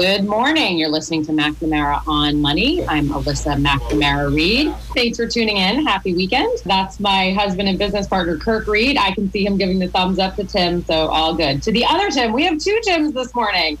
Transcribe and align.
Good 0.00 0.24
morning. 0.24 0.78
You're 0.78 0.88
listening 0.88 1.26
to 1.26 1.32
McNamara 1.32 2.00
on 2.08 2.40
Money. 2.40 2.82
I'm 2.88 3.10
Alyssa 3.10 3.62
McNamara 3.62 4.34
Reed. 4.34 4.74
Thanks 4.94 5.18
for 5.18 5.26
tuning 5.26 5.58
in. 5.58 5.84
Happy 5.84 6.14
weekend. 6.14 6.50
That's 6.64 6.98
my 7.00 7.34
husband 7.34 7.68
and 7.68 7.78
business 7.78 8.06
partner, 8.06 8.38
Kirk 8.38 8.66
Reed. 8.66 8.96
I 8.96 9.10
can 9.10 9.30
see 9.30 9.44
him 9.44 9.58
giving 9.58 9.78
the 9.78 9.88
thumbs 9.88 10.18
up 10.18 10.36
to 10.36 10.44
Tim, 10.44 10.82
so 10.86 11.08
all 11.08 11.34
good. 11.34 11.62
To 11.64 11.70
the 11.70 11.84
other 11.84 12.10
Tim, 12.10 12.32
we 12.32 12.44
have 12.44 12.58
two 12.58 12.80
Tims 12.82 13.12
this 13.12 13.34
morning. 13.34 13.76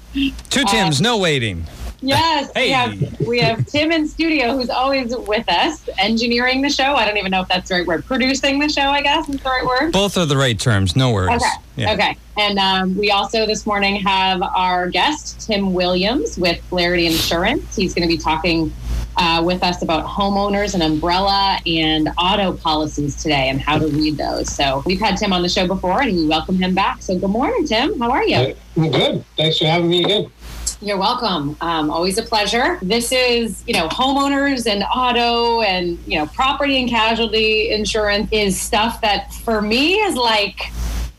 Two 0.50 0.64
Tims, 0.64 1.00
no 1.00 1.16
waiting. 1.16 1.64
Yes, 2.02 2.50
Hey. 2.54 2.66
we 2.66 2.70
have 2.72 3.20
we 3.26 3.38
have 3.40 3.66
Tim 3.66 3.92
in 3.92 4.08
studio 4.08 4.56
who's 4.56 4.70
always 4.70 5.14
with 5.16 5.48
us, 5.48 5.88
engineering 5.98 6.62
the 6.62 6.70
show. 6.70 6.94
I 6.94 7.04
don't 7.04 7.16
even 7.18 7.30
know 7.30 7.42
if 7.42 7.48
that's 7.48 7.68
the 7.68 7.76
right 7.76 7.86
word. 7.86 8.06
Producing 8.06 8.58
the 8.58 8.68
show, 8.68 8.82
I 8.82 9.02
guess 9.02 9.28
is 9.28 9.36
the 9.40 9.48
right 9.48 9.64
word. 9.66 9.92
Both 9.92 10.16
are 10.16 10.24
the 10.26 10.36
right 10.36 10.58
terms, 10.58 10.96
no 10.96 11.12
worries. 11.12 11.36
Okay. 11.36 11.50
Yeah. 11.76 11.92
Okay. 11.92 12.16
And 12.38 12.58
um, 12.58 12.96
we 12.96 13.10
also 13.10 13.46
this 13.46 13.66
morning 13.66 13.96
have 13.96 14.42
our 14.42 14.88
guest, 14.88 15.40
Tim 15.46 15.74
Williams 15.74 16.38
with 16.38 16.60
Flaherty 16.64 17.06
Insurance. 17.06 17.76
He's 17.76 17.92
going 17.94 18.08
to 18.08 18.14
be 18.14 18.20
talking 18.20 18.72
uh, 19.16 19.42
with 19.44 19.62
us 19.62 19.82
about 19.82 20.06
homeowners 20.06 20.72
and 20.74 20.82
umbrella 20.82 21.58
and 21.66 22.08
auto 22.16 22.52
policies 22.54 23.22
today 23.22 23.48
and 23.50 23.60
how 23.60 23.78
to 23.78 23.86
read 23.88 24.16
those. 24.16 24.50
So 24.50 24.82
we've 24.86 25.00
had 25.00 25.16
Tim 25.18 25.32
on 25.32 25.42
the 25.42 25.48
show 25.48 25.66
before 25.66 26.00
and 26.00 26.16
we 26.16 26.26
welcome 26.26 26.56
him 26.56 26.74
back. 26.74 27.02
So 27.02 27.18
good 27.18 27.28
morning, 27.30 27.66
Tim. 27.66 27.98
How 27.98 28.10
are 28.10 28.24
you? 28.24 28.54
I'm 28.76 28.90
good. 28.90 29.24
Thanks 29.36 29.58
for 29.58 29.66
having 29.66 29.90
me 29.90 30.04
again. 30.04 30.30
You're 30.82 30.96
welcome. 30.96 31.58
Um, 31.60 31.90
always 31.90 32.16
a 32.16 32.22
pleasure. 32.22 32.78
This 32.80 33.12
is, 33.12 33.62
you 33.66 33.74
know, 33.74 33.86
homeowners 33.88 34.66
and 34.66 34.82
auto 34.82 35.60
and, 35.60 35.98
you 36.06 36.18
know, 36.18 36.26
property 36.28 36.80
and 36.80 36.88
casualty 36.88 37.70
insurance 37.70 38.30
is 38.32 38.58
stuff 38.58 39.02
that 39.02 39.34
for 39.34 39.60
me 39.60 39.96
is 39.96 40.16
like, 40.16 40.72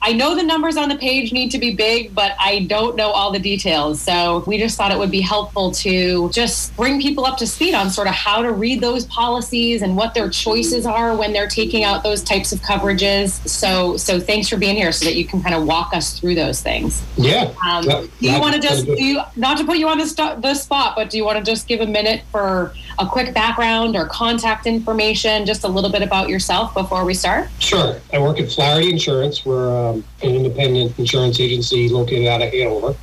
I 0.04 0.14
know 0.14 0.36
the 0.36 0.42
numbers 0.42 0.78
on 0.78 0.90
the 0.90 0.96
page 0.96 1.32
need 1.32 1.52
to 1.52 1.60
be 1.60 1.76
big, 1.76 2.16
but 2.16 2.34
I 2.40 2.62
don't 2.62 2.96
know 2.96 3.12
all 3.12 3.32
the 3.32 3.40
details. 3.40 4.02
So 4.02 4.44
we 4.48 4.58
just 4.58 4.76
thought 4.76 4.92
it 4.92 4.98
would 4.98 5.12
be 5.12 5.22
helpful 5.22 5.70
to 5.72 6.30
just 6.32 6.76
bring 6.76 7.00
people 7.00 7.24
up 7.24 7.38
to 7.38 7.46
speed 7.46 7.76
on 7.76 7.92
sort 7.92 8.08
of 8.08 8.16
how 8.16 8.42
to 8.42 8.52
read 8.52 8.82
those 8.82 9.06
policies 9.06 9.84
and 9.84 9.96
what 9.96 10.16
their 10.16 10.28
choices 10.28 10.88
are 10.88 11.16
when 11.16 11.34
they're 11.34 11.48
taking 11.48 11.84
out 11.84 12.02
those 12.02 12.24
types 12.24 12.52
of 12.52 12.60
coverages. 12.62 13.48
So, 13.48 13.96
so 13.96 14.20
thanks 14.20 14.50
for 14.50 14.58
being 14.58 14.76
here 14.76 14.92
so 14.92 15.06
that 15.06 15.16
you 15.16 15.26
can 15.26 15.42
kind 15.44 15.54
of 15.54 15.66
walk 15.66 15.94
us 15.94 16.20
through 16.20 16.34
those 16.34 16.62
things. 16.62 17.04
Yeah. 17.16 17.54
Um, 17.68 17.84
do 17.84 18.10
you 18.20 18.40
want 18.40 18.56
to 18.56 18.62
just 18.62 18.86
do 18.86 19.04
you, 19.04 19.22
not 19.36 19.60
to 19.60 19.66
put 19.66 19.78
you 19.78 19.88
on 19.88 20.00
the, 20.00 20.08
sto- 20.08 20.40
the 20.40 20.56
spot, 20.56 20.96
but 20.96 21.12
do 21.12 21.18
you 21.18 21.26
want 21.26 21.38
to 21.38 21.44
just 21.44 21.68
give 21.68 21.80
a 21.80 21.86
minute 21.86 22.24
for 22.32 22.74
a 23.00 23.06
quick 23.06 23.34
background 23.34 23.96
or 23.96 24.06
contact 24.06 24.66
information, 24.66 25.46
just 25.46 25.64
a 25.64 25.68
little 25.68 25.92
bit 25.92 26.02
about 26.02 26.30
yourself 26.30 26.74
before 26.74 27.06
we 27.06 27.14
start? 27.14 27.50
Sure. 27.60 28.00
I 28.14 28.20
work 28.20 28.40
at 28.40 28.52
Flaherty 28.52 28.90
Insurance. 28.90 29.46
We're 29.46 29.70
um, 29.70 30.04
an 30.22 30.36
independent 30.36 30.98
insurance 31.00 31.40
agency 31.40 31.90
located 31.90 32.28
out 32.28 32.42
of 32.42 32.52
Hanover. 32.52 32.96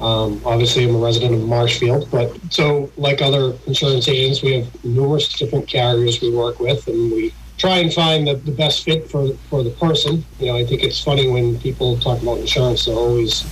Um, 0.00 0.40
obviously, 0.44 0.88
I'm 0.88 0.94
a 0.94 0.98
resident 0.98 1.34
of 1.34 1.48
Marshfield, 1.48 2.10
but 2.10 2.36
so 2.50 2.90
like 2.96 3.22
other 3.22 3.56
insurance 3.66 4.08
agents, 4.08 4.42
we 4.42 4.52
have 4.52 4.84
numerous 4.84 5.28
different 5.28 5.66
carriers 5.68 6.20
we 6.20 6.30
work 6.30 6.60
with, 6.60 6.86
and 6.86 7.10
we 7.12 7.32
try 7.56 7.78
and 7.78 7.92
find 7.92 8.26
the, 8.26 8.34
the 8.34 8.52
best 8.52 8.84
fit 8.84 9.10
for 9.10 9.32
for 9.48 9.62
the 9.62 9.70
person. 9.70 10.24
You 10.38 10.46
know, 10.46 10.56
I 10.56 10.64
think 10.64 10.82
it's 10.82 11.02
funny 11.02 11.28
when 11.28 11.58
people 11.60 11.98
talk 11.98 12.20
about 12.22 12.38
insurance; 12.38 12.84
they're 12.84 12.94
always 12.94 13.44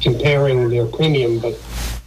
comparing 0.00 0.68
their 0.68 0.86
premium, 0.86 1.40
but 1.40 1.58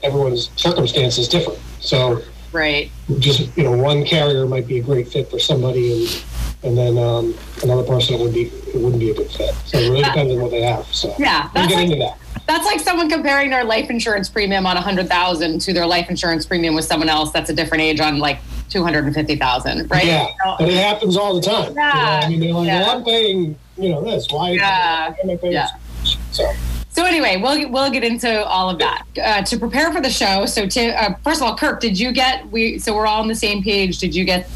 everyone's 0.04 0.50
circumstance 0.56 1.18
is 1.18 1.28
different. 1.28 1.60
So 1.80 2.22
Right. 2.52 2.90
just 3.20 3.56
you 3.58 3.64
know 3.64 3.72
one 3.72 4.06
carrier 4.06 4.46
might 4.48 4.68
be 4.68 4.80
a 4.80 4.84
great 4.84 5.08
fit 5.08 5.30
for 5.30 5.40
somebody 5.40 6.06
and 6.06 6.24
and 6.64 6.78
then 6.78 6.98
um, 6.98 7.36
another 7.64 7.84
person 7.84 8.16
it 8.16 8.20
would 8.22 8.34
be 8.34 8.44
it 8.46 8.76
wouldn't 8.76 9.00
be 9.00 9.12
a 9.12 9.14
good 9.14 9.30
fit 9.30 9.54
so 9.66 9.78
it 9.78 9.90
really 9.90 10.04
depends 10.04 10.34
on 10.34 10.42
what 10.42 10.52
they 10.52 10.62
have 10.62 10.86
so 10.88 11.14
Yeah, 11.20 11.44
we'll 11.44 11.54
that's 11.54 11.68
get 11.68 11.76
like 11.76 11.86
into 11.86 11.98
that 12.00 12.18
that's 12.48 12.66
like 12.66 12.80
someone 12.80 13.10
comparing 13.10 13.50
their 13.50 13.64
life 13.64 13.90
insurance 13.90 14.30
premium 14.30 14.66
on 14.66 14.78
a 14.78 14.82
hundred 14.82 15.08
thousand 15.10 15.60
to 15.62 15.74
their 15.74 15.86
life 15.86 16.10
insurance 16.10 16.46
premium 16.46 16.74
with 16.76 16.86
someone 16.86 17.10
else 17.10 17.32
that's 17.32 17.50
a 17.50 17.54
different 17.54 17.82
age 17.84 18.00
on 18.00 18.18
like 18.20 18.40
two 18.70 18.84
hundred 18.84 19.06
and 19.06 19.14
fifty 19.14 19.36
thousand, 19.36 19.90
right? 19.92 20.06
yeah 20.06 20.28
So- 20.44 20.56
but 20.60 20.70
it 20.70 20.76
happens 20.78 21.16
all 21.16 21.36
the 21.40 21.42
time 21.42 21.70
you 21.70 21.76
know? 21.76 21.82
Yeah, 21.84 22.22
i 22.24 22.30
mean 22.30 22.40
they're 22.40 22.54
like 22.54 22.68
yeah. 22.68 22.80
well 22.82 22.98
i'm 22.98 23.04
paying 23.04 23.58
you 23.78 23.90
know 23.90 24.04
this 24.04 24.28
why 24.32 24.52
Yeah, 24.52 25.14
am 25.24 25.30
I 25.30 25.36
paying 25.38 25.54
yeah. 25.54 25.68
this 26.02 26.18
so 26.32 26.52
So 26.98 27.06
anyway, 27.06 27.38
we'll 27.38 27.70
we'll 27.70 27.92
get 27.92 28.04
into 28.04 28.44
all 28.44 28.72
of 28.72 28.80
that 28.80 29.06
uh, 29.24 29.44
to 29.44 29.60
prepare 29.60 29.94
for 29.94 30.02
the 30.02 30.10
show. 30.10 30.48
So, 30.48 30.66
to, 30.66 31.00
uh, 31.00 31.14
first 31.24 31.42
of 31.42 31.48
all, 31.48 31.56
Kirk, 31.56 31.80
did 31.80 32.00
you 32.00 32.12
get 32.12 32.50
we? 32.50 32.80
So 32.80 32.96
we're 32.96 33.06
all 33.06 33.22
on 33.22 33.28
the 33.28 33.36
same 33.36 33.62
page. 33.62 34.00
Did 34.00 34.16
you 34.16 34.26
get 34.26 34.50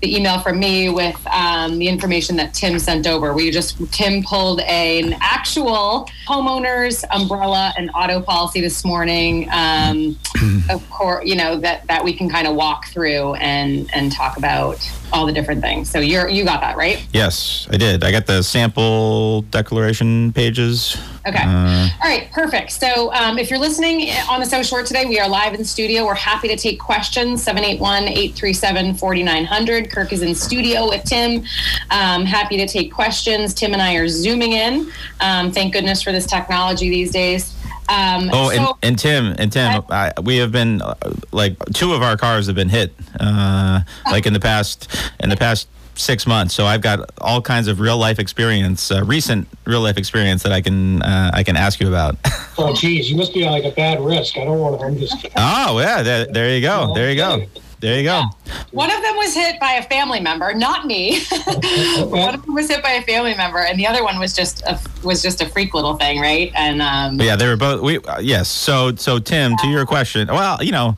the 0.00 0.14
email 0.14 0.38
from 0.40 0.60
me 0.60 0.88
with 0.88 1.26
um, 1.26 1.78
the 1.78 1.88
information 1.88 2.36
that 2.36 2.54
Tim 2.54 2.78
sent 2.78 3.06
over. 3.06 3.34
We 3.34 3.50
just 3.50 3.76
Tim 3.92 4.22
pulled 4.22 4.60
a, 4.60 5.00
an 5.00 5.16
actual 5.20 6.08
homeowners 6.26 7.04
umbrella 7.10 7.72
and 7.76 7.90
auto 7.94 8.20
policy 8.20 8.60
this 8.60 8.84
morning. 8.84 9.48
Um, 9.50 10.18
of 10.70 10.88
course, 10.90 11.26
you 11.26 11.36
know 11.36 11.58
that 11.58 11.86
that 11.88 12.04
we 12.04 12.12
can 12.12 12.28
kind 12.28 12.46
of 12.46 12.54
walk 12.54 12.86
through 12.88 13.34
and 13.34 13.90
and 13.94 14.12
talk 14.12 14.36
about 14.36 14.78
all 15.12 15.26
the 15.26 15.32
different 15.32 15.62
things. 15.62 15.90
So 15.90 15.98
you're 15.98 16.28
you 16.28 16.44
got 16.44 16.60
that 16.60 16.76
right? 16.76 17.04
Yes, 17.12 17.66
I 17.70 17.76
did. 17.76 18.04
I 18.04 18.12
got 18.12 18.26
the 18.26 18.42
sample 18.42 19.42
declaration 19.42 20.32
pages. 20.32 20.96
Okay. 21.26 21.42
Uh, 21.42 21.88
All 22.02 22.08
right, 22.08 22.30
perfect. 22.32 22.72
So 22.72 23.12
um, 23.12 23.38
if 23.38 23.50
you're 23.50 23.58
listening 23.58 24.10
on 24.30 24.40
the 24.40 24.46
South 24.46 24.64
Shore 24.64 24.82
today, 24.82 25.04
we 25.04 25.20
are 25.20 25.28
live 25.28 25.52
in 25.52 25.62
studio. 25.64 26.06
We're 26.06 26.14
happy 26.14 26.48
to 26.48 26.56
take 26.56 26.80
questions 26.80 27.42
781 27.42 28.04
837 28.04 28.94
4900. 28.94 29.87
Kirk 29.90 30.12
is 30.12 30.22
in 30.22 30.34
studio 30.34 30.88
with 30.88 31.04
Tim. 31.04 31.44
Um, 31.90 32.24
happy 32.24 32.56
to 32.58 32.66
take 32.68 32.92
questions. 32.92 33.54
Tim 33.54 33.72
and 33.72 33.82
I 33.82 33.94
are 33.94 34.08
zooming 34.08 34.52
in. 34.52 34.90
Um, 35.20 35.50
thank 35.52 35.72
goodness 35.72 36.02
for 36.02 36.12
this 36.12 36.26
technology 36.26 36.90
these 36.90 37.10
days. 37.10 37.54
Um, 37.88 38.28
Oh, 38.32 38.50
and, 38.50 38.58
so- 38.66 38.78
and 38.82 38.98
Tim, 38.98 39.34
and 39.38 39.50
Tim, 39.50 39.82
I, 39.90 40.12
we 40.22 40.36
have 40.38 40.52
been 40.52 40.82
uh, 40.82 40.94
like 41.32 41.56
two 41.72 41.94
of 41.94 42.02
our 42.02 42.16
cars 42.16 42.46
have 42.46 42.56
been 42.56 42.68
hit, 42.68 42.92
uh, 43.18 43.80
like 44.10 44.26
in 44.26 44.32
the 44.34 44.40
past 44.40 44.88
in 45.20 45.30
the 45.30 45.36
past 45.36 45.68
six 45.94 46.26
months. 46.26 46.54
So 46.54 46.64
I've 46.66 46.82
got 46.82 47.10
all 47.20 47.40
kinds 47.42 47.66
of 47.66 47.80
real 47.80 47.96
life 47.98 48.18
experience, 48.20 48.90
uh, 48.92 49.02
recent 49.04 49.48
real 49.64 49.80
life 49.80 49.96
experience 49.96 50.42
that 50.44 50.52
I 50.52 50.60
can 50.60 51.00
uh, 51.02 51.30
I 51.32 51.42
can 51.42 51.56
ask 51.56 51.80
you 51.80 51.88
about. 51.88 52.16
Oh, 52.60 52.74
geez, 52.74 53.08
you 53.08 53.16
must 53.16 53.32
be 53.32 53.44
on 53.46 53.52
like 53.52 53.62
a 53.62 53.70
bad 53.70 54.00
risk. 54.00 54.36
I 54.36 54.44
don't 54.44 54.58
want 54.58 54.80
to. 54.80 54.84
I'm 54.86 54.98
just. 54.98 55.14
oh 55.36 55.78
yeah, 55.78 56.02
there, 56.02 56.26
there 56.26 56.56
you 56.56 56.60
go, 56.60 56.92
there 56.92 57.08
you 57.08 57.16
go, 57.16 57.44
there 57.80 57.98
you 57.98 58.04
go. 58.04 58.24
One 58.72 58.90
of 58.90 59.02
them 59.02 59.16
was 59.16 59.34
hit 59.34 59.60
by 59.60 59.72
a 59.74 59.82
family 59.84 60.20
member, 60.20 60.52
not 60.52 60.86
me. 60.86 61.20
one 62.00 62.34
of 62.34 62.44
them 62.44 62.54
was 62.54 62.68
hit 62.68 62.82
by 62.82 62.90
a 62.90 63.02
family 63.02 63.34
member, 63.34 63.58
and 63.58 63.78
the 63.78 63.86
other 63.86 64.02
one 64.02 64.18
was 64.18 64.34
just 64.34 64.62
a 64.62 64.78
was 65.04 65.22
just 65.22 65.40
a 65.40 65.48
freak 65.48 65.74
little 65.74 65.94
thing, 65.96 66.20
right? 66.20 66.50
And 66.54 66.82
um, 66.82 67.20
yeah, 67.20 67.36
they 67.36 67.46
were 67.46 67.56
both. 67.56 67.80
We 67.82 67.98
uh, 67.98 68.18
yes. 68.20 68.48
So 68.48 68.94
so 68.96 69.18
Tim, 69.18 69.56
to 69.58 69.68
your 69.68 69.86
question. 69.86 70.28
Well, 70.28 70.62
you 70.62 70.72
know, 70.72 70.96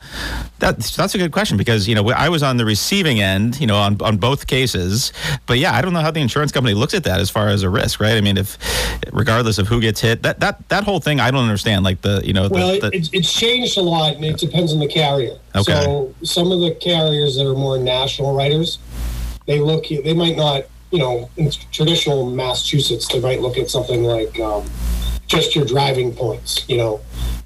that's 0.59 0.95
that's 0.95 1.13
a 1.13 1.17
good 1.17 1.31
question 1.31 1.57
because 1.57 1.87
you 1.87 1.95
know 1.95 2.09
I 2.09 2.29
was 2.29 2.41
on 2.41 2.57
the 2.57 2.65
receiving 2.65 3.21
end, 3.21 3.59
you 3.59 3.67
know, 3.67 3.77
on 3.77 4.01
on 4.01 4.17
both 4.17 4.47
cases. 4.47 5.13
But 5.45 5.59
yeah, 5.59 5.75
I 5.75 5.81
don't 5.81 5.93
know 5.93 6.01
how 6.01 6.11
the 6.11 6.21
insurance 6.21 6.51
company 6.51 6.73
looks 6.73 6.93
at 6.93 7.03
that 7.03 7.19
as 7.19 7.29
far 7.29 7.49
as 7.49 7.63
a 7.63 7.69
risk, 7.69 7.99
right? 7.99 8.15
I 8.15 8.21
mean, 8.21 8.37
if 8.37 8.57
regardless 9.11 9.57
of 9.59 9.67
who 9.67 9.81
gets 9.81 10.01
hit, 10.01 10.23
that 10.23 10.39
that 10.39 10.67
that 10.69 10.83
whole 10.83 10.99
thing, 10.99 11.19
I 11.19 11.29
don't 11.31 11.43
understand. 11.43 11.83
Like 11.83 12.01
the 12.01 12.21
you 12.23 12.33
know 12.33 12.47
the, 12.47 12.53
Well, 12.53 12.79
the 12.79 12.89
it's, 12.93 13.09
it's 13.13 13.31
changed 13.31 13.77
a 13.77 13.81
lot, 13.81 14.15
and 14.15 14.25
it 14.25 14.37
depends 14.37 14.73
on 14.73 14.79
the 14.79 14.87
carrier. 14.87 15.37
Okay. 15.55 15.83
So 15.83 16.13
some 16.23 16.51
of 16.51 16.61
the 16.61 16.71
carriers 16.75 17.35
that 17.35 17.45
are 17.47 17.55
more 17.55 17.77
national 17.77 18.35
writers, 18.35 18.79
they 19.47 19.59
look. 19.59 19.85
They 19.87 20.13
might 20.13 20.37
not, 20.37 20.63
you 20.91 20.99
know, 20.99 21.29
in 21.37 21.51
traditional 21.71 22.29
Massachusetts, 22.29 23.07
they 23.07 23.19
might 23.19 23.41
look 23.41 23.57
at 23.57 23.69
something 23.69 24.03
like 24.03 24.39
um, 24.39 24.69
just 25.27 25.55
your 25.55 25.65
driving 25.65 26.13
points. 26.13 26.67
You 26.69 26.77
know, 26.77 27.01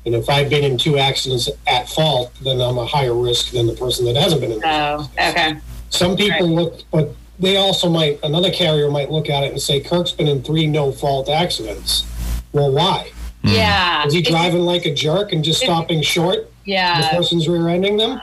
and 0.05 0.13
if 0.13 0.29
I've 0.29 0.49
been 0.49 0.63
in 0.63 0.77
two 0.77 0.97
accidents 0.97 1.49
at 1.67 1.89
fault, 1.89 2.31
then 2.43 2.61
I'm 2.61 2.77
a 2.77 2.85
higher 2.85 3.15
risk 3.15 3.51
than 3.51 3.65
the 3.67 3.73
person 3.75 4.05
that 4.05 4.15
hasn't 4.15 4.41
been 4.41 4.51
in. 4.51 4.61
oh, 4.63 5.09
okay. 5.19 5.57
Some 5.89 6.15
people 6.17 6.47
look, 6.47 6.81
but 6.91 7.15
they 7.39 7.57
also 7.57 7.89
might. 7.89 8.19
Another 8.23 8.51
carrier 8.51 8.91
might 8.91 9.09
look 9.09 9.29
at 9.29 9.43
it 9.43 9.51
and 9.51 9.61
say, 9.61 9.79
"Kirk's 9.79 10.11
been 10.11 10.27
in 10.27 10.43
three 10.43 10.67
no-fault 10.67 11.29
accidents." 11.29 12.03
Well, 12.51 12.71
why? 12.71 13.11
Yeah. 13.43 14.05
Is 14.05 14.13
he 14.13 14.19
It's- 14.19 14.31
driving 14.31 14.61
like 14.61 14.85
a 14.85 14.93
jerk 14.93 15.31
and 15.31 15.43
just 15.43 15.61
stopping 15.61 16.01
short? 16.01 16.51
The 16.65 16.71
Yeah. 16.71 17.09
person's 17.15 17.47
rear-ending 17.47 17.97
them. 17.97 18.21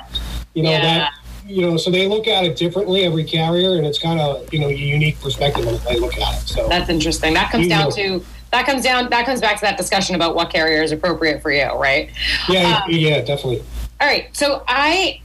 You 0.55 0.63
know 0.65 0.71
Yeah. 0.71 0.81
that. 0.83 1.13
You 1.47 1.63
know, 1.63 1.77
so 1.77 1.91
they 1.91 2.07
look 2.07 2.29
at 2.29 2.45
it 2.45 2.57
differently 2.57 3.03
every 3.05 3.25
carrier, 3.25 3.77
and 3.77 3.85
it's 3.87 3.99
kind 3.99 4.21
of 4.21 4.53
you 4.53 4.61
know 4.61 4.69
a 4.69 4.73
unique 4.73 5.21
perspective 5.21 5.67
on 5.67 5.79
they 5.89 5.99
look 5.99 6.17
at 6.19 6.35
it. 6.43 6.49
So 6.49 6.69
That's 6.69 6.89
interesting. 6.89 7.35
That 7.35 7.51
comes 7.51 7.67
down 7.69 7.85
know. 7.87 7.91
to 7.97 8.25
that 8.53 8.65
comes 8.67 8.83
down 8.85 9.11
that 9.11 9.27
comes 9.27 9.41
back 9.41 9.57
to 9.57 9.63
that 9.63 9.77
discussion 9.77 10.15
about 10.15 10.35
what 10.37 10.51
carrier 10.53 10.83
is 10.83 10.93
appropriate 10.93 11.43
for 11.43 11.51
you, 11.51 11.65
right? 11.75 12.11
yeah, 12.49 12.83
um, 12.85 12.91
yeah, 12.91 13.21
definitely. 13.23 13.63
All 14.01 14.07
right. 14.07 14.29
So 14.37 14.63
I 14.69 15.21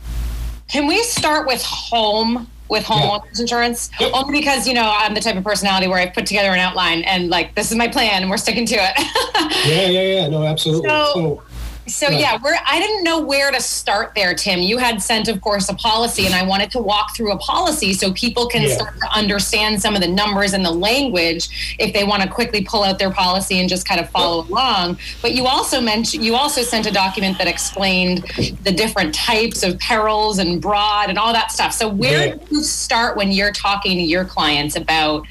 can 0.67 0.87
we 0.87 1.01
start 1.03 1.45
with 1.47 1.61
home 1.63 2.47
with 2.69 2.83
homeowners 2.83 3.39
insurance 3.39 3.89
Yep. 3.99 4.11
only 4.13 4.39
because 4.39 4.67
you 4.67 4.73
know 4.73 4.91
I'm 4.93 5.13
the 5.13 5.21
type 5.21 5.35
of 5.37 5.43
personality 5.43 5.87
where 5.87 5.99
I 5.99 6.07
put 6.07 6.25
together 6.25 6.49
an 6.49 6.59
outline 6.59 7.03
and 7.03 7.29
like 7.29 7.53
this 7.55 7.69
is 7.71 7.77
my 7.77 7.87
plan 7.87 8.21
and 8.23 8.29
we're 8.29 8.37
sticking 8.37 8.65
to 8.65 8.75
it. 8.75 8.93
Yeah, 9.65 9.87
yeah, 9.87 10.01
yeah. 10.21 10.27
No, 10.27 10.43
absolutely. 10.43 10.89
So- 10.89 11.11
So, 11.13 11.43
So 11.87 12.07
Right. 12.07 12.19
yeah, 12.19 12.37
we're 12.43 12.55
I 12.67 12.79
didn't 12.79 13.03
know 13.03 13.19
where 13.19 13.51
to 13.51 13.61
start 13.61 14.11
there, 14.15 14.33
Tim. 14.33 14.59
You 14.61 14.77
had 14.77 15.01
sent, 15.01 15.27
of 15.27 15.39
course, 15.41 15.69
a 15.69 15.73
policy, 15.75 16.25
and 16.25 16.35
I 16.35 16.43
wanted 16.43 16.69
to 16.71 16.79
walk 16.79 17.15
through 17.15 17.31
a 17.31 17.37
policy 17.37 17.93
so 17.93 18.11
people 18.11 18.47
can 18.47 18.63
Yeah. 18.63 18.75
start 18.75 18.93
to 19.01 19.17
understand 19.17 19.81
some 19.81 19.95
of 19.95 20.01
the 20.01 20.07
numbers 20.07 20.53
and 20.53 20.65
the 20.65 20.71
language 20.71 21.75
if 21.79 21.93
they 21.93 22.03
want 22.03 22.23
to 22.23 22.29
quickly 22.29 22.61
pull 22.61 22.83
out 22.83 22.99
their 22.99 23.11
policy 23.11 23.59
and 23.59 23.69
just 23.69 23.87
kind 23.87 24.01
of 24.01 24.09
follow 24.09 24.45
along. 24.49 24.99
But 25.21 25.33
you 25.33 25.47
also 25.47 25.79
mentioned 25.79 26.23
you 26.23 26.35
also 26.35 26.61
sent 26.61 26.85
a 26.87 26.91
document 26.91 27.37
that 27.37 27.47
explained 27.47 28.25
the 28.63 28.71
different 28.71 29.13
types 29.15 29.63
of 29.63 29.79
perils 29.79 30.39
and 30.39 30.61
broad 30.61 31.09
and 31.09 31.17
all 31.17 31.31
that 31.33 31.51
stuff. 31.51 31.73
So 31.73 31.87
where 31.87 32.27
Yeah. 32.27 32.33
do 32.33 32.39
you 32.51 32.63
start 32.63 33.15
when 33.17 33.31
you're 33.31 33.51
talking 33.53 33.97
to 33.97 34.03
your 34.03 34.25
clients 34.25 34.75
about 34.75 35.23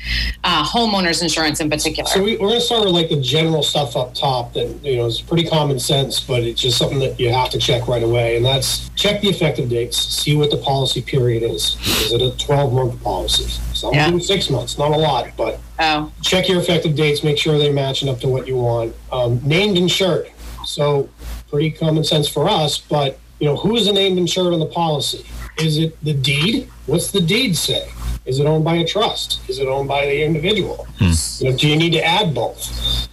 uh, 0.45 0.65
homeowners 0.65 1.23
insurance 1.23 1.61
in 1.61 1.69
particular? 1.69 2.09
so 2.09 2.23
we, 2.23 2.37
we're 2.39 2.49
gonna 2.49 2.61
start 2.61 2.85
with 2.85 2.95
like 2.95 3.09
the 3.09 3.21
general 3.21 3.63
stuff 3.63 3.97
up 3.97 4.15
top 4.15 4.55
that 4.55 4.69
you 4.83 4.97
know 4.97 5.07
is 5.07 5.21
pretty 5.21 5.45
common 5.45 5.79
sense, 5.79 6.21
but 6.21 6.46
it's 6.47 6.61
just 6.61 6.79
something 6.79 6.99
that 7.01 7.19
you 7.19 7.33
have 7.33 7.51
to 7.51 7.59
check 7.59 7.89
right 7.89 8.03
away, 8.03 8.37
and 8.37 8.45
that's 8.45 8.89
check 8.91 9.21
the 9.21 9.29
effective 9.29 9.69
dates, 9.69 9.97
see 9.99 10.37
what 10.37 10.51
the 10.51 10.57
policy 10.59 11.03
period 11.03 11.43
is. 11.43 11.77
Is 12.03 12.13
it 12.13 12.23
a 12.23 12.31
12-month 12.45 13.03
policy? 13.03 13.45
Some 13.75 13.93
Yeah. 13.95 14.11
do 14.11 14.21
six 14.21 14.49
months, 14.51 14.79
not 14.79 14.93
a 14.93 14.97
lot, 14.97 15.29
but 15.37 15.59
oh, 15.79 16.11
check 16.23 16.49
your 16.49 16.61
effective 16.61 16.95
dates, 16.95 17.23
make 17.23 17.39
sure 17.39 17.59
they're 17.59 17.73
matching 17.73 18.09
up 18.09 18.21
to 18.21 18.29
what 18.29 18.47
you 18.47 18.57
want. 18.57 18.95
Um, 19.13 19.41
named 19.45 19.77
insured. 19.77 20.29
So 20.65 21.09
pretty 21.51 21.71
common 21.71 22.05
sense 22.05 22.29
for 22.29 22.49
us, 22.49 22.79
but 22.79 23.19
you 23.39 23.47
know, 23.47 23.57
who 23.57 23.77
is 23.77 23.87
the 23.87 23.93
named 23.93 24.19
insured 24.19 24.53
on 24.55 24.61
the 24.61 24.67
policy? 24.67 25.25
Is 25.59 25.79
it 25.79 26.03
the 26.05 26.15
deed? 26.15 26.69
What's 26.87 27.11
the 27.11 27.21
deed 27.21 27.57
say? 27.57 27.89
Is 28.25 28.41
it 28.41 28.47
owned 28.47 28.65
by 28.65 28.77
a 28.77 28.85
trust? 28.85 29.41
Is 29.49 29.59
it 29.59 29.69
owned 29.69 29.89
by 29.89 30.05
the 30.07 30.23
individual? 30.25 30.87
You 31.01 31.51
know, 31.51 31.57
do 31.57 31.69
you 31.69 31.77
need 31.77 31.93
to 31.93 32.05
add 32.05 32.35
both? 32.35 32.61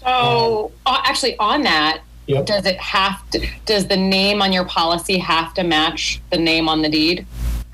So, 0.02 0.72
uh, 0.86 1.02
actually, 1.04 1.38
on 1.38 1.62
that, 1.64 2.02
Yep. 2.28 2.46
does 2.46 2.66
it 2.66 2.78
have 2.78 3.30
to? 3.32 3.46
Does 3.66 3.88
the 3.88 3.98
name 3.98 4.42
on 4.42 4.54
your 4.54 4.66
policy 4.66 5.18
have 5.18 5.54
to 5.56 5.64
match 5.64 6.22
the 6.32 6.38
name 6.38 6.70
on 6.70 6.82
the 6.82 6.90
deed? 6.90 7.26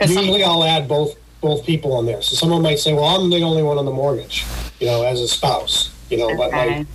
Usually 0.01 0.43
I'll 0.43 0.63
add 0.63 0.87
both 0.87 1.15
both 1.41 1.65
people 1.65 1.93
on 1.93 2.05
there. 2.05 2.21
So 2.21 2.35
someone 2.35 2.61
might 2.61 2.79
say, 2.79 2.93
well, 2.93 3.05
I'm 3.05 3.29
the 3.29 3.41
only 3.41 3.63
one 3.63 3.77
on 3.77 3.85
the 3.85 3.91
mortgage, 3.91 4.45
you 4.79 4.87
know, 4.87 5.03
as 5.03 5.21
a 5.21 5.27
spouse, 5.27 5.89
you 6.09 6.17
know, 6.17 6.35
but 6.35 6.49
Okay. 6.49 6.79
like, 6.79 6.87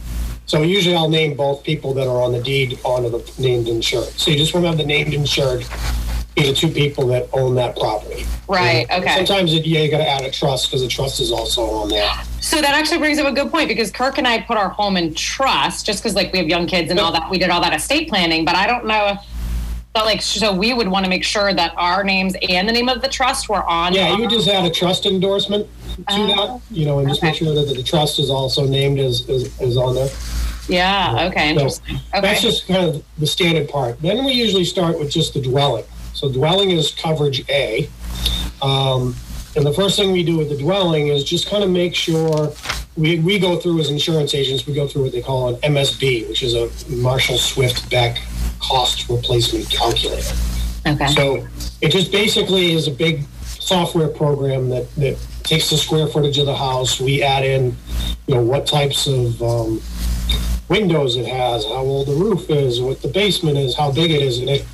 so 0.47 0.61
usually 0.63 0.95
I'll 0.95 1.09
name 1.09 1.35
both 1.35 1.63
people 1.65 1.95
that 1.95 2.07
are 2.07 2.21
on 2.21 2.33
the 2.33 2.43
deed 2.43 2.79
onto 2.85 3.09
the 3.09 3.33
named 3.41 3.69
insured. 3.69 4.09
So 4.19 4.31
you 4.31 4.37
just 4.37 4.53
want 4.53 4.65
to 4.65 4.69
have 4.69 4.77
the 4.79 4.85
named 4.85 5.15
insured 5.15 5.65
be 6.35 6.47
the 6.49 6.55
two 6.55 6.69
people 6.69 7.07
that 7.09 7.29
own 7.33 7.55
that 7.55 7.77
property. 7.77 8.25
Right, 8.49 8.87
And 8.91 9.05
okay. 9.05 9.17
Sometimes 9.17 9.55
it, 9.55 9.65
yeah, 9.67 9.81
you 9.81 9.91
got 9.91 9.99
to 9.99 10.09
add 10.09 10.23
a 10.23 10.31
trust 10.31 10.69
because 10.69 10.83
the 10.83 10.89
trust 10.89 11.21
is 11.21 11.31
also 11.33 11.63
on 11.71 11.89
there. 11.89 12.11
so 12.41 12.61
that 12.61 12.75
actually 12.75 12.99
brings 12.99 13.19
up 13.19 13.27
a 13.27 13.33
good 13.33 13.51
point 13.51 13.69
because 13.69 13.91
Kirk 13.91 14.19
and 14.19 14.27
I 14.27 14.41
put 14.41 14.57
our 14.57 14.69
home 14.69 14.97
in 14.97 15.15
trust 15.15 15.87
just 15.87 16.03
because 16.03 16.15
like 16.15 16.33
we 16.33 16.39
have 16.39 16.49
young 16.49 16.67
kids 16.67 16.91
and 16.91 16.99
all 16.99 17.13
that. 17.13 17.31
We 17.31 17.39
did 17.39 17.51
all 17.51 17.61
that 17.63 17.73
estate 17.73 18.09
planning, 18.09 18.45
but 18.45 18.57
I 18.57 18.67
don't 18.67 18.85
know. 18.87 19.07
if 19.13 19.19
But 19.93 20.05
like, 20.07 20.21
so 20.23 20.53
we 20.55 20.75
would 20.75 20.89
want 20.89 21.05
to 21.05 21.11
make 21.11 21.25
sure 21.25 21.55
that 21.55 21.73
our 21.77 22.03
names 22.03 22.35
and 22.49 22.69
the 22.69 22.73
name 22.73 22.89
of 22.89 23.01
the 23.01 23.09
trust 23.09 23.49
were 23.49 23.65
on. 23.65 23.95
Yeah, 23.95 24.15
you 24.15 24.21
would 24.23 24.31
just 24.31 24.49
add 24.49 24.65
a 24.65 24.71
trust 24.71 25.07
endorsement 25.07 25.67
to 25.97 26.05
Oh, 26.09 26.27
that, 26.27 26.77
you 26.77 26.85
know, 26.85 26.99
and 26.99 27.09
just 27.09 27.23
make 27.23 27.37
sure 27.37 27.55
that 27.55 27.73
the 27.73 27.83
trust 27.83 28.19
is 28.19 28.29
also 28.29 28.67
named 28.67 28.99
as, 28.99 29.29
as, 29.31 29.59
as 29.61 29.77
on 29.77 29.95
there. 29.95 30.11
Yeah. 30.69 31.29
Okay. 31.31 31.49
So 31.55 31.61
Interesting. 31.61 31.97
Okay. 31.97 32.21
That's 32.21 32.43
just 32.43 32.67
kind 32.67 32.89
of 32.89 33.05
the 33.19 33.27
standard 33.27 33.69
part. 33.69 34.01
Then 34.03 34.25
we 34.25 34.33
usually 34.33 34.65
start 34.65 34.99
with 34.99 35.11
just 35.11 35.35
the 35.35 35.41
dwelling. 35.41 35.85
So 36.25 36.33
dwelling 36.33 36.71
is 36.71 36.91
coverage 36.91 37.47
A. 37.51 37.87
Um, 38.63 39.15
and 39.57 39.67
the 39.67 39.75
first 39.75 39.99
thing 39.99 40.11
we 40.11 40.25
do 40.25 40.39
with 40.39 40.49
the 40.49 40.57
dwelling 40.57 41.09
is 41.09 41.23
just 41.23 41.51
kind 41.51 41.63
of 41.63 41.69
make 41.69 41.95
sure 41.95 42.51
we, 42.97 43.19
we 43.19 43.39
go 43.39 43.61
through 43.61 43.79
as 43.81 43.91
insurance 43.91 44.35
agents, 44.35 44.67
we 44.67 44.73
go 44.73 44.89
through 44.89 45.03
what 45.03 45.13
they 45.13 45.21
call 45.21 45.49
an 45.49 45.57
MSB, 45.57 46.27
which 46.27 46.43
is 46.43 46.55
a 46.55 46.71
Marshall 46.89 47.37
Swift 47.37 47.91
Boeckh 47.91 48.17
cost 48.59 49.07
replacement 49.11 49.69
calculator. 49.69 50.35
okay. 50.87 51.09
So 51.09 51.47
it 51.83 51.91
just 51.91 52.11
basically 52.11 52.73
is 52.73 52.89
a 52.89 52.91
big 52.91 53.25
software 53.43 54.09
program 54.09 54.71
that, 54.71 54.91
that 54.95 55.19
takes 55.43 55.69
the 55.69 55.77
square 55.77 56.07
footage 56.07 56.39
of 56.39 56.47
the 56.47 56.57
house. 56.57 57.03
We 57.03 57.23
add 57.23 57.45
in, 57.45 57.77
you 58.29 58.37
know, 58.37 58.43
what 58.43 58.67
types 58.67 59.07
of 59.07 59.43
um, 59.43 59.83
windows 60.71 61.17
it 61.17 61.27
has, 61.27 61.67
how 61.67 61.83
old 61.83 62.09
the 62.09 62.15
roof 62.15 62.49
is, 62.49 62.81
what 62.81 63.03
the 63.03 63.09
basement 63.09 63.59
is, 63.59 63.77
how 63.77 63.93
big 63.93 64.11
it 64.11 64.23
is, 64.23 64.39
and 64.39 64.49
it 64.49 64.65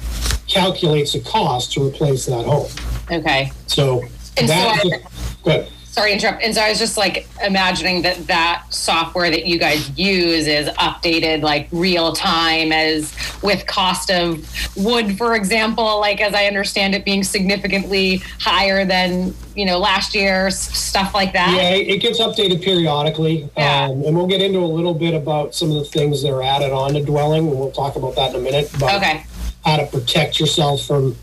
calculates 0.50 1.14
a 1.14 1.20
cost 1.20 1.72
to 1.72 1.86
replace 1.86 2.26
that 2.26 2.44
home. 2.44 2.68
okay. 3.10 3.50
So 3.66 4.02
And 4.36 4.48
so 4.48 4.54
the, 4.54 5.00
good. 5.44 5.68
Sorry 5.84 6.12
interrupt. 6.12 6.40
And 6.44 6.54
so 6.54 6.60
I 6.62 6.68
was 6.70 6.78
just 6.78 6.96
like 6.96 7.26
imagining 7.44 8.02
that 8.02 8.24
that 8.28 8.64
software 8.70 9.28
that 9.28 9.44
you 9.46 9.58
guys 9.58 9.90
use 9.98 10.46
is 10.46 10.68
updated 10.78 11.42
like 11.42 11.66
real 11.72 12.12
time 12.12 12.70
as 12.70 13.12
with 13.42 13.66
cost 13.66 14.08
of 14.08 14.48
wood, 14.76 15.18
for 15.18 15.34
example, 15.34 15.98
like 15.98 16.20
as 16.20 16.32
I 16.32 16.46
understand 16.46 16.94
it 16.94 17.04
being 17.04 17.24
significantly 17.24 18.22
higher 18.38 18.84
than, 18.84 19.34
you 19.56 19.66
know, 19.66 19.80
last 19.80 20.14
year, 20.14 20.48
stuff 20.52 21.12
like 21.12 21.32
that. 21.32 21.54
Yeah, 21.56 21.70
it 21.94 21.98
gets 21.98 22.20
updated 22.20 22.62
periodically. 22.62 23.50
Yeah. 23.56 23.86
Um, 23.86 24.04
and 24.04 24.16
we'll 24.16 24.28
get 24.28 24.40
into 24.40 24.60
a 24.60 24.70
little 24.72 24.94
bit 24.94 25.14
about 25.14 25.56
some 25.56 25.70
of 25.70 25.74
the 25.74 25.84
things 25.86 26.22
that 26.22 26.30
are 26.32 26.42
added 26.42 26.70
on 26.70 26.94
to 26.94 27.04
dwelling, 27.04 27.48
and 27.48 27.58
we'll 27.58 27.72
talk 27.72 27.96
about 27.96 28.14
that 28.14 28.30
in 28.32 28.36
a 28.36 28.44
minute. 28.44 28.72
About 28.74 28.94
Okay. 29.02 29.24
How 29.64 29.76
to 29.76 29.86
protect 29.86 30.40
yourself 30.40 30.84
from, 30.86 31.16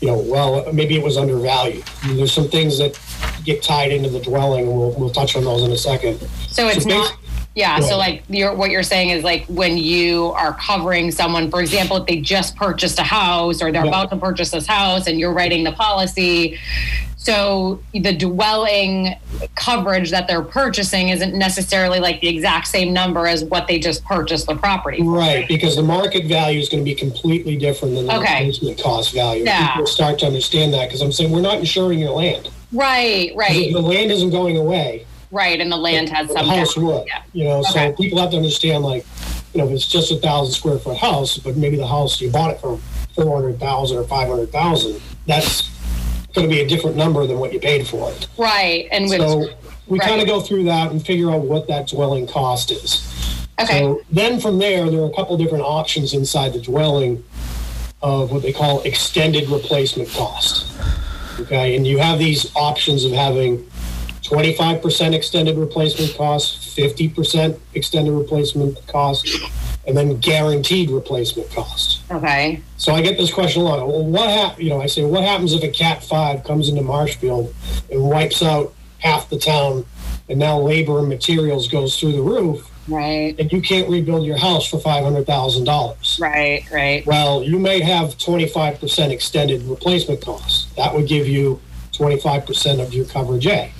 you 0.00 0.08
know, 0.08 0.18
well, 0.18 0.70
maybe 0.72 0.96
it 0.96 1.02
was 1.02 1.16
undervalued. 1.16 1.84
There's 2.04 2.32
some 2.32 2.48
things 2.48 2.78
that 2.78 2.98
get 3.44 3.62
tied 3.62 3.90
into 3.92 4.10
the 4.10 4.20
dwelling, 4.20 4.66
and 4.68 4.76
we'll, 4.76 4.92
we'll 4.92 5.10
touch 5.10 5.36
on 5.36 5.44
those 5.44 5.62
in 5.62 5.72
a 5.72 5.76
second. 5.76 6.18
So 6.48 6.68
it's 6.68 6.84
So 6.84 6.90
not. 6.90 7.16
Yeah. 7.54 7.80
So 7.80 7.98
like 7.98 8.22
you're, 8.28 8.54
what 8.54 8.70
you're 8.70 8.82
saying 8.84 9.10
is 9.10 9.24
like 9.24 9.44
when 9.46 9.76
you 9.76 10.26
are 10.32 10.54
covering 10.54 11.10
someone, 11.10 11.50
for 11.50 11.60
example, 11.60 11.96
if 11.96 12.06
they 12.06 12.20
just 12.20 12.54
purchased 12.56 12.98
a 12.98 13.02
house 13.02 13.60
or 13.60 13.72
they're 13.72 13.84
Yeah. 13.84 13.90
about 13.90 14.10
to 14.10 14.16
purchase 14.16 14.50
this 14.50 14.66
house 14.66 15.06
and 15.08 15.18
you're 15.18 15.32
writing 15.32 15.64
the 15.64 15.72
policy. 15.72 16.58
So 17.16 17.80
the 17.92 18.14
dwelling 18.16 19.14
coverage 19.54 20.10
that 20.10 20.26
they're 20.26 20.40
purchasing 20.42 21.10
isn't 21.10 21.34
necessarily 21.34 22.00
like 22.00 22.20
the 22.22 22.28
exact 22.28 22.68
same 22.68 22.94
number 22.94 23.26
as 23.26 23.44
what 23.44 23.66
they 23.66 23.78
just 23.78 24.04
purchased 24.04 24.46
the 24.46 24.54
property. 24.54 24.98
for. 24.98 25.04
Right, 25.10 25.46
because 25.46 25.76
the 25.76 25.82
market 25.82 26.24
value 26.26 26.60
is 26.60 26.68
going 26.70 26.82
to 26.82 26.88
be 26.88 26.94
completely 26.94 27.56
different 27.56 27.94
than 27.94 28.06
the 28.06 28.16
Okay. 28.16 28.46
replacement 28.46 28.80
cost 28.82 29.12
value. 29.12 29.44
Yeah. 29.44 29.72
People 29.72 29.86
start 29.86 30.18
to 30.20 30.26
understand 30.26 30.72
that 30.72 30.88
because 30.88 31.02
I'm 31.02 31.12
saying 31.12 31.30
we're 31.30 31.42
not 31.42 31.58
insuring 31.58 31.98
your 31.98 32.12
land. 32.12 32.48
Right. 32.72 33.32
Right. 33.34 33.70
The 33.72 33.80
land 33.82 34.10
isn't 34.12 34.30
going 34.30 34.56
away. 34.56 35.04
Right. 35.30 35.60
And 35.60 35.70
the 35.70 35.76
land 35.76 36.08
has 36.08 36.28
the 36.28 36.34
some. 36.34 36.48
house 36.48 36.76
would. 36.76 37.06
Yeah. 37.06 37.22
You 37.32 37.44
know, 37.44 37.58
Okay. 37.60 37.90
so 37.90 37.92
people 37.92 38.18
have 38.18 38.30
to 38.30 38.36
understand, 38.36 38.82
like, 38.84 39.06
you 39.54 39.58
know, 39.58 39.66
if 39.68 39.72
it's 39.72 39.86
just 39.86 40.10
a 40.12 40.16
thousand 40.16 40.54
square 40.54 40.78
foot 40.78 40.96
house, 40.96 41.38
but 41.38 41.56
maybe 41.56 41.76
the 41.76 41.86
house 41.86 42.20
you 42.20 42.30
bought 42.30 42.50
it 42.52 42.60
for 42.60 42.78
four 43.14 43.40
hundred 43.40 43.58
thousand 43.60 43.98
or 43.98 44.04
five 44.04 44.28
hundred 44.28 44.50
thousand, 44.52 45.00
that's 45.26 45.68
going 46.34 46.48
to 46.48 46.54
be 46.54 46.60
a 46.62 46.66
different 46.68 46.96
number 46.96 47.26
than 47.26 47.38
what 47.38 47.52
you 47.52 47.58
paid 47.60 47.86
for 47.86 48.10
it. 48.12 48.28
Right. 48.38 48.88
And 48.92 49.08
with. 49.08 49.20
So 49.20 49.48
we 49.88 49.98
right. 49.98 50.08
kind 50.08 50.20
of 50.20 50.28
go 50.28 50.40
through 50.40 50.64
that 50.64 50.92
and 50.92 51.04
figure 51.04 51.30
out 51.32 51.40
what 51.42 51.66
that 51.66 51.88
dwelling 51.88 52.26
cost 52.28 52.70
is. 52.70 53.46
okay. 53.60 53.80
So 53.80 54.00
then 54.12 54.40
from 54.40 54.58
there, 54.58 54.88
there 54.88 55.00
are 55.00 55.10
a 55.10 55.14
couple 55.14 55.36
different 55.36 55.64
options 55.64 56.14
inside 56.14 56.52
the 56.52 56.60
dwelling 56.60 57.24
of 58.02 58.30
what 58.30 58.42
they 58.42 58.52
call 58.52 58.80
extended 58.82 59.48
replacement 59.48 60.08
cost. 60.10 60.66
Okay, 61.40 61.74
and 61.74 61.86
you 61.86 61.98
have 61.98 62.18
these 62.18 62.54
options 62.54 63.04
of 63.04 63.12
having 63.12 63.68
25% 64.22 65.14
extended 65.14 65.56
replacement 65.56 66.14
cost, 66.16 66.76
50% 66.76 67.58
extended 67.74 68.12
replacement 68.12 68.86
cost, 68.86 69.28
and 69.86 69.96
then 69.96 70.18
guaranteed 70.18 70.90
replacement 70.90 71.50
cost. 71.50 72.00
okay. 72.10 72.60
So 72.76 72.94
I 72.94 73.00
get 73.02 73.16
this 73.18 73.32
question 73.32 73.62
a 73.62 73.64
lot. 73.64 73.86
Well, 73.86 74.04
what 74.04 74.30
hap- 74.30 74.60
You 74.60 74.70
know, 74.70 74.80
I 74.80 74.86
say, 74.86 75.04
what 75.04 75.24
happens 75.24 75.52
if 75.54 75.62
a 75.62 75.68
Cat 75.68 76.04
Five 76.04 76.44
comes 76.44 76.68
into 76.68 76.82
Marshfield 76.82 77.54
and 77.90 78.02
wipes 78.02 78.42
out 78.42 78.74
half 78.98 79.28
the 79.30 79.38
town, 79.38 79.84
and 80.28 80.38
now 80.38 80.58
labor 80.58 80.98
and 80.98 81.08
materials 81.08 81.68
goes 81.68 81.98
through 81.98 82.12
the 82.12 82.22
roof? 82.22 82.66
Right. 82.88 83.36
and 83.38 83.52
you 83.52 83.60
can't 83.62 83.88
rebuild 83.88 84.24
your 84.26 84.36
house 84.38 84.66
for 84.66 84.80
five 84.80 85.04
hundred 85.04 85.24
thousand 85.24 85.62
dollars. 85.64 86.18
Right. 86.20 86.64
Right. 86.72 87.06
Well, 87.06 87.40
you 87.44 87.58
may 87.58 87.80
have 87.80 88.18
twenty 88.18 88.48
five 88.48 88.80
percent 88.80 89.12
extended 89.12 89.62
replacement 89.62 90.20
costs. 90.24 90.66
That 90.74 90.92
would 90.94 91.06
give 91.06 91.28
you 91.28 91.60
twenty 91.92 92.18
five 92.18 92.46
percent 92.46 92.80
of 92.80 92.92
your 92.92 93.04
coverage 93.04 93.46
A. 93.46 93.70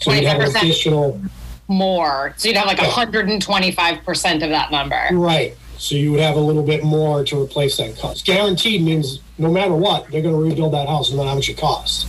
So 0.00 0.12
you'd 0.12 0.24
have 0.24 0.38
25%. 0.40 0.56
additional 0.62 1.20
more. 1.68 2.34
So 2.36 2.48
you'd 2.48 2.56
have 2.56 2.66
like 2.66 2.78
Yeah. 2.78 2.90
125% 2.90 4.42
of 4.42 4.50
that 4.50 4.70
number. 4.70 5.08
right. 5.12 5.56
So 5.76 5.96
you 5.96 6.12
would 6.12 6.20
have 6.20 6.36
a 6.36 6.40
little 6.40 6.62
bit 6.62 6.84
more 6.84 7.24
to 7.24 7.40
replace 7.42 7.76
that 7.78 7.98
cost. 7.98 8.24
Guaranteed 8.24 8.82
means 8.82 9.18
no 9.38 9.50
matter 9.50 9.74
what, 9.74 10.08
they're 10.10 10.22
going 10.22 10.34
to 10.34 10.40
rebuild 10.40 10.72
that 10.72 10.88
house 10.88 11.10
no 11.10 11.16
matter 11.16 11.28
how 11.30 11.34
much 11.34 11.48
it 11.48 11.58
costs. 11.58 12.06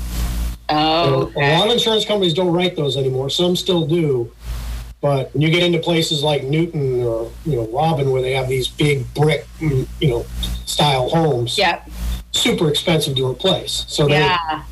Oh, 0.70 1.32
So 1.34 1.42
A 1.42 1.58
lot 1.58 1.68
of 1.68 1.74
insurance 1.74 2.06
companies 2.06 2.34
don't 2.34 2.54
write 2.54 2.75
those 2.75 2.96
anymore. 2.96 3.30
Some 3.30 3.56
still 3.56 3.86
do. 3.86 4.32
But 5.01 5.34
when 5.34 5.42
you 5.42 5.50
get 5.50 5.62
into 5.63 5.80
places 5.80 6.24
like 6.24 6.44
Newton 6.44 7.04
or 7.04 7.30
you 7.46 7.56
know 7.58 7.68
Robin, 7.68 8.12
where 8.12 8.22
they 8.22 8.34
have 8.34 8.48
these 8.48 8.68
big 8.68 9.12
brick, 9.13 9.46
you 9.60 9.88
know, 10.01 10.25
style 10.65 11.10
homes, 11.10 11.58
yeah, 11.58 11.82
super 12.32 12.70
expensive 12.70 13.15
to 13.18 13.27
replace. 13.30 13.86
So 13.88 14.08
they, 14.08 14.20
Yeah. 14.20 14.63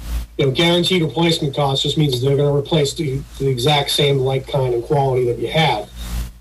You 0.43 0.49
know, 0.49 0.55
guaranteed 0.55 1.01
replacement 1.01 1.55
cost 1.55 1.83
just 1.83 1.97
means 1.97 2.21
they're 2.21 2.35
going 2.35 2.51
to 2.51 2.57
replace 2.57 2.93
the, 2.93 3.21
the 3.39 3.47
exact 3.47 3.89
same 3.91 4.17
like 4.19 4.47
kind 4.47 4.73
and 4.73 4.83
quality 4.83 5.25
that 5.25 5.39
you 5.39 5.47
have. 5.47 5.89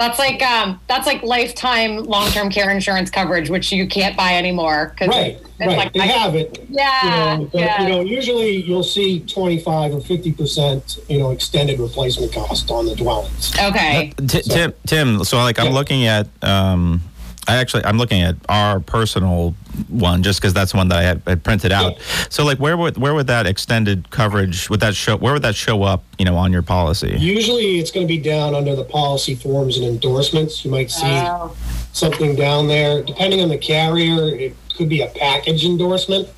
That's 0.00 0.18
like 0.18 0.42
um 0.42 0.80
that's 0.88 1.06
like 1.06 1.23
lifetime 1.23 1.99
long-term 2.02 2.50
care 2.50 2.71
insurance 2.71 3.09
coverage 3.09 3.50
which 3.50 3.71
you 3.71 3.87
can't 3.87 4.16
buy 4.16 4.35
anymore 4.37 4.97
cuz 4.99 5.06
Right, 5.06 5.38
right. 5.61 5.76
like 5.78 5.92
they 5.92 6.00
I- 6.00 6.06
have 6.06 6.35
it. 6.35 6.66
yeah. 6.68 7.04
you 7.35 7.38
know, 7.44 7.50
but, 7.52 7.61
yeah. 7.61 7.82
you 7.82 7.88
know, 7.88 8.00
usually 8.00 8.56
you'll 8.56 8.82
see 8.82 9.21
25 9.21 9.94
or 9.94 10.00
50 10.00 10.32
percent, 10.32 10.99
you 11.09 11.21
know, 11.21 11.30
extended 11.30 11.78
replacement 11.78 12.32
cost 12.32 12.68
on 12.73 12.87
the 12.87 12.97
dwellings. 12.97 13.52
okay. 13.62 14.12
T- 14.26 14.42
Tim, 14.42 14.73
Tim. 14.87 15.23
So 15.23 15.37
like 15.38 15.61
I'm 15.61 15.66
Yeah. 15.66 15.73
looking 15.73 16.04
at, 16.06 16.26
um, 16.42 17.00
I 17.49 17.56
actually 17.56 17.84
I'm 17.84 17.99
looking 17.99 18.22
at 18.22 18.37
our 18.49 18.78
personal 18.78 19.54
one 19.88 20.22
just 20.22 20.40
because 20.40 20.54
that's 20.54 20.72
the 20.72 20.78
one 20.78 20.88
that 20.88 20.99
I 20.99 21.02
had, 21.02 21.22
had 21.26 21.42
printed 21.42 21.72
out. 21.72 21.94
So 22.30 22.44
like 22.44 22.58
where 22.58 22.76
would 22.76 22.96
where 22.99 23.14
would 23.14 23.26
that 23.26 23.46
extended 23.46 24.11
coverage 24.11 24.70
would 24.70 24.80
that 24.80 24.94
show? 24.94 25.16
Where 25.16 25.32
would 25.32 25.42
that 25.42 25.56
show 25.56 25.82
up? 25.82 26.04
You 26.18 26.25
know, 26.25 26.37
on 26.37 26.52
your 26.52 26.62
policy? 26.62 27.16
Usually 27.18 27.78
it's 27.80 27.90
going 27.90 28.06
to 28.06 28.08
be 28.08 28.18
down 28.20 28.54
under 28.54 28.76
the 28.76 28.84
policy 28.84 29.34
forms 29.34 29.76
and 29.76 29.84
endorsements. 29.87 30.64
You 30.64 30.70
might 30.70 30.90
see 30.90 31.02
Oh, 31.06 31.56
something 31.92 32.37
down 32.37 32.68
there. 32.68 33.02
Depending 33.02 33.40
on 33.40 33.49
the 33.49 33.58
carrier, 33.58 34.22
it 34.37 34.54
could 34.76 34.88
be 34.88 35.00
a 35.02 35.08
package 35.08 35.64
endorsement. 35.64 36.28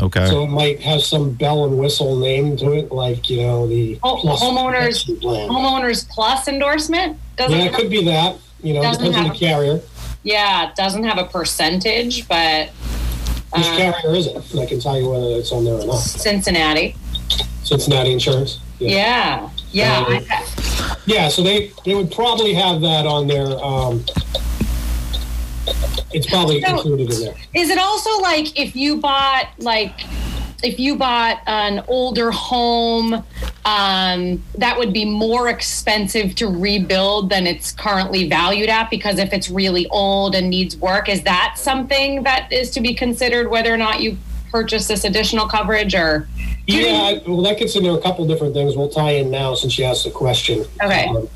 Okay. 0.00 0.26
So 0.26 0.44
it 0.44 0.48
might 0.48 0.80
have 0.80 1.02
some 1.02 1.32
bell 1.32 1.64
and 1.64 1.78
whistle 1.78 2.16
name 2.16 2.56
to 2.58 2.72
it, 2.72 2.92
like, 2.92 3.28
you 3.28 3.38
know, 3.38 3.66
the 3.66 3.98
Oh, 4.02 4.16
plus 4.20 4.40
homeowners- 4.40 5.20
plan. 5.20 5.48
homeowners 5.48 6.08
plus 6.08 6.46
endorsement 6.48 7.18
doesn't 7.36 7.58
Yeah, 7.58 7.64
it 7.64 7.72
have, 7.72 7.80
could 7.80 7.90
be 7.90 8.04
that. 8.04 8.36
You 8.62 8.74
know, 8.74 8.82
Doesn't 8.82 9.02
depends 9.04 9.26
on 9.26 9.32
the 9.32 9.38
carrier. 9.38 9.80
Yeah, 10.22 10.68
it 10.68 10.76
doesn't 10.76 11.04
have 11.04 11.18
a 11.18 11.24
percentage 11.24 12.28
but 12.28 12.68
Which 13.54 13.66
uh, 13.66 13.76
carrier 13.76 14.14
is 14.16 14.26
it? 14.26 14.36
I 14.58 14.66
can 14.66 14.80
tell 14.80 14.98
you 15.00 15.08
whether 15.10 15.26
it's 15.38 15.52
on 15.52 15.64
there 15.64 15.74
or 15.74 15.86
not. 15.86 15.96
Cincinnati. 15.96 16.94
Cincinnati 17.64 18.12
Insurance. 18.12 18.58
Yeah. 18.78 19.48
Yeah. 19.72 19.98
Um, 20.06 20.26
I- 20.30 20.96
Yeah, 21.06 21.28
so 21.28 21.42
they 21.42 21.72
they 21.84 21.94
would 21.94 22.10
probably 22.12 22.54
have 22.54 22.80
that 22.82 23.06
on 23.06 23.26
their. 23.26 23.46
Um, 23.64 24.04
it's 26.12 26.26
probably 26.26 26.60
So- 26.62 26.70
included 26.72 27.12
in 27.12 27.20
there. 27.24 27.34
Is 27.54 27.70
it 27.70 27.78
also 27.78 28.18
like 28.20 28.58
if 28.58 28.74
you 28.76 28.96
bought 28.98 29.48
like 29.58 29.92
if 30.62 30.78
you 30.78 30.96
bought 30.96 31.40
an 31.46 31.84
older 31.88 32.30
home, 32.30 33.14
um, 33.64 34.42
that 34.56 34.76
would 34.76 34.92
be 34.92 35.04
more 35.04 35.48
expensive 35.48 36.34
to 36.36 36.46
rebuild 36.46 37.30
than 37.30 37.46
it's 37.46 37.72
currently 37.72 38.28
valued 38.28 38.68
at 38.68 38.90
because 38.90 39.18
if 39.18 39.32
it's 39.32 39.50
really 39.50 39.86
old 39.88 40.34
and 40.34 40.50
needs 40.50 40.76
work, 40.76 41.08
is 41.08 41.22
that 41.22 41.54
something 41.56 42.22
that 42.22 42.52
is 42.52 42.70
to 42.72 42.80
be 42.80 42.94
considered 42.94 43.50
whether 43.50 43.72
or 43.72 43.76
not 43.76 44.00
you 44.00 44.16
purchase 44.50 44.88
this 44.88 45.04
additional 45.04 45.46
coverage 45.46 45.94
or 45.94 46.28
Yeah, 46.66 47.18
well, 47.26 47.42
that 47.42 47.58
gets 47.58 47.76
into 47.76 47.92
a 47.92 48.00
couple 48.02 48.26
different 48.26 48.54
things. 48.54 48.76
We'll 48.76 48.88
tie 48.88 49.12
in 49.12 49.30
now 49.30 49.54
since 49.54 49.78
you 49.78 49.84
asked 49.84 50.04
the 50.04 50.10
question. 50.10 50.64
Okay. 50.82 51.06
Um, 51.06 51.28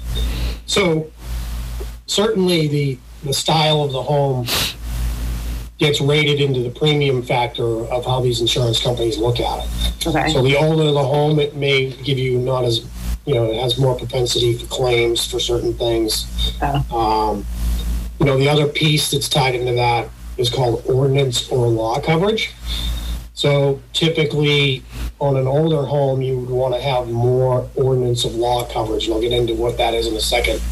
so 0.67 1.11
certainly 2.07 2.69
the 2.69 2.99
the 3.23 3.33
style 3.33 3.83
of 3.83 3.93
the 3.93 4.03
home 4.03 4.47
gets 5.85 6.01
rated 6.01 6.41
into 6.41 6.61
the 6.61 6.71
premium 6.71 7.23
factor 7.23 7.85
of 7.87 8.07
how 8.07 8.19
these 8.21 8.41
insurance 8.41 8.81
companies 8.83 9.19
look 9.19 9.39
at 9.39 9.65
it. 9.65 10.07
okay. 10.07 10.33
So 10.33 10.43
the 10.43 10.57
older 10.57 10.91
the 10.91 11.05
home, 11.05 11.39
it 11.39 11.57
may 11.57 11.91
give 11.91 12.19
you 12.19 12.39
not 12.39 12.65
as, 12.65 12.87
you 13.27 13.35
know, 13.35 13.45
it 13.45 13.61
has 13.61 13.79
more 13.79 13.95
propensity 13.95 14.57
for 14.57 14.67
claims 14.67 15.27
for 15.31 15.39
certain 15.39 15.75
things. 15.75 16.27
Um, 16.91 17.45
you 18.19 18.25
know, 18.25 18.39
the 18.39 18.49
other 18.49 18.67
piece 18.67 19.11
that's 19.11 19.29
tied 19.29 19.55
into 19.55 19.75
that 19.75 20.09
is 20.39 20.49
called 20.49 20.83
ordinance 20.87 21.51
or 21.51 21.67
law 21.69 22.01
coverage. 22.01 22.55
So 23.35 23.83
typically 23.93 24.83
on 25.21 25.37
an 25.37 25.47
older 25.47 25.83
home, 25.83 26.23
you 26.23 26.39
would 26.39 26.51
want 26.51 26.75
to 26.75 26.81
have 26.81 27.11
more 27.11 27.69
ordinance 27.75 28.25
of 28.25 28.35
law 28.37 28.67
coverage. 28.73 29.05
And 29.05 29.15
I'll 29.15 29.21
get 29.21 29.33
into 29.33 29.55
what 29.55 29.77
that 29.77 29.93
is 29.93 30.07
in 30.07 30.15
a 30.15 30.21
second. 30.21 30.63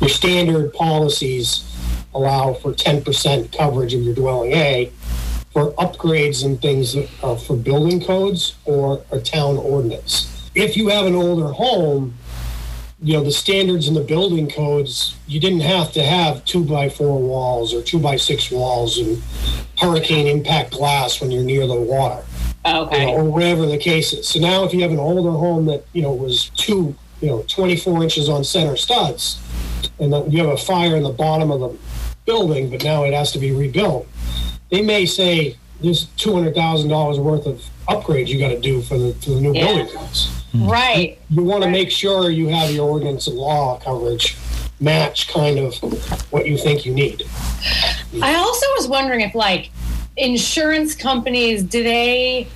Your 0.00 0.08
standard 0.08 0.72
policies 0.72 1.68
allow 2.14 2.54
for 2.54 2.72
10% 2.72 3.56
coverage 3.56 3.94
of 3.94 4.02
your 4.02 4.14
dwelling 4.14 4.52
A 4.52 4.92
for 5.52 5.72
upgrades 5.72 6.44
and 6.44 6.60
things 6.60 6.94
that 6.94 7.08
for 7.46 7.56
building 7.56 8.02
codes 8.02 8.54
or 8.64 9.04
a 9.10 9.20
town 9.20 9.56
ordinance. 9.58 10.50
If 10.54 10.76
you 10.76 10.88
have 10.88 11.06
an 11.06 11.14
older 11.14 11.52
home, 11.52 12.14
you 13.02 13.14
know, 13.14 13.24
the 13.24 13.32
standards 13.32 13.88
in 13.88 13.94
the 13.94 14.02
building 14.02 14.48
codes, 14.48 15.16
you 15.26 15.40
didn't 15.40 15.60
have 15.60 15.92
to 15.92 16.02
have 16.02 16.44
two 16.44 16.64
by 16.64 16.88
four 16.88 17.20
walls 17.20 17.74
or 17.74 17.82
two 17.82 17.98
by 17.98 18.16
six 18.16 18.50
walls 18.50 18.98
and 18.98 19.20
hurricane 19.78 20.26
impact 20.26 20.70
glass 20.72 21.20
when 21.20 21.30
you're 21.30 21.42
near 21.42 21.66
the 21.66 21.74
water 21.74 22.24
oh, 22.64 22.70
you 22.70 22.74
know, 22.74 22.86
okay. 22.86 23.12
or 23.12 23.24
whatever 23.24 23.66
the 23.66 23.78
case 23.78 24.12
is. 24.12 24.28
So 24.28 24.40
now 24.40 24.64
if 24.64 24.72
you 24.72 24.82
have 24.82 24.92
an 24.92 24.98
older 24.98 25.32
home 25.32 25.66
that, 25.66 25.84
you 25.92 26.02
know, 26.02 26.12
was 26.12 26.50
two 26.50 26.94
you 27.20 27.28
know 27.28 27.44
24 27.48 28.02
inches 28.02 28.28
on 28.28 28.44
center 28.44 28.76
studs, 28.76 29.40
and 29.98 30.32
you 30.32 30.44
have 30.44 30.50
a 30.50 30.56
fire 30.56 30.96
in 30.96 31.04
the 31.04 31.12
bottom 31.12 31.50
of 31.50 31.60
the 31.60 31.68
building, 32.24 32.70
but 32.70 32.84
now 32.84 33.04
it 33.04 33.12
has 33.14 33.32
to 33.32 33.38
be 33.38 33.52
rebuilt. 33.52 34.06
They 34.70 34.82
may 34.82 35.06
say 35.06 35.56
there's 35.80 36.06
two 36.16 36.32
hundred 36.32 36.54
thousand 36.54 36.88
dollars 36.90 37.18
worth 37.18 37.46
of 37.46 37.62
upgrades 37.88 38.28
you 38.28 38.38
got 38.38 38.48
to 38.48 38.60
do 38.60 38.82
for 38.82 38.96
the 38.98 39.12
for 39.14 39.30
the 39.30 39.40
new 39.40 39.52
Yeah. 39.54 39.66
building 39.66 39.88
codes. 39.88 40.28
Hmm. 40.52 40.68
Right. 40.68 41.18
You 41.30 41.42
want 41.42 41.64
to 41.64 41.70
make 41.70 41.90
sure 41.90 42.30
you 42.30 42.48
have 42.48 42.70
your 42.70 42.88
ordinance 42.88 43.26
and 43.26 43.36
law 43.36 43.78
coverage 43.78 44.36
match 44.80 45.28
kind 45.28 45.58
of 45.58 45.74
what 46.32 46.46
you 46.46 46.56
think 46.58 46.84
you 46.84 46.92
need. 46.94 47.22
I 48.20 48.34
also 48.34 48.66
was 48.76 48.88
wondering 48.88 49.20
if 49.20 49.34
like 49.34 49.70
insurance 50.16 50.94
companies 50.94 51.62
do 51.62 51.82
they 51.82 52.46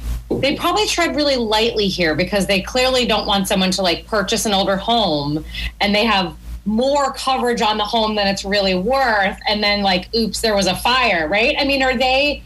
they 0.40 0.56
probably 0.56 0.86
tread 0.88 1.14
really 1.16 1.36
lightly 1.36 1.86
here 1.88 2.14
because 2.14 2.46
they 2.46 2.60
clearly 2.60 3.06
don't 3.06 3.26
want 3.26 3.46
someone 3.48 3.70
to 3.70 3.80
like 3.82 4.06
purchase 4.06 4.44
an 4.44 4.52
older 4.52 4.76
home 4.76 5.44
and 5.80 5.94
they 5.94 6.04
have 6.04 6.34
more 6.66 7.12
coverage 7.12 7.62
on 7.62 7.78
the 7.78 7.84
home 7.84 8.14
than 8.16 8.26
it's 8.26 8.44
really 8.44 8.74
worth. 8.74 9.38
And 9.48 9.62
then 9.62 9.82
like 9.82 10.12
oops 10.14 10.40
there 10.40 10.54
was 10.54 10.66
a 10.66 10.76
fire 10.76 11.28
right? 11.28 11.54
I 11.58 11.64
mean 11.64 11.82
are 11.82 11.96
they 11.96 12.42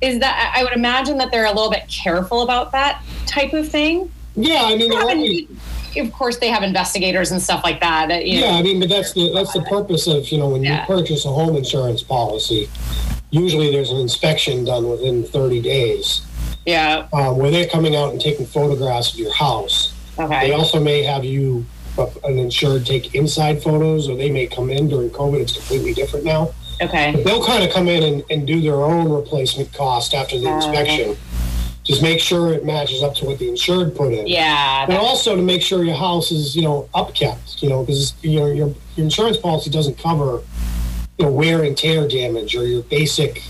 is 0.00 0.18
that 0.20 0.52
i 0.56 0.62
would 0.64 0.72
imagine 0.72 1.18
that 1.18 1.30
they're 1.30 1.44
a 1.44 1.52
little 1.52 1.70
bit 1.70 1.86
careful 1.86 2.40
about 2.42 2.72
that 2.72 3.02
type 3.26 3.52
of 3.52 3.68
thing. 3.68 4.10
Yeah, 4.36 4.62
I 4.64 4.76
mean, 4.76 4.92
always- 4.92 5.46
of 5.96 6.12
course 6.12 6.38
they 6.38 6.48
have 6.48 6.62
investigators 6.62 7.32
and 7.32 7.42
stuff 7.42 7.64
like 7.64 7.80
that, 7.80 8.08
that 8.08 8.24
you 8.24 8.40
know, 8.40 8.46
Yeah, 8.46 8.52
I 8.54 8.62
mean, 8.62 8.78
but 8.80 8.88
that's 8.88 9.12
the 9.12 9.32
that's 9.34 9.52
the 9.52 9.62
purpose 9.62 10.06
of 10.06 10.28
you 10.30 10.38
know 10.38 10.48
when 10.48 10.62
you 10.62 10.76
purchase 10.86 11.24
a 11.24 11.28
home 11.32 11.56
insurance 11.56 12.02
policy. 12.02 12.68
Usually, 13.32 13.70
there's 13.70 13.90
an 13.90 13.98
inspection 13.98 14.64
done 14.64 14.88
within 14.88 15.24
30 15.24 15.60
days. 15.62 16.22
Yeah. 16.66 17.06
Um, 17.12 17.38
where 17.38 17.50
they're 17.50 17.68
coming 17.68 17.94
out 17.94 18.10
and 18.12 18.20
taking 18.20 18.44
photographs 18.46 19.12
of 19.12 19.18
your 19.20 19.32
house. 19.32 19.92
okay. 20.18 20.48
They 20.48 20.52
also 20.52 20.80
may 20.80 21.02
have 21.02 21.24
you 21.24 21.64
an 22.24 22.38
insured 22.38 22.86
take 22.86 23.14
inside 23.14 23.62
photos, 23.62 24.08
or 24.08 24.16
they 24.16 24.30
may 24.30 24.46
come 24.46 24.70
in 24.70 24.88
during 24.88 25.10
COVID. 25.10 25.40
It's 25.40 25.52
completely 25.52 25.92
different 25.94 26.24
now. 26.24 26.52
okay 26.80 27.22
They'll 27.24 27.44
kind 27.44 27.62
of 27.64 27.70
come 27.72 27.88
in 27.88 28.02
and, 28.02 28.24
and 28.30 28.46
do 28.46 28.60
their 28.60 28.82
own 28.82 29.10
replacement 29.10 29.72
cost 29.72 30.14
after 30.14 30.38
the 30.38 30.48
Uh. 30.48 30.56
inspection. 30.56 31.16
Just 31.82 32.02
make 32.02 32.20
sure 32.20 32.52
it 32.52 32.64
matches 32.64 33.02
up 33.02 33.14
to 33.16 33.24
what 33.24 33.38
the 33.38 33.48
insured 33.48 33.96
put 33.96 34.12
in. 34.12 34.26
yeah 34.26 34.84
And 34.88 34.96
also 34.98 35.34
to 35.34 35.42
make 35.42 35.62
sure 35.62 35.82
your 35.82 35.96
house 35.96 36.30
is, 36.30 36.54
you 36.54 36.62
know, 36.62 36.88
upkept, 36.94 37.62
you 37.62 37.68
know, 37.68 37.82
because 37.84 38.14
you 38.22 38.38
know, 38.38 38.46
your, 38.46 38.54
your 38.54 38.74
insurance 39.06 39.36
policy 39.38 39.70
doesn't 39.70 39.98
cover, 39.98 40.42
you 41.18 41.24
know, 41.24 41.32
wear 41.32 41.64
and 41.64 41.76
tear 41.76 42.06
damage 42.06 42.54
or 42.54 42.66
your 42.66 42.82
basic 42.82 43.42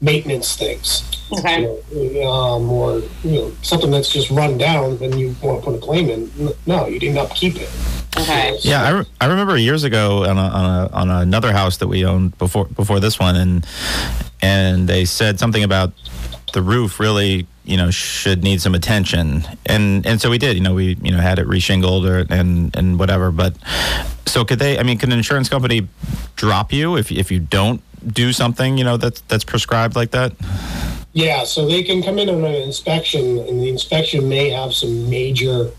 maintenance 0.00 0.56
things. 0.56 1.02
Okay 1.32 1.62
You 1.92 2.22
know, 2.22 2.30
um, 2.30 2.70
or, 2.70 3.02
you 3.22 3.32
know, 3.32 3.52
something 3.62 3.90
that's 3.90 4.10
just 4.10 4.30
run 4.30 4.58
down 4.58 4.98
then 4.98 5.18
you 5.18 5.34
want 5.42 5.60
to 5.60 5.70
put 5.70 5.76
a 5.76 5.78
claim 5.78 6.08
in. 6.08 6.30
No, 6.66 6.86
you 6.86 6.98
didn't 6.98 7.18
upkeep 7.18 7.56
it. 7.56 7.70
okay 8.16 8.56
Yeah, 8.60 8.82
I, 8.82 8.90
re- 8.90 9.06
I 9.20 9.26
remember 9.26 9.56
years 9.56 9.84
ago 9.84 10.24
on, 10.24 10.38
a, 10.38 10.40
on, 10.40 10.64
a, 10.64 10.92
on 10.92 11.10
another 11.10 11.52
house 11.52 11.78
that 11.78 11.88
we 11.88 12.04
owned 12.04 12.36
before 12.38 12.66
before 12.66 13.00
this 13.00 13.18
one, 13.18 13.36
and 13.36 13.66
and 14.42 14.88
they 14.88 15.04
said 15.04 15.38
something 15.38 15.64
about 15.64 15.92
the 16.52 16.62
roof 16.62 17.00
really 17.00 17.46
you 17.64 17.76
know 17.76 17.90
should 17.90 18.44
need 18.44 18.60
some 18.60 18.74
attention, 18.74 19.42
and 19.66 20.06
and 20.06 20.20
so 20.20 20.30
we 20.30 20.38
did. 20.38 20.56
You 20.56 20.62
know, 20.62 20.74
we 20.74 20.96
you 21.02 21.10
know 21.10 21.18
had 21.18 21.38
it 21.38 21.46
reshingled 21.46 22.08
or 22.08 22.32
and 22.32 22.74
and 22.76 22.98
whatever. 22.98 23.30
But 23.30 23.56
so 24.26 24.44
could 24.44 24.58
they? 24.58 24.78
I 24.78 24.82
mean, 24.82 24.98
can 24.98 25.10
an 25.12 25.18
insurance 25.18 25.48
company 25.48 25.88
drop 26.36 26.72
you 26.72 26.96
if 26.96 27.10
if 27.10 27.30
you 27.30 27.40
don't 27.40 27.82
do 28.06 28.32
something 28.32 28.76
you 28.76 28.84
know 28.84 28.96
that's 28.96 29.22
that's 29.22 29.44
prescribed 29.44 29.96
like 29.96 30.10
that? 30.12 30.32
Yeah, 31.14 31.44
so 31.44 31.66
they 31.66 31.84
can 31.84 32.02
come 32.02 32.18
in 32.18 32.28
on 32.28 32.44
an 32.44 32.56
inspection, 32.56 33.38
and 33.38 33.60
the 33.60 33.68
inspection 33.68 34.28
may 34.28 34.50
have 34.50 34.74
some 34.74 35.08
major. 35.08 35.70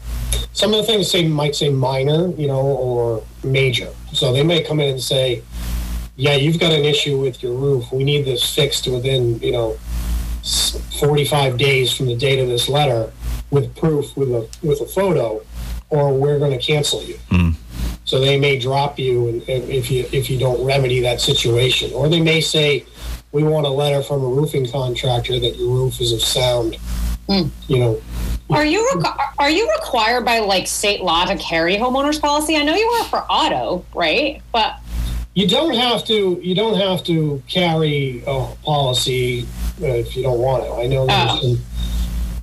Some 0.54 0.74
of 0.74 0.78
the 0.78 0.84
things 0.84 1.12
say 1.12 1.28
might 1.28 1.56
say 1.56 1.68
minor, 1.68 2.30
you 2.38 2.48
know, 2.48 2.62
or 2.62 3.22
major. 3.44 3.90
So 4.14 4.32
they 4.32 4.44
may 4.44 4.64
come 4.64 4.80
in 4.80 4.92
and 4.92 5.02
say, 5.02 5.42
"Yeah, 6.16 6.36
you've 6.36 6.58
got 6.58 6.72
an 6.72 6.86
issue 6.86 7.18
with 7.20 7.44
your 7.44 7.52
roof. 7.52 7.92
We 7.92 8.06
need 8.06 8.24
this 8.24 8.56
fixed 8.56 8.88
within, 8.88 9.38
you 9.40 9.52
know, 9.52 9.78
45 11.00 11.58
days 11.58 11.92
from 11.92 12.06
the 12.06 12.16
date 12.16 12.40
of 12.40 12.48
this 12.48 12.70
letter, 12.70 13.12
with 13.52 13.76
proof, 13.76 14.16
with 14.16 14.30
a 14.30 14.48
with 14.64 14.80
a 14.80 14.86
photo, 14.86 15.42
or 15.90 16.14
we're 16.14 16.40
going 16.40 16.58
to 16.58 16.66
cancel 16.66 17.04
you." 17.04 17.20
Hmm. 17.30 17.50
So 18.06 18.22
they 18.22 18.40
may 18.40 18.58
drop 18.58 18.98
you, 18.98 19.28
and, 19.28 19.50
and 19.50 19.70
if 19.70 19.92
you 19.92 20.08
if 20.14 20.30
you 20.30 20.38
don't 20.40 20.64
remedy 20.64 21.02
that 21.02 21.20
situation, 21.20 21.92
or 21.92 22.08
they 22.08 22.22
may 22.22 22.40
say, 22.40 22.86
"We 23.36 23.44
want 23.44 23.66
a 23.68 23.70
letter 23.70 24.02
from 24.02 24.24
a 24.24 24.28
roofing 24.28 24.66
contractor 24.72 25.38
that 25.40 25.58
your 25.58 25.68
roof 25.68 26.00
is 26.00 26.12
of 26.14 26.22
sound." 26.22 26.78
Hmm. 27.30 27.48
You 27.68 27.80
know, 27.80 28.02
Are 28.50 28.64
you 28.66 28.88
requ- 28.94 29.18
are 29.40 29.50
you 29.50 29.70
required 29.80 30.24
by 30.26 30.40
like 30.40 30.68
state 30.68 31.02
law 31.02 31.26
to 31.26 31.36
carry 31.38 31.76
homeowners 31.76 32.22
policy? 32.22 32.56
I 32.56 32.64
know 32.64 32.76
you 32.76 32.86
are 32.88 33.04
for 33.06 33.20
auto, 33.30 33.84
right? 33.94 34.42
But 34.52 34.78
you 35.34 35.48
don't 35.48 35.74
have 35.76 36.06
to 36.06 36.40
you 36.42 36.56
don't 36.56 36.78
have 36.80 37.04
to 37.06 37.42
carry 37.50 38.24
a 38.26 38.46
policy 38.64 39.46
uh, 39.82 39.88
if 39.88 40.16
you 40.16 40.24
don't 40.24 40.40
want 40.40 40.64
to. 40.66 40.72
I 40.74 40.88
know 40.88 41.06
there's 41.08 41.30
Oh. 41.32 41.40
some, 41.42 41.60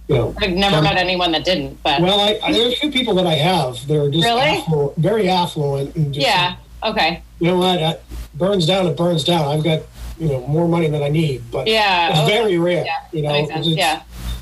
you 0.09 0.15
know. 0.17 0.35
I've 0.43 0.51
never 0.51 0.75
some- 0.77 0.85
met 0.85 0.97
anyone 0.97 1.31
that 1.33 1.45
didn't. 1.45 1.81
But 1.83 2.03
Well, 2.03 2.21
I, 2.21 2.39
I 2.43 2.53
there 2.53 2.67
are 2.67 2.73
a 2.73 2.75
few 2.77 2.91
people 2.91 3.15
that 3.15 3.27
I 3.27 3.35
have. 3.35 3.87
They're 3.87 4.11
just 4.11 4.25
Really? 4.25 4.41
affluent, 4.43 4.97
very 4.99 5.29
affluent, 5.31 5.95
and 5.97 6.13
just, 6.13 6.27
yeah, 6.27 6.57
okay, 6.83 7.23
you 7.39 7.47
know 7.53 7.59
what? 7.59 7.79
It 7.81 8.03
burns 8.35 8.67
down. 8.67 8.87
It 8.87 8.97
burns 8.97 9.23
down. 9.25 9.47
I've 9.47 9.63
got 9.65 9.81
you 10.19 10.29
know 10.29 10.47
more 10.47 10.69
money 10.69 10.89
than 10.89 11.03
I 11.03 11.09
need, 11.09 11.43
but 11.51 11.67
yeah, 11.67 12.11
it's 12.11 12.19
okay. 12.21 12.33
very 12.39 12.59
rare. 12.59 12.85
Yeah, 12.85 12.93
you 13.13 13.23
know, 13.23 13.33
that 13.47 13.59
it's- 13.67 13.67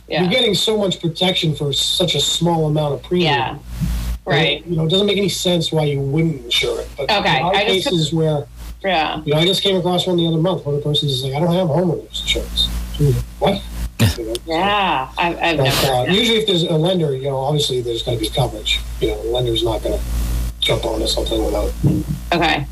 Yeah, 0.09 0.23
you're 0.23 0.31
getting 0.31 0.55
so 0.55 0.77
much 0.77 1.01
protection 1.01 1.55
for 1.55 1.73
such 1.73 2.15
a 2.15 2.21
small 2.21 2.67
amount 2.67 2.95
of 2.95 3.03
premium. 3.03 3.33
yeah, 3.33 3.59
right, 4.27 4.67
You 4.67 4.77
know, 4.77 4.85
it 4.87 4.91
doesn't 4.91 5.07
make 5.07 5.19
any 5.19 5.29
sense 5.29 5.71
why 5.73 5.85
you 5.85 6.01
wouldn't 6.01 6.45
insure 6.45 6.81
it. 6.81 6.89
But 6.97 7.11
Okay, 7.11 7.23
there 7.23 7.43
are 7.45 7.55
I 7.55 7.65
just- 7.75 7.89
cases 7.89 8.13
where 8.13 8.47
yeah. 8.85 9.21
you 9.25 9.33
know 9.35 9.39
I 9.41 9.47
just 9.47 9.63
came 9.63 9.77
across 9.77 10.07
one 10.07 10.17
the 10.17 10.27
other 10.27 10.39
month 10.39 10.65
where 10.67 10.75
the 10.77 10.83
person 10.83 11.09
is 11.09 11.23
like, 11.23 11.35
I 11.35 11.41
don't 11.41 11.55
have 11.55 11.69
homeowners 11.69 12.21
insurance. 12.23 12.69
What? 13.39 13.61
You 14.17 14.25
know, 14.29 14.35
Yeah, 14.47 15.09
I've, 15.19 15.37
I've 15.39 15.57
but, 15.59 15.65
never. 15.65 15.93
uh, 15.93 16.05
usually, 16.07 16.39
if 16.39 16.47
there's 16.47 16.63
a 16.63 16.73
lender, 16.73 17.15
you 17.15 17.25
know, 17.25 17.37
obviously 17.37 17.83
there's 17.83 18.03
going 18.03 18.17
to 18.17 18.25
be 18.25 18.31
coverage. 18.31 18.81
You 18.99 19.09
know, 19.09 19.23
the 19.23 19.29
lender's 19.29 19.63
not 19.63 19.83
going 19.83 19.99
to 19.99 20.05
jump 20.61 20.87
on 20.87 21.01
to 21.01 21.07
something 21.07 21.45
without. 21.45 21.71
Okay. 22.33 22.65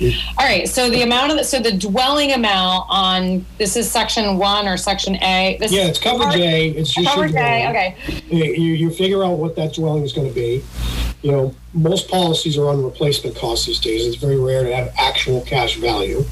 All 0.00 0.46
right. 0.46 0.68
So 0.68 0.88
the 0.90 1.02
amount 1.02 1.32
of 1.32 1.38
the, 1.38 1.44
so 1.44 1.58
the 1.60 1.72
dwelling 1.72 2.32
amount 2.32 2.86
on 2.88 3.44
this 3.58 3.76
is 3.76 3.90
section 3.90 4.36
one 4.38 4.68
or 4.68 4.76
section 4.76 5.16
A. 5.16 5.56
This 5.58 5.72
Yeah, 5.72 5.86
it's 5.86 5.98
coverage 5.98 6.36
A. 6.36 6.68
It's 6.68 6.92
just 6.92 7.04
your 7.04 7.28
Coverage 7.28 7.34
A. 7.34 7.68
Okay. 7.68 7.96
You, 8.28 8.72
you 8.72 8.90
figure 8.90 9.24
out 9.24 9.38
what 9.38 9.56
that 9.56 9.74
dwelling 9.74 10.04
is 10.04 10.12
going 10.12 10.28
to 10.28 10.34
be. 10.34 10.64
You 11.22 11.32
know, 11.32 11.54
most 11.74 12.08
policies 12.08 12.56
are 12.56 12.68
on 12.68 12.82
replacement 12.82 13.36
costs 13.36 13.66
these 13.66 13.80
days. 13.80 14.06
It's 14.06 14.16
very 14.16 14.38
rare 14.38 14.62
to 14.62 14.74
have 14.74 14.94
actual 14.96 15.40
cash 15.42 15.76
value. 15.76 16.24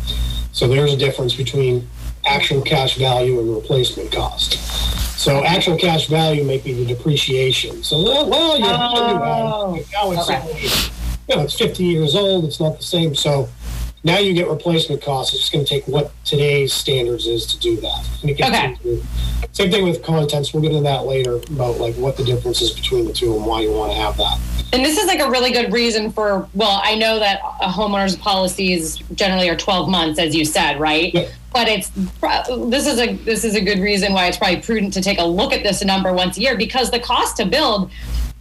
So 0.52 0.68
there's 0.68 0.92
a 0.92 0.96
difference 0.96 1.35
between 1.35 1.88
actual 2.24 2.62
cash 2.62 2.96
value 2.96 3.40
and 3.40 3.55
replacement 3.55 4.12
cost. 4.12 4.55
So 5.18 5.44
actual 5.44 5.76
cash 5.76 6.07
value 6.07 6.44
may 6.44 6.59
be 6.59 6.72
the 6.72 6.85
depreciation. 6.85 7.83
So 7.83 8.02
well, 8.02 8.29
well 8.31 8.59
yeah, 8.59 8.88
Oh, 8.92 9.79
now 9.92 10.12
it's 10.12 10.31
okay. 10.31 10.92
You 11.28 11.36
know, 11.36 11.42
it's 11.42 11.54
50 11.58 11.84
years 11.84 12.14
old. 12.14 12.44
It's 12.44 12.60
not 12.60 12.78
the 12.78 12.84
same. 12.84 13.14
So 13.14 13.48
now 14.04 14.18
you 14.18 14.32
get 14.34 14.48
replacement 14.48 15.02
costs. 15.02 15.32
It's 15.34 15.42
just 15.42 15.52
going 15.52 15.64
to 15.64 15.68
take 15.68 15.86
what 15.88 16.12
today's 16.24 16.72
standards 16.72 17.26
is 17.26 17.46
to 17.46 17.58
do 17.58 17.76
that. 17.80 18.08
And 18.22 18.30
it 18.30 18.34
gets 18.36 18.50
Okay. 18.50 18.64
into- 18.84 19.02
same 19.52 19.70
thing 19.70 19.84
with 19.84 20.02
contents. 20.02 20.52
We'll 20.52 20.62
get 20.62 20.72
into 20.72 20.84
that 20.84 21.06
later 21.06 21.36
about 21.36 21.78
like 21.80 21.94
what 21.94 22.16
the 22.16 22.24
difference 22.24 22.60
is 22.60 22.70
between 22.70 23.06
the 23.06 23.12
two 23.12 23.34
and 23.34 23.44
why 23.46 23.62
you 23.62 23.72
want 23.72 23.90
to 23.92 23.98
have 23.98 24.16
that. 24.18 24.38
And 24.72 24.84
this 24.84 24.98
is 24.98 25.06
like 25.06 25.20
a 25.20 25.30
really 25.30 25.50
good 25.52 25.72
reason 25.72 26.12
for, 26.12 26.46
well, 26.54 26.80
I 26.84 26.94
know 26.96 27.18
that 27.18 27.40
a 27.62 27.68
homeowner's 27.68 28.16
policies 28.16 28.96
generally 29.14 29.48
are 29.48 29.56
12 29.56 29.88
months, 29.88 30.18
as 30.18 30.34
you 30.34 30.44
said, 30.44 30.78
right? 30.78 31.14
Yeah. 31.14 31.28
But 31.52 31.68
it's 31.68 31.88
this 32.70 32.86
is 32.86 32.98
a 33.00 33.14
this 33.14 33.42
is 33.44 33.54
a 33.54 33.62
good 33.62 33.78
reason 33.78 34.12
why 34.12 34.26
it's 34.26 34.36
probably 34.36 34.58
prudent 34.60 34.92
to 34.94 35.00
take 35.00 35.18
a 35.18 35.24
look 35.24 35.54
at 35.54 35.62
this 35.62 35.82
number 35.82 36.12
once 36.12 36.36
a 36.36 36.40
year 36.42 36.54
because 36.54 36.90
the 36.90 36.98
cost 37.00 37.38
to 37.38 37.46
build, 37.46 37.90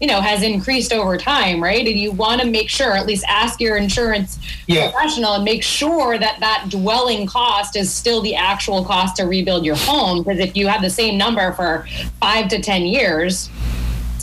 you 0.01 0.07
know, 0.07 0.19
has 0.19 0.43
increased 0.43 0.91
over 0.91 1.17
time, 1.17 1.63
right? 1.63 1.87
And 1.87 1.97
you 1.97 2.11
want 2.11 2.41
to 2.41 2.47
make 2.47 2.69
sure, 2.69 2.97
at 2.97 3.05
least 3.05 3.23
ask 3.29 3.61
your 3.61 3.77
insurance 3.77 4.37
Yeah. 4.67 4.91
professional 4.91 5.33
and 5.35 5.43
make 5.45 5.63
sure 5.63 6.17
that 6.17 6.39
that 6.41 6.65
dwelling 6.69 7.25
cost 7.25 7.77
is 7.77 7.93
still 7.93 8.21
the 8.21 8.35
actual 8.35 8.83
cost 8.83 9.15
to 9.17 9.23
rebuild 9.23 9.63
your 9.63 9.75
home. 9.77 10.23
Because 10.23 10.39
if 10.39 10.57
you 10.57 10.67
have 10.67 10.81
the 10.81 10.89
same 10.89 11.17
number 11.17 11.53
for 11.53 11.87
five 12.19 12.49
to 12.49 12.61
10 12.61 12.85
years, 12.85 13.49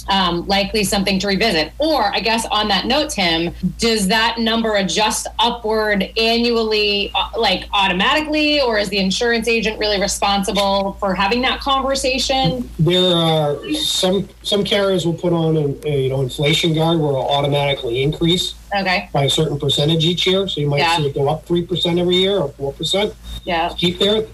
um, 0.08 0.46
likely 0.46 0.84
something 0.84 1.18
to 1.20 1.26
revisit. 1.26 1.72
Or, 1.78 2.12
I 2.14 2.20
guess, 2.20 2.46
on 2.46 2.68
that 2.68 2.86
note, 2.86 3.10
Tim, 3.10 3.54
does 3.78 4.08
that 4.08 4.38
number 4.38 4.74
adjust 4.76 5.26
upward 5.38 6.02
annually, 6.16 7.10
uh, 7.14 7.28
like 7.38 7.64
automatically, 7.72 8.60
or 8.60 8.78
is 8.78 8.88
the 8.88 8.98
insurance 8.98 9.48
agent 9.48 9.78
really 9.78 10.00
responsible 10.00 10.94
for 11.00 11.14
having 11.14 11.40
that 11.42 11.60
conversation? 11.60 12.68
There 12.78 13.14
are 13.16 13.56
some 13.74 14.28
some 14.42 14.64
carriers 14.64 15.06
will 15.06 15.14
put 15.14 15.32
on 15.32 15.56
an, 15.56 15.78
a, 15.84 16.02
you 16.04 16.08
know 16.08 16.20
inflation 16.20 16.74
guard 16.74 16.98
where 16.98 17.10
it'll 17.10 17.28
automatically 17.28 18.02
increase 18.02 18.54
Okay. 18.74 19.08
by 19.12 19.24
a 19.24 19.30
certain 19.30 19.58
percentage 19.58 20.04
each 20.04 20.26
year. 20.26 20.48
So 20.48 20.60
you 20.60 20.68
might 20.68 20.78
Yeah. 20.78 20.96
see 20.96 21.06
it 21.08 21.14
go 21.14 21.28
up 21.28 21.46
three 21.46 21.62
percent 21.62 21.98
every 21.98 22.16
year 22.16 22.38
or 22.38 22.48
four 22.50 22.72
percent. 22.72 23.14
Yeah. 23.44 23.72
Keep 23.76 23.98
there. 23.98 24.24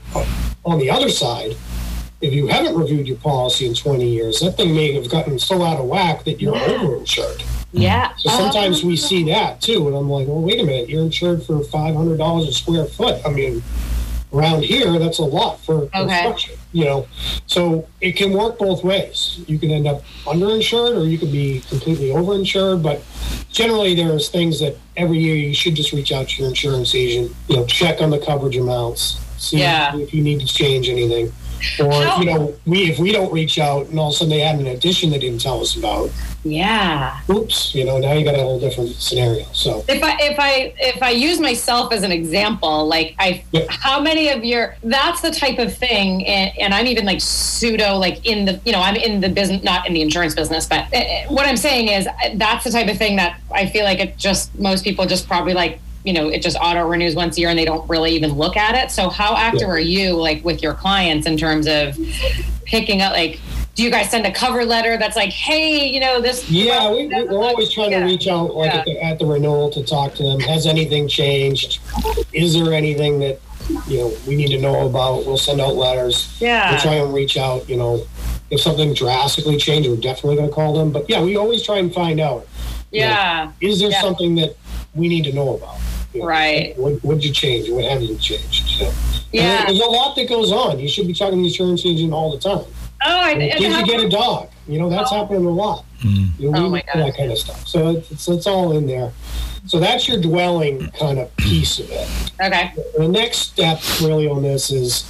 On 0.65 0.79
the 0.79 0.91
other 0.91 1.09
side, 1.09 1.57
if 2.21 2.33
you 2.33 2.47
haven't 2.49 2.75
reviewed 2.77 3.07
your 3.07 3.17
policy 3.19 3.67
in 3.67 3.75
20 3.75 4.09
years, 4.09 4.41
that 4.41 4.53
thing 4.57 4.75
may 4.75 4.93
have 4.93 5.09
gotten 5.09 5.39
so 5.39 5.63
out 5.63 5.79
of 5.79 5.87
whack 5.87 6.25
that 6.25 6.41
you're 6.41 6.55
Yeah. 6.57 6.69
overinsured. 6.79 7.43
Yeah. 7.73 8.11
So 8.17 8.29
sometimes 8.31 8.83
Oh. 8.83 8.89
we 8.89 8.97
see 8.97 9.25
that 9.25 9.61
too, 9.61 9.87
and 9.89 9.97
I'm 9.97 10.11
like, 10.11 10.27
well, 10.27 10.41
wait 10.41 10.59
a 10.61 10.65
minute, 10.65 10.89
you're 10.89 11.03
insured 11.03 11.45
for 11.45 11.63
five 11.65 11.95
hundred 11.95 12.19
dollars 12.19 12.49
a 12.49 12.53
square 12.53 12.87
foot. 12.87 13.21
I 13.25 13.29
mean, 13.31 13.63
around 14.33 14.65
here, 14.65 14.99
that's 14.99 15.19
a 15.19 15.25
lot 15.25 15.61
for 15.65 15.87
construction. 15.87 16.55
You 16.73 16.85
know, 16.85 17.07
so 17.47 17.87
it 18.01 18.13
can 18.17 18.33
work 18.33 18.59
both 18.59 18.85
ways. 18.85 19.41
You 19.47 19.59
can 19.59 19.71
end 19.71 19.87
up 19.87 20.03
underinsured, 20.27 20.97
or 21.01 21.05
you 21.05 21.19
could 21.19 21.33
be 21.33 21.63
completely 21.69 22.09
overinsured. 22.09 22.83
But 22.83 23.01
generally, 23.53 23.95
there's 23.95 24.29
things 24.29 24.61
that 24.61 24.77
every 24.97 25.19
year 25.19 25.35
you 25.37 25.55
should 25.55 25.75
just 25.75 25.93
reach 25.93 26.11
out 26.13 26.29
to 26.31 26.41
your 26.43 26.49
insurance 26.49 26.95
agent. 26.95 27.33
You 27.49 27.57
know, 27.57 27.65
check 27.67 28.03
on 28.03 28.11
the 28.11 28.19
coverage 28.19 28.57
amounts, 28.57 29.19
see 29.39 29.59
Yeah. 29.59 29.97
if 29.97 30.13
you 30.13 30.23
need 30.23 30.41
to 30.41 30.47
change 30.47 30.89
anything. 30.89 31.33
Or 31.81 31.93
How- 31.93 32.19
you 32.21 32.27
know, 32.27 32.55
we 32.67 32.91
if 32.91 32.99
we 32.99 33.13
don't 33.13 33.33
reach 33.33 33.59
out 33.59 33.87
and 33.89 33.99
all 33.99 34.09
of 34.09 34.15
a 34.15 34.17
sudden 34.17 34.31
they 34.31 34.43
add 34.43 34.59
an 34.59 34.67
addition 34.67 35.11
they 35.11 35.19
didn't 35.19 35.41
tell 35.41 35.61
us 35.61 35.77
about, 35.77 36.11
Yeah. 36.45 37.19
oops, 37.31 37.75
you 37.75 37.85
know, 37.85 37.99
now 37.99 38.13
you 38.13 38.25
got 38.25 38.35
a 38.35 38.43
whole 38.43 38.59
different 38.61 38.91
scenario. 38.97 39.45
So 39.53 39.85
If 39.89 40.03
I 40.03 40.17
if 40.21 40.39
I 40.39 40.73
if 40.79 41.03
I 41.03 41.11
use 41.11 41.41
myself 41.41 41.93
as 41.93 42.03
an 42.03 42.13
example, 42.13 42.87
like 42.87 43.15
I, 43.19 43.43
Yeah. 43.53 43.63
how 43.69 44.01
many 44.01 44.29
of 44.31 44.45
your 44.45 44.77
that's 44.85 45.21
the 45.21 45.31
type 45.31 45.59
of 45.59 45.77
thing, 45.77 46.27
and, 46.27 46.53
and 46.61 46.75
I'm 46.75 46.87
even 46.87 47.05
like 47.07 47.21
pseudo 47.21 47.97
like 47.97 48.25
in 48.27 48.45
the 48.45 48.61
you 48.65 48.73
know 48.73 48.81
I'm 48.81 48.97
in 48.97 49.21
the 49.21 49.29
business, 49.29 49.63
not 49.63 49.87
in 49.87 49.95
the 49.95 50.01
insurance 50.03 50.35
business, 50.35 50.67
but 50.67 50.87
uh, 50.95 51.01
what 51.29 51.47
I'm 51.47 51.57
saying 51.57 51.89
is 51.89 52.07
uh, 52.07 52.13
that's 52.35 52.65
the 52.65 52.71
type 52.71 52.89
of 52.89 52.97
thing 52.99 53.17
that 53.17 53.41
I 53.53 53.67
feel 53.67 53.85
like 53.85 53.99
it 53.99 54.17
just 54.17 54.57
most 54.59 54.85
people 54.85 55.07
just 55.07 55.27
probably 55.29 55.55
like 55.55 55.81
you 56.05 56.13
know 56.13 56.29
it 56.29 56.43
just 56.43 56.57
auto 56.61 56.87
renews 56.87 57.15
once 57.15 57.37
a 57.37 57.41
year 57.41 57.49
and 57.51 57.59
they 57.59 57.65
don't 57.65 57.89
really 57.89 58.13
even 58.13 58.33
look 58.33 58.57
at 58.57 58.75
it. 58.75 58.91
So 58.91 59.09
how 59.09 59.37
active 59.37 59.63
Yeah. 59.63 59.69
are 59.75 59.79
you 59.81 60.15
like 60.15 60.45
with 60.45 60.63
your 60.63 60.75
clients 60.75 61.27
in 61.27 61.37
terms 61.37 61.67
of 61.67 61.97
picking 62.65 63.03
up 63.03 63.13
like? 63.13 63.41
Do 63.75 63.85
you 63.85 63.91
guys 63.93 64.11
send 64.11 64.27
a 64.27 64.33
cover 64.33 64.65
letter 64.65 64.97
that's 64.99 65.15
like, 65.15 65.31
hey, 65.31 65.87
you 65.87 66.01
know, 66.01 66.21
this? 66.21 66.51
yeah, 66.51 66.91
we, 66.91 67.07
we- 67.07 67.25
we're 67.29 67.45
always 67.45 67.71
trying 67.71 67.93
Yeah. 67.93 68.01
to 68.01 68.07
reach 68.07 68.27
out 68.27 68.53
like 68.57 68.75
at, 68.75 68.85
the, 68.85 69.01
at 69.01 69.21
the 69.21 69.25
renewal 69.27 69.71
to 69.71 69.85
talk 69.85 70.15
to 70.17 70.25
them. 70.25 70.41
Has 70.41 70.67
anything 70.67 71.07
changed? 71.07 71.79
Is 72.33 72.55
there 72.55 72.73
anything 72.73 73.21
that 73.21 73.41
you 73.87 73.99
know 73.99 74.13
we 74.27 74.35
need 74.35 74.49
to 74.49 74.59
know 74.61 74.85
about? 74.89 75.27
We'll 75.27 75.39
send 75.39 75.61
out 75.61 75.77
letters. 75.77 76.37
Yeah. 76.41 76.73
We'll 76.73 76.81
try 76.81 76.95
and 76.95 77.15
reach 77.15 77.37
out. 77.37 77.69
You 77.69 77.77
know, 77.77 78.05
if 78.51 78.61
something 78.61 78.95
drastically 78.95 79.59
changed, 79.59 79.89
we're 79.89 79.95
definitely 79.97 80.35
going 80.37 80.49
to 80.49 80.55
call 80.55 80.75
them. 80.77 80.91
But 80.91 81.09
yeah, 81.09 81.23
we 81.23 81.37
always 81.37 81.63
try 81.63 81.77
and 81.79 81.95
find 81.95 82.19
out. 82.19 82.41
know, 82.41 82.47
Yeah. 82.91 83.53
is 83.61 83.79
there 83.79 83.91
Yeah. 83.91 84.01
something 84.01 84.35
that 84.37 84.57
we 84.95 85.09
need 85.09 85.25
to 85.25 85.33
know 85.33 85.57
about? 85.57 85.77
You 86.13 86.21
know, 86.21 86.27
Right. 86.27 86.79
What 86.79 87.03
what'd 87.05 87.25
you 87.25 87.33
change? 87.33 87.71
What 87.71 87.85
haven't 87.85 88.07
you 88.07 88.19
changed? 88.19 88.71
You 88.71 88.85
know? 88.85 88.91
And 88.91 89.25
Yeah. 89.33 89.67
There's 89.67 89.81
a 89.81 89.87
lot 89.87 90.17
that 90.17 90.29
goes 90.29 90.53
on. 90.53 90.79
You 90.79 90.89
should 90.89 91.07
be 91.07 91.15
talking 91.15 91.39
to 91.39 91.43
the 91.43 91.49
insurance 91.49 91.85
agent 91.85 92.13
all 92.13 92.31
the 92.33 92.39
time. 92.39 92.65
Oh, 93.05 93.17
I, 93.17 93.35
Did 93.35 93.61
you 93.61 93.87
get 93.87 94.05
a 94.05 94.09
dog? 94.09 94.51
You 94.67 94.79
know, 94.79 94.91
that's 94.91 95.13
oh. 95.13 95.19
happening 95.19 95.47
a 95.47 95.51
lot. 95.51 95.85
Mm. 96.01 96.39
You 96.39 96.51
know, 96.51 96.67
Oh 96.67 96.69
my 96.69 96.79
look 96.79 96.87
for 96.91 96.99
that 96.99 97.17
kind 97.17 97.31
of 97.31 97.39
stuff. 97.39 97.67
So 97.67 97.91
it's, 97.91 98.11
it's, 98.11 98.29
it's 98.29 98.47
all 98.47 98.77
in 98.77 98.87
there. 98.87 99.13
So 99.67 99.79
that's 99.79 100.09
your 100.09 100.21
dwelling 100.21 100.91
kind 100.93 101.19
of 101.19 101.35
piece 101.37 101.79
of 101.79 101.91
it. 101.91 102.09
Okay. 102.41 102.73
The 102.97 103.09
next 103.09 103.39
step 103.39 103.81
really 104.01 104.27
on 104.27 104.43
this 104.43 104.71
is 104.71 105.05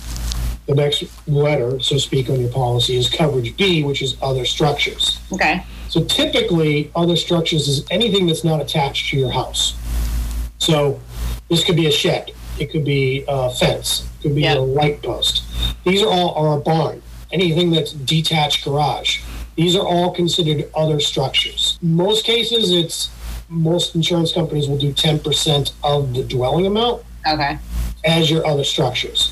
the 0.66 0.74
next 0.74 1.04
letter, 1.26 1.80
so 1.80 1.94
to 1.94 2.00
speak, 2.00 2.28
on 2.28 2.40
your 2.40 2.50
policy 2.50 2.96
is 2.96 3.08
coverage 3.08 3.56
B, 3.56 3.84
which 3.84 4.02
is 4.02 4.16
other 4.20 4.44
structures. 4.44 5.18
Okay. 5.32 5.64
So 5.88 6.04
typically, 6.04 6.90
other 6.94 7.16
structures 7.16 7.66
is 7.68 7.84
anything 7.90 8.26
that's 8.26 8.44
not 8.44 8.60
attached 8.60 9.10
to 9.10 9.16
your 9.18 9.30
house. 9.30 9.74
So 10.58 11.00
this 11.48 11.64
could 11.64 11.76
be 11.76 11.86
a 11.86 11.90
shed, 11.90 12.32
it 12.58 12.70
could 12.70 12.84
be 12.84 13.24
a 13.26 13.50
fence, 13.50 14.04
it 14.18 14.22
could 14.22 14.34
be 14.34 14.42
Yeah. 14.42 14.54
a 14.54 14.60
light 14.60 15.02
post. 15.02 15.42
These 15.84 16.02
are 16.02 16.08
all 16.10 16.34
are 16.34 16.58
a 16.58 16.60
barn. 16.60 17.02
Anything 17.32 17.70
that's 17.70 17.92
detached 17.92 18.64
garage. 18.64 19.20
These 19.56 19.76
are 19.76 19.86
all 19.86 20.10
considered 20.12 20.68
other 20.74 21.00
structures. 21.00 21.78
Most 21.82 22.24
cases, 22.24 22.70
it's 22.70 23.10
most 23.48 23.94
insurance 23.94 24.32
companies 24.32 24.68
will 24.68 24.76
do 24.78 24.92
10% 24.92 25.72
of 25.82 26.12
the 26.14 26.22
dwelling 26.22 26.66
amount 26.66 27.02
Okay. 27.26 27.58
as 28.04 28.30
your 28.30 28.46
other 28.46 28.64
structures. 28.64 29.30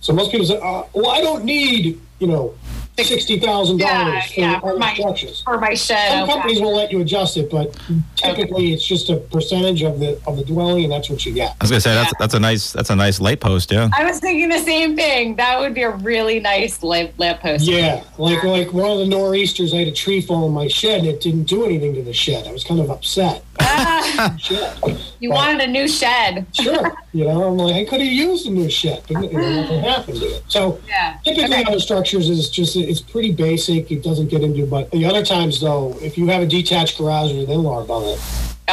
So 0.00 0.12
most 0.12 0.30
people 0.32 0.46
say, 0.46 0.58
uh, 0.58 0.82
"Well, 0.92 1.10
I 1.10 1.20
don't 1.20 1.44
need, 1.44 1.98
you 2.18 2.26
know, 2.26 2.54
sixty 2.98 3.38
thousand 3.38 3.78
dollars 3.78 4.14
Yeah, 4.14 4.20
for 4.26 4.40
yeah, 4.40 4.60
for 4.60 4.78
my- 4.78 4.94
structures." 4.94 5.42
For 5.42 5.58
my 5.58 5.74
shed. 5.74 6.10
Some 6.12 6.22
okay. 6.24 6.32
companies 6.32 6.60
will 6.60 6.74
let 6.76 6.92
you 6.92 7.00
adjust 7.00 7.36
it, 7.36 7.50
but 7.50 7.76
typically 8.16 8.72
it's 8.72 8.84
just 8.84 9.08
a 9.10 9.16
percentage 9.16 9.82
of 9.82 9.98
the 10.00 10.20
of 10.26 10.36
the 10.36 10.44
dwelling, 10.44 10.84
and 10.84 10.92
that's 10.92 11.08
what 11.10 11.24
you 11.24 11.32
get. 11.32 11.52
I 11.60 11.64
was 11.64 11.70
gonna 11.70 11.80
say 11.80 11.94
that's 11.94 12.12
that's 12.18 12.34
a 12.34 12.40
nice 12.40 12.72
that's 12.72 12.90
a 12.90 12.96
nice 12.96 13.20
light 13.20 13.40
post, 13.40 13.72
yeah. 13.72 13.88
I 13.96 14.04
was 14.04 14.18
thinking 14.20 14.48
the 14.48 14.58
same 14.58 14.96
thing. 14.96 15.36
That 15.36 15.58
would 15.60 15.74
be 15.74 15.82
a 15.82 15.90
really 15.90 16.40
nice 16.40 16.82
lamp, 16.82 17.12
lamp 17.18 17.40
post. 17.40 17.64
Yeah, 17.64 18.02
like 18.18 18.42
like 18.44 18.72
one 18.72 18.90
of 18.90 18.98
the 18.98 19.06
nor'easters, 19.06 19.72
I 19.74 19.78
had 19.78 19.88
a 19.88 19.92
tree 19.92 20.20
fall 20.20 20.46
in 20.46 20.52
my 20.52 20.68
shed, 20.68 21.00
and 21.00 21.08
it 21.08 21.20
didn't 21.20 21.44
do 21.44 21.64
anything 21.64 21.94
to 21.94 22.02
the 22.02 22.12
shed. 22.12 22.46
I 22.46 22.52
was 22.52 22.64
kind 22.64 22.80
of 22.80 22.90
upset. 22.90 23.44
Ah, 23.60 24.34
Shed. 24.38 24.76
you 25.20 25.30
wanted 25.30 25.60
a 25.60 25.66
new 25.70 25.86
shed. 25.86 26.46
Sure, 26.52 26.92
you 27.12 27.24
know, 27.24 27.44
I'm 27.44 27.56
like, 27.56 27.74
I 27.74 27.84
could 27.84 28.00
have 28.00 28.10
used 28.12 28.46
a 28.46 28.50
new 28.50 28.70
shed, 28.70 29.02
but 29.08 29.22
you 29.30 29.38
know, 29.38 29.60
nothing 29.62 29.80
happened 29.80 30.18
to 30.20 30.26
it. 30.26 30.42
So 30.48 30.80
Yeah. 30.88 31.16
Typically, 31.24 31.44
Okay. 31.56 31.64
other 31.64 31.80
structures 31.80 32.28
is 32.28 32.48
just 32.50 32.76
it's 32.76 33.00
pretty 33.00 33.32
basic. 33.32 33.90
It 33.92 34.02
doesn't 34.02 34.28
get 34.28 34.42
into, 34.42 34.66
but 34.66 34.90
the 34.90 35.04
other 35.04 35.24
times 35.24 35.60
though, 35.60 35.96
if 36.02 36.16
you 36.16 36.26
have 36.28 36.42
a 36.42 36.46
detached 36.46 36.98
garage 36.98 37.32
with 37.32 37.48
in-law 37.50 37.82
above 37.82 38.04
it, 38.06 38.20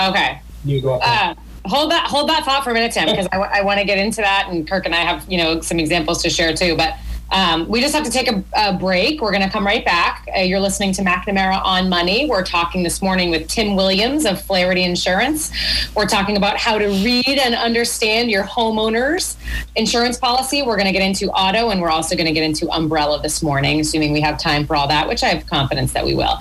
Okay. 0.02 0.40
you 0.66 0.82
go 0.82 0.96
up. 0.96 1.02
Uh, 1.04 1.36
hold 1.68 1.92
that 1.92 2.08
hold 2.08 2.30
that 2.30 2.46
thought 2.46 2.64
for 2.64 2.72
a 2.72 2.74
minute, 2.74 2.92
Tim, 2.94 3.06
because 3.10 3.28
I, 3.32 3.62
want 3.62 3.80
to 3.80 3.86
get 3.86 3.98
into 3.98 4.22
that, 4.22 4.48
and 4.50 4.68
Kirk 4.68 4.86
and 4.86 4.96
I 4.96 5.00
have 5.00 5.26
you 5.30 5.38
know 5.38 5.62
some 5.62 5.80
examples 5.80 6.22
to 6.24 6.30
share 6.30 6.54
too. 6.54 6.76
But 6.78 6.96
um, 7.32 7.68
we 7.68 7.82
just 7.82 7.94
have 7.94 8.04
to 8.04 8.12
take 8.12 8.30
a, 8.32 8.44
a 8.56 8.78
break. 8.78 9.22
We're 9.22 9.32
going 9.32 9.44
to 9.44 9.50
come 9.50 9.66
right 9.66 9.84
back. 9.86 10.28
Uh, 10.36 10.42
you're 10.42 10.60
listening 10.60 10.94
to 10.94 11.02
McNamara 11.02 11.64
on 11.64 11.90
Money. 11.90 12.28
We're 12.30 12.44
talking 12.44 12.84
this 12.84 13.02
morning 13.02 13.30
with 13.30 13.48
Tim 13.48 13.76
Williams 13.76 14.26
of 14.26 14.42
Flaherty 14.42 14.84
Insurance. 14.84 15.52
We're 15.96 16.08
talking 16.08 16.38
about 16.38 16.58
how 16.58 16.78
to 16.78 16.88
read 16.88 17.28
and 17.28 17.56
understand 17.56 18.32
your 18.32 18.44
homeowner's 18.44 19.38
insurance 19.76 20.18
policy. 20.18 20.62
We're 20.62 20.78
going 20.78 20.88
to 20.88 20.94
get 20.94 21.04
into 21.04 21.30
auto, 21.32 21.70
and 21.70 21.82
we're 21.82 21.90
also 21.90 22.16
going 22.16 22.28
to 22.28 22.34
get 22.34 22.44
into 22.44 22.70
umbrella 22.72 23.22
this 23.22 23.44
morning, 23.44 23.80
assuming 23.80 24.14
we 24.14 24.22
have 24.22 24.40
time 24.40 24.66
for 24.66 24.76
all 24.76 24.88
that, 24.88 25.08
which 25.08 25.24
I 25.24 25.28
have 25.30 25.46
confidence 25.48 25.94
that 25.94 26.06
we 26.06 26.16
will. 26.16 26.38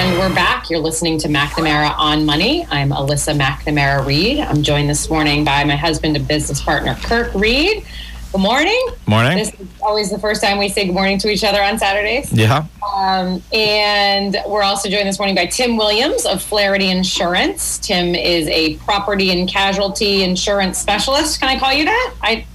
And 0.00 0.18
we're 0.18 0.34
back. 0.34 0.70
You're 0.70 0.78
listening 0.78 1.18
to 1.18 1.28
McNamara 1.28 1.94
on 1.98 2.24
Money. 2.24 2.66
I'm 2.70 2.88
Alyssa 2.88 3.38
McNamara 3.38 4.02
Reed. 4.06 4.38
I'm 4.38 4.62
joined 4.62 4.88
this 4.88 5.10
morning 5.10 5.44
by 5.44 5.62
my 5.64 5.76
husband 5.76 6.16
and 6.16 6.26
business 6.26 6.62
partner, 6.62 6.94
Kirk 7.02 7.34
Reed. 7.34 7.84
Good 8.32 8.40
morning. 8.40 8.82
Morning. 9.06 9.36
This 9.36 9.52
is 9.52 9.68
always 9.82 10.10
the 10.10 10.18
first 10.18 10.42
time 10.42 10.56
we 10.56 10.70
say 10.70 10.86
good 10.86 10.94
morning 10.94 11.18
to 11.18 11.28
each 11.28 11.44
other 11.44 11.62
on 11.62 11.78
Saturdays. 11.78 12.32
Yeah. 12.32 12.64
Um, 12.96 13.42
and 13.52 14.38
we're 14.46 14.62
also 14.62 14.88
joined 14.88 15.06
this 15.06 15.18
morning 15.18 15.36
by 15.36 15.44
Tim 15.44 15.76
Williams 15.76 16.24
of 16.24 16.42
Flaherty 16.42 16.88
Insurance. 16.88 17.76
Tim 17.76 18.14
is 18.14 18.48
a 18.48 18.76
property 18.76 19.38
and 19.38 19.46
casualty 19.46 20.22
insurance 20.22 20.78
specialist. 20.78 21.40
Can 21.40 21.50
I 21.50 21.58
call 21.58 21.74
you 21.74 21.84
that? 21.84 22.14
I 22.22 22.46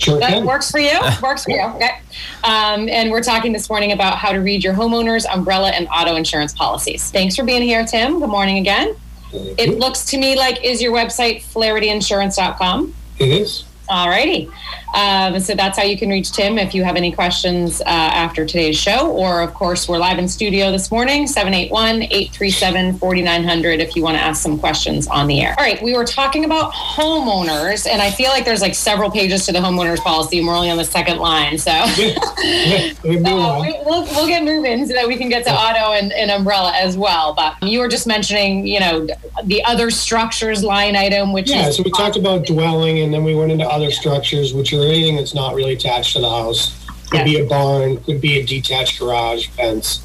sure 0.00 0.18
that 0.18 0.30
can. 0.30 0.44
works 0.44 0.70
for 0.70 0.78
you. 0.78 0.98
Works 1.22 1.44
for 1.44 1.50
you. 1.50 1.62
Okay. 1.62 2.00
Um, 2.44 2.88
and 2.88 3.10
we're 3.10 3.22
talking 3.22 3.52
this 3.52 3.68
morning 3.68 3.92
about 3.92 4.16
how 4.18 4.32
to 4.32 4.38
read 4.38 4.64
your 4.64 4.74
homeowners, 4.74 5.26
umbrella, 5.32 5.70
and 5.70 5.88
auto 5.88 6.16
insurance 6.16 6.52
policies. 6.52 7.10
Thanks 7.10 7.36
for 7.36 7.44
being 7.44 7.62
here, 7.62 7.84
Tim. 7.84 8.20
Good 8.20 8.30
morning 8.30 8.58
again. 8.58 8.96
It 9.32 9.78
looks 9.78 10.04
to 10.06 10.18
me 10.18 10.36
like 10.36 10.64
is 10.64 10.82
your 10.82 10.92
website 10.92 11.42
flahertyinsurance.com. 11.42 12.94
It 13.18 13.28
is. 13.28 13.64
Alrighty. 13.88 14.52
Um, 14.94 15.38
so 15.40 15.54
that's 15.54 15.78
how 15.78 15.84
you 15.84 15.96
can 15.96 16.10
reach 16.10 16.32
Tim 16.32 16.58
if 16.58 16.74
you 16.74 16.84
have 16.84 16.96
any 16.96 17.12
questions 17.12 17.80
uh, 17.80 17.84
after 17.84 18.44
today's 18.44 18.78
show. 18.78 19.10
Or, 19.10 19.40
of 19.42 19.54
course, 19.54 19.88
we're 19.88 19.98
live 19.98 20.18
in 20.18 20.28
studio 20.28 20.72
this 20.72 20.90
morning, 20.90 21.26
781 21.26 22.02
837 22.04 22.98
4900, 22.98 23.80
if 23.80 23.94
you 23.96 24.02
want 24.02 24.16
to 24.16 24.22
ask 24.22 24.42
some 24.42 24.58
questions 24.58 25.06
on 25.08 25.26
the 25.26 25.40
air. 25.40 25.54
All 25.58 25.64
right. 25.64 25.80
We 25.82 25.96
were 25.96 26.04
talking 26.04 26.44
about 26.44 26.72
homeowners, 26.72 27.86
and 27.86 28.02
I 28.02 28.10
feel 28.10 28.30
like 28.30 28.44
there's 28.44 28.62
like 28.62 28.74
several 28.74 29.10
pages 29.10 29.46
to 29.46 29.52
the 29.52 29.58
homeowners 29.58 29.98
policy, 29.98 30.38
and 30.38 30.46
we're 30.46 30.54
only 30.54 30.70
on 30.70 30.76
the 30.76 30.84
second 30.84 31.18
line. 31.18 31.58
So. 31.58 31.70
Yeah, 32.00 32.92
yeah, 33.04 33.22
So 33.24 33.60
we, 33.60 33.72
we'll, 33.84 34.04
we'll 34.04 34.26
get 34.26 34.42
moving 34.42 34.86
so 34.86 34.94
that 34.94 35.06
we 35.06 35.16
can 35.16 35.28
get 35.28 35.44
to 35.44 35.52
auto 35.52 35.92
and, 35.92 36.12
and 36.12 36.30
umbrella 36.30 36.72
as 36.74 36.96
well. 36.96 37.34
But 37.34 37.62
you 37.62 37.80
were 37.80 37.88
just 37.88 38.06
mentioning, 38.06 38.66
you 38.66 38.80
know, 38.80 39.06
the 39.44 39.62
other 39.64 39.90
structures 39.90 40.64
line 40.64 40.96
item, 40.96 41.32
which 41.32 41.50
Yeah, 41.50 41.70
so 41.70 41.82
we 41.82 41.90
talked 41.90 42.16
about 42.16 42.46
dwelling, 42.46 43.00
and 43.00 43.12
then 43.12 43.24
we 43.24 43.34
went 43.34 43.52
into 43.52 43.66
other 43.66 43.90
structures, 43.90 44.54
which 44.54 44.72
are 44.72 44.79
anything 44.84 45.16
that's 45.16 45.34
not 45.34 45.54
really 45.54 45.72
attached 45.72 46.14
to 46.14 46.20
the 46.20 46.28
house. 46.30 46.74
Could 47.10 47.18
Yeah. 47.20 47.24
be 47.24 47.40
a 47.40 47.44
barn, 47.44 47.96
could 47.98 48.20
be 48.20 48.38
a 48.38 48.44
detached 48.44 48.98
garage, 49.00 49.46
fence. 49.48 50.00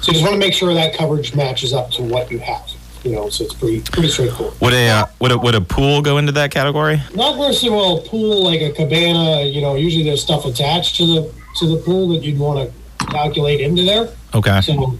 So 0.00 0.08
you 0.08 0.14
just 0.14 0.22
want 0.22 0.34
to 0.34 0.38
make 0.38 0.54
sure 0.54 0.74
that 0.74 0.94
coverage 0.94 1.34
matches 1.34 1.72
up 1.72 1.90
to 1.92 2.02
what 2.02 2.30
you 2.30 2.38
have. 2.38 2.62
You 3.04 3.12
know, 3.12 3.30
so 3.30 3.44
it's 3.44 3.54
pretty 3.54 3.80
pretty 3.80 4.08
straightforward. 4.10 4.54
Would 4.60 4.74
a 4.74 4.88
uh, 4.88 5.06
would 5.20 5.32
a 5.32 5.38
would 5.38 5.54
a 5.54 5.60
pool 5.60 6.02
go 6.02 6.18
into 6.18 6.32
that 6.32 6.50
category? 6.50 7.00
Not 7.14 7.38
versus 7.38 7.70
well, 7.70 7.98
a 7.98 8.00
pool 8.02 8.44
like 8.44 8.60
a 8.60 8.70
cabana. 8.72 9.42
You 9.42 9.62
know, 9.62 9.74
usually 9.74 10.04
there's 10.04 10.20
stuff 10.22 10.44
attached 10.44 10.96
to 10.96 11.06
the 11.06 11.32
to 11.60 11.66
the 11.66 11.76
pool 11.76 12.08
that 12.08 12.22
you'd 12.22 12.38
want 12.38 12.70
to 12.98 13.06
calculate 13.06 13.60
into 13.60 13.84
there. 13.84 14.10
Okay. 14.34 14.60
So 14.60 14.74
sure, 14.74 14.98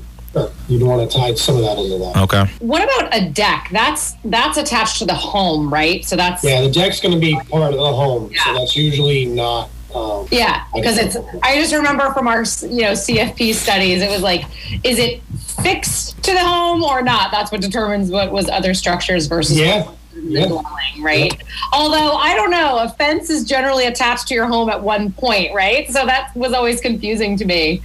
you'd 0.69 0.83
want 0.83 1.11
to 1.11 1.17
tie 1.19 1.35
some 1.35 1.57
of 1.57 1.63
that 1.63 1.79
into 1.79 1.99
that. 1.99 2.17
Okay. 2.17 2.45
What 2.61 2.83
about 2.83 3.15
a 3.15 3.29
deck? 3.31 3.69
That's 3.73 4.15
that's 4.25 4.59
attached 4.59 4.99
to 4.99 5.05
the 5.05 5.15
home, 5.15 5.73
right? 5.73 6.05
So 6.05 6.17
that's 6.17 6.45
Yeah, 6.45 6.61
the 6.63 6.71
deck's 6.71 7.01
going 7.01 7.15
to 7.15 7.21
be 7.21 7.35
part 7.51 7.73
of 7.73 7.79
the 7.81 7.93
home, 7.93 8.33
so 8.45 8.55
that's 8.55 8.77
usually 8.77 9.27
not 9.27 9.71
Um, 9.95 10.27
Yeah, 10.31 10.65
because 10.75 10.99
it's. 10.99 11.17
I 11.43 11.57
just 11.57 11.75
remember 11.75 12.13
from 12.13 12.29
our 12.29 12.43
you 12.69 12.83
know 12.83 12.93
CFP 12.93 13.55
studies, 13.55 14.03
it 14.03 14.11
was 14.11 14.23
like, 14.23 14.45
is 14.85 14.99
it 14.99 15.21
fixed 15.63 16.23
to 16.23 16.33
the 16.33 16.45
home 16.45 16.83
or 16.85 17.03
not? 17.03 17.31
That's 17.33 17.51
what 17.51 17.61
determines 17.61 18.11
what 18.11 18.31
was 18.31 18.49
other 18.49 18.73
structures 18.73 19.27
versus 19.27 19.59
Yeah, 19.59 19.83
the 19.83 19.89
yeah. 20.23 20.47
dwelling, 20.47 21.03
right? 21.03 21.43
Although 21.73 22.17
I 22.17 22.35
don't 22.35 22.51
know, 22.51 22.79
a 22.79 22.89
fence 22.91 23.31
is 23.31 23.45
generally 23.45 23.87
attached 23.87 24.29
to 24.29 24.35
your 24.35 24.47
home 24.47 24.69
at 24.69 24.83
one 24.83 25.13
point, 25.13 25.55
right? 25.55 25.89
So 25.91 26.07
that 26.07 26.35
was 26.37 26.53
always 26.53 26.81
confusing 26.81 27.37
to 27.39 27.45
me. 27.45 27.83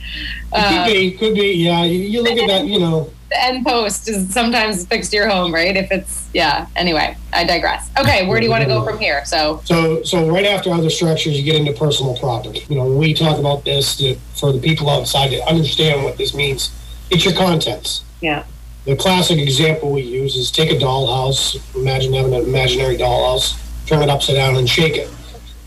Could 0.51 0.59
Uh, 0.59 0.85
be, 0.85 1.11
could 1.11 1.33
be. 1.35 1.53
Yeah, 1.53 1.83
you, 1.83 2.21
look 2.21 2.37
at 2.37 2.47
that. 2.47 2.65
You 2.65 2.79
know, 2.79 3.09
the 3.29 3.43
end 3.43 3.65
post 3.65 4.07
is 4.07 4.31
sometimes 4.33 4.85
fixed 4.85 5.11
to 5.11 5.17
your 5.17 5.27
home, 5.27 5.53
right? 5.53 5.75
If 5.75 5.91
it's 5.91 6.29
yeah. 6.33 6.67
Anyway, 6.75 7.17
I 7.33 7.43
digress. 7.43 7.89
Okay, 7.99 8.27
where 8.27 8.39
do 8.39 8.45
you 8.45 8.51
want 8.51 8.63
to 8.63 8.67
go 8.67 8.83
from 8.83 8.99
here? 8.99 9.23
So 9.25 9.61
so 9.65 10.03
so 10.03 10.29
right 10.29 10.45
after 10.45 10.71
other 10.71 10.89
structures, 10.89 11.37
you 11.37 11.43
get 11.43 11.55
into 11.55 11.73
personal 11.73 12.15
property. 12.17 12.63
You 12.69 12.75
know, 12.77 12.85
we 12.85 13.13
talk 13.13 13.37
about 13.39 13.65
this, 13.65 13.97
that 13.97 14.17
for 14.35 14.51
the 14.51 14.59
people 14.59 14.89
outside 14.89 15.29
to 15.31 15.41
understand 15.47 16.03
what 16.03 16.17
this 16.17 16.33
means, 16.33 16.71
it's 17.09 17.25
your 17.25 17.33
contents. 17.33 18.03
yeah, 18.21 18.43
The 18.85 18.95
classic 18.95 19.39
example 19.39 19.91
we 19.91 20.01
use 20.01 20.35
is 20.35 20.51
take 20.51 20.71
a 20.71 20.75
dollhouse. 20.75 21.57
Imagine 21.75 22.13
having 22.13 22.33
an 22.35 22.43
imaginary 22.43 22.95
dollhouse, 22.97 23.57
turn 23.87 24.03
it 24.03 24.09
upside 24.09 24.35
down 24.35 24.55
and 24.57 24.69
shake 24.69 24.95
it. 24.95 25.09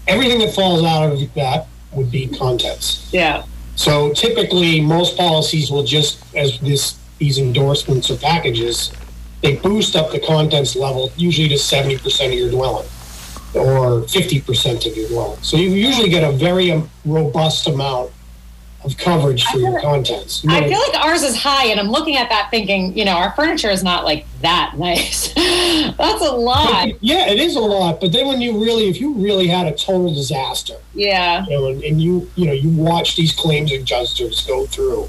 Everything 0.06 0.38
that 0.38 0.54
falls 0.54 0.84
out 0.84 1.12
of 1.12 1.34
that 1.34 1.66
would 1.92 2.10
be 2.10 2.28
contents. 2.28 3.08
yeah, 3.12 3.44
So 3.74 4.12
typically, 4.12 4.80
most 4.80 5.16
policies 5.16 5.70
will 5.70 5.84
just, 5.84 6.22
as 6.36 6.58
this 6.60 6.98
these 7.18 7.38
endorsements 7.38 8.08
or 8.10 8.16
packages, 8.16 8.92
they 9.42 9.56
boost 9.56 9.96
up 9.96 10.12
the 10.12 10.20
contents 10.20 10.76
level 10.76 11.10
usually 11.16 11.48
to 11.48 11.58
seventy 11.58 11.98
percent 11.98 12.32
of 12.32 12.38
your 12.38 12.50
dwelling 12.50 12.86
or 13.54 14.02
fifty 14.02 14.40
percent 14.40 14.86
of 14.86 14.96
your 14.96 15.08
dwelling. 15.08 15.40
So 15.42 15.56
you 15.56 15.70
usually 15.70 16.08
get 16.08 16.22
a 16.22 16.30
very 16.30 16.70
um, 16.70 16.88
robust 17.04 17.66
amount 17.66 18.12
of 18.92 18.98
coverage 18.98 19.44
for 19.44 19.58
your 19.58 19.80
contents. 19.80 20.42
You 20.42 20.50
I 20.50 20.68
feel 20.68 20.78
like 20.78 20.94
ours 21.04 21.22
is 21.22 21.36
high, 21.36 21.66
and 21.66 21.78
I'm 21.78 21.88
looking 21.88 22.16
at 22.16 22.28
that 22.30 22.48
thinking, 22.50 22.96
you 22.96 23.04
know, 23.04 23.12
our 23.12 23.32
furniture 23.32 23.70
is 23.70 23.82
not 23.84 24.04
like 24.04 24.26
that 24.40 24.74
nice. 24.76 25.32
That's 25.34 26.22
a 26.22 26.32
lot. 26.32 26.88
yeah, 27.00 27.28
it 27.28 27.38
is 27.38 27.56
a 27.56 27.60
lot. 27.60 28.00
But 28.00 28.12
then 28.12 28.26
when 28.26 28.40
you 28.40 28.62
really, 28.62 28.88
if 28.88 29.00
you 29.00 29.14
really 29.14 29.46
had 29.46 29.66
a 29.66 29.76
total 29.76 30.12
disaster, 30.14 30.74
Yeah, 30.94 31.44
you 31.44 31.50
know, 31.50 31.66
and, 31.68 31.82
and 31.82 32.02
you 32.02 32.30
you 32.36 32.46
know 32.46 32.52
you 32.52 32.70
watch 32.70 33.16
these 33.16 33.32
claims 33.32 33.72
adjusters 33.72 34.46
go 34.46 34.66
through 34.66 35.08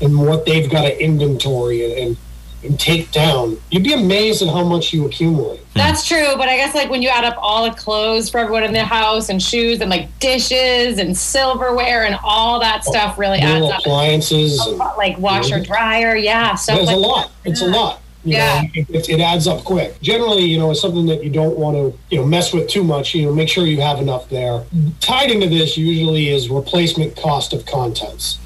and 0.00 0.18
what 0.18 0.44
they've 0.44 0.70
got 0.70 0.82
to 0.82 1.02
inventory 1.02 1.84
and, 1.84 1.92
and 1.92 2.16
and 2.64 2.78
take 2.78 3.10
down, 3.12 3.56
you'd 3.70 3.84
be 3.84 3.92
amazed 3.92 4.42
at 4.42 4.48
how 4.48 4.64
much 4.64 4.92
you 4.92 5.06
accumulate. 5.06 5.60
Hmm. 5.60 5.64
that's 5.78 6.06
true. 6.06 6.34
But 6.36 6.48
I 6.48 6.56
guess 6.56 6.74
like 6.74 6.90
when 6.90 7.02
you 7.02 7.08
add 7.08 7.24
up 7.24 7.36
all 7.38 7.68
the 7.68 7.74
clothes 7.76 8.28
for 8.30 8.38
everyone 8.38 8.64
in 8.64 8.72
the 8.72 8.84
house 8.84 9.28
and 9.28 9.42
shoes 9.42 9.80
and 9.80 9.90
like 9.90 10.08
dishes 10.20 10.98
and 10.98 11.16
silverware 11.16 12.04
and 12.04 12.16
all 12.24 12.60
that 12.60 12.82
oh, 12.86 12.90
stuff 12.90 13.18
really 13.18 13.40
Little 13.40 13.66
adds 13.66 13.74
up. 13.74 13.80
appliances, 13.80 14.58
and 14.66 14.78
Like 14.78 15.18
washer, 15.18 15.60
dryer, 15.60 16.16
yeah, 16.16 16.54
stuff 16.54 16.78
it's 16.78 16.86
like 16.86 16.96
a 16.96 16.98
lot. 16.98 17.30
It's 17.44 17.60
a 17.62 17.66
lot. 17.66 18.00
You 18.24 18.34
Yeah. 18.36 18.62
know, 18.62 18.68
it, 18.74 18.90
it, 18.90 19.08
it 19.10 19.20
adds 19.20 19.46
up 19.46 19.64
quick. 19.64 20.00
Generally, 20.00 20.44
you 20.44 20.58
know, 20.58 20.70
it's 20.70 20.80
something 20.80 21.04
that 21.06 21.22
you 21.22 21.28
don't 21.28 21.58
want 21.58 21.76
to, 21.76 21.98
you 22.08 22.20
know, 22.20 22.26
mess 22.26 22.54
with 22.54 22.68
too 22.68 22.82
much. 22.82 23.14
You 23.14 23.26
know, 23.26 23.34
make 23.34 23.50
sure 23.50 23.66
you 23.66 23.82
have 23.82 23.98
enough 24.00 24.30
there. 24.30 24.64
Tied 25.00 25.30
into 25.30 25.46
this 25.48 25.76
usually 25.76 26.30
is 26.30 26.48
replacement 26.48 27.16
cost 27.16 27.52
of 27.52 27.66
contents. 27.66 28.38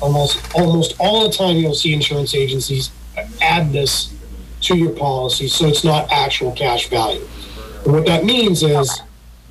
Almost, 0.00 0.40
almost 0.56 0.96
all 0.98 1.28
the 1.28 1.32
time, 1.32 1.54
you'll 1.56 1.76
see 1.76 1.94
insurance 1.94 2.34
agencies 2.34 2.90
add 3.40 3.72
this 3.72 4.12
to 4.62 4.76
your 4.76 4.92
policy, 4.92 5.48
so 5.48 5.66
it's 5.66 5.84
not 5.84 6.10
actual 6.10 6.52
cash 6.52 6.88
value. 6.88 7.26
And 7.84 7.92
what 7.92 8.06
that 8.06 8.24
means 8.24 8.62
is, 8.62 9.00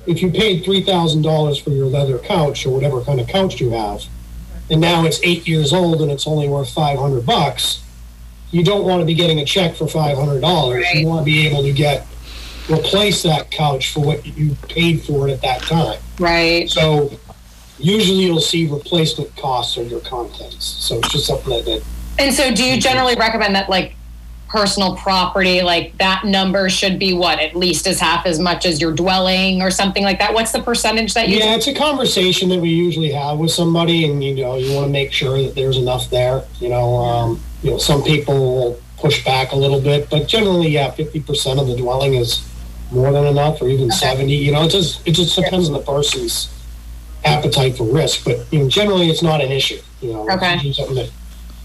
if 0.06 0.22
you 0.22 0.30
paid 0.30 0.64
three 0.64 0.82
thousand 0.82 1.22
dollars 1.22 1.58
for 1.58 1.70
your 1.70 1.86
leather 1.86 2.18
couch 2.18 2.66
or 2.66 2.70
whatever 2.74 3.02
kind 3.02 3.20
of 3.20 3.28
couch 3.28 3.60
you 3.60 3.70
have, 3.70 4.04
and 4.70 4.80
now 4.80 5.04
it's 5.04 5.20
eight 5.22 5.46
years 5.46 5.72
old 5.72 6.00
and 6.00 6.10
it's 6.10 6.26
only 6.26 6.48
worth 6.48 6.70
five 6.70 6.98
hundred 6.98 7.26
bucks, 7.26 7.82
you 8.50 8.64
don't 8.64 8.84
want 8.84 9.00
to 9.00 9.06
be 9.06 9.14
getting 9.14 9.40
a 9.40 9.44
check 9.44 9.74
for 9.74 9.86
five 9.86 10.16
hundred 10.16 10.40
dollars. 10.40 10.84
Right. 10.84 10.96
You 10.96 11.06
want 11.06 11.20
to 11.20 11.24
be 11.24 11.46
able 11.46 11.62
to 11.62 11.72
get 11.72 12.06
replace 12.70 13.22
that 13.24 13.50
couch 13.50 13.92
for 13.92 14.00
what 14.00 14.24
you 14.24 14.56
paid 14.68 15.02
for 15.02 15.28
it 15.28 15.32
at 15.32 15.42
that 15.42 15.62
time. 15.62 15.98
right. 16.18 16.70
So 16.70 17.10
usually 17.78 18.24
you'll 18.24 18.40
see 18.40 18.66
replacement 18.66 19.34
costs 19.36 19.76
of 19.76 19.90
your 19.90 20.00
contents. 20.00 20.64
So 20.64 20.98
it's 20.98 21.10
just 21.10 21.26
something 21.26 21.50
that, 21.50 21.64
that 21.64 21.82
And 22.22 22.32
so, 22.32 22.54
do 22.54 22.64
you 22.64 22.80
generally 22.80 23.16
recommend 23.16 23.56
that 23.56 23.68
like 23.68 23.96
personal 24.48 24.94
property, 24.96 25.60
like 25.62 25.96
that 25.98 26.24
number 26.24 26.70
should 26.70 26.98
be 26.98 27.14
what 27.14 27.40
at 27.40 27.56
least 27.56 27.88
as 27.88 27.98
half 27.98 28.26
as 28.26 28.38
much 28.38 28.64
as 28.64 28.80
your 28.80 28.92
dwelling 28.92 29.60
or 29.60 29.72
something 29.72 30.04
like 30.04 30.20
that? 30.20 30.32
What's 30.32 30.52
the 30.52 30.62
percentage 30.62 31.14
that 31.14 31.28
you? 31.28 31.38
yeah, 31.38 31.56
it's 31.56 31.66
a 31.66 31.74
conversation 31.74 32.48
that 32.50 32.60
we 32.60 32.68
usually 32.68 33.10
have 33.10 33.38
with 33.38 33.50
somebody, 33.50 34.08
and 34.08 34.22
you 34.22 34.36
know, 34.36 34.56
you 34.56 34.72
want 34.72 34.86
to 34.86 34.92
make 34.92 35.12
sure 35.12 35.42
that 35.42 35.56
there's 35.56 35.78
enough 35.78 36.10
there. 36.10 36.44
You 36.60 36.68
know, 36.68 36.94
um, 36.96 37.40
you 37.62 37.72
know, 37.72 37.78
some 37.78 38.04
people 38.04 38.34
will 38.54 38.80
push 38.98 39.24
back 39.24 39.50
a 39.50 39.56
little 39.56 39.80
bit, 39.80 40.08
but 40.08 40.28
generally, 40.28 40.68
yeah, 40.68 40.92
fifty 40.92 41.18
percent 41.18 41.58
of 41.58 41.66
the 41.66 41.76
dwelling 41.76 42.14
is 42.14 42.48
more 42.92 43.10
than 43.10 43.26
enough, 43.26 43.60
or 43.60 43.68
even 43.68 43.90
seventy. 43.90 44.36
You 44.36 44.52
know, 44.52 44.62
it 44.62 44.68
just 44.70 45.04
it 45.08 45.12
just 45.12 45.34
depends 45.34 45.66
on 45.66 45.72
the 45.72 45.80
person's 45.80 46.50
appetite 47.24 47.76
for 47.76 47.84
risk, 47.84 48.24
but 48.24 48.46
you 48.52 48.60
know, 48.60 48.68
generally, 48.68 49.08
it's 49.10 49.22
not 49.22 49.40
an 49.40 49.50
issue. 49.50 49.80
You 50.00 50.12
know, 50.12 50.30
Okay. 50.30 50.72
something 50.72 50.94
that 50.96 51.10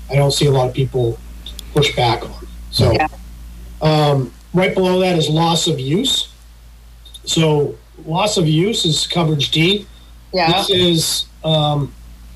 I 0.09 0.15
don't 0.15 0.31
see 0.31 0.45
a 0.45 0.51
lot 0.51 0.67
of 0.69 0.73
people 0.73 1.17
push 1.73 1.95
back 1.95 2.23
on. 2.23 2.47
So, 2.71 2.91
Yeah. 2.91 3.07
um, 3.81 4.31
right 4.53 4.73
below 4.73 4.99
that 4.99 5.17
is 5.17 5.29
loss 5.29 5.67
of 5.67 5.79
use. 5.79 6.27
So, 7.25 7.75
loss 8.05 8.37
of 8.37 8.47
use 8.47 8.85
is 8.85 9.05
coverage 9.07 9.51
D. 9.51 9.85
Yeah. 10.33 10.51
This 10.51 10.69
is, 10.69 11.25
um, 11.43 11.93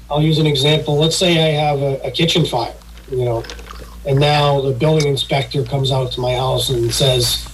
I'll 0.10 0.21
use 0.21 0.38
an 0.39 0.47
example. 0.47 0.97
Let's 0.97 1.15
say 1.15 1.55
I 1.57 1.62
have 1.62 1.81
a, 1.81 2.01
a 2.07 2.12
kitchen 2.12 2.45
fire, 2.45 2.73
you 3.10 3.23
know, 3.25 3.43
and 4.05 4.19
now 4.19 4.62
the 4.62 4.71
building 4.71 5.07
inspector 5.07 5.63
comes 5.63 5.91
out 5.91 6.12
to 6.13 6.19
my 6.21 6.34
house 6.36 6.69
and 6.69 6.93
says, 6.93 7.47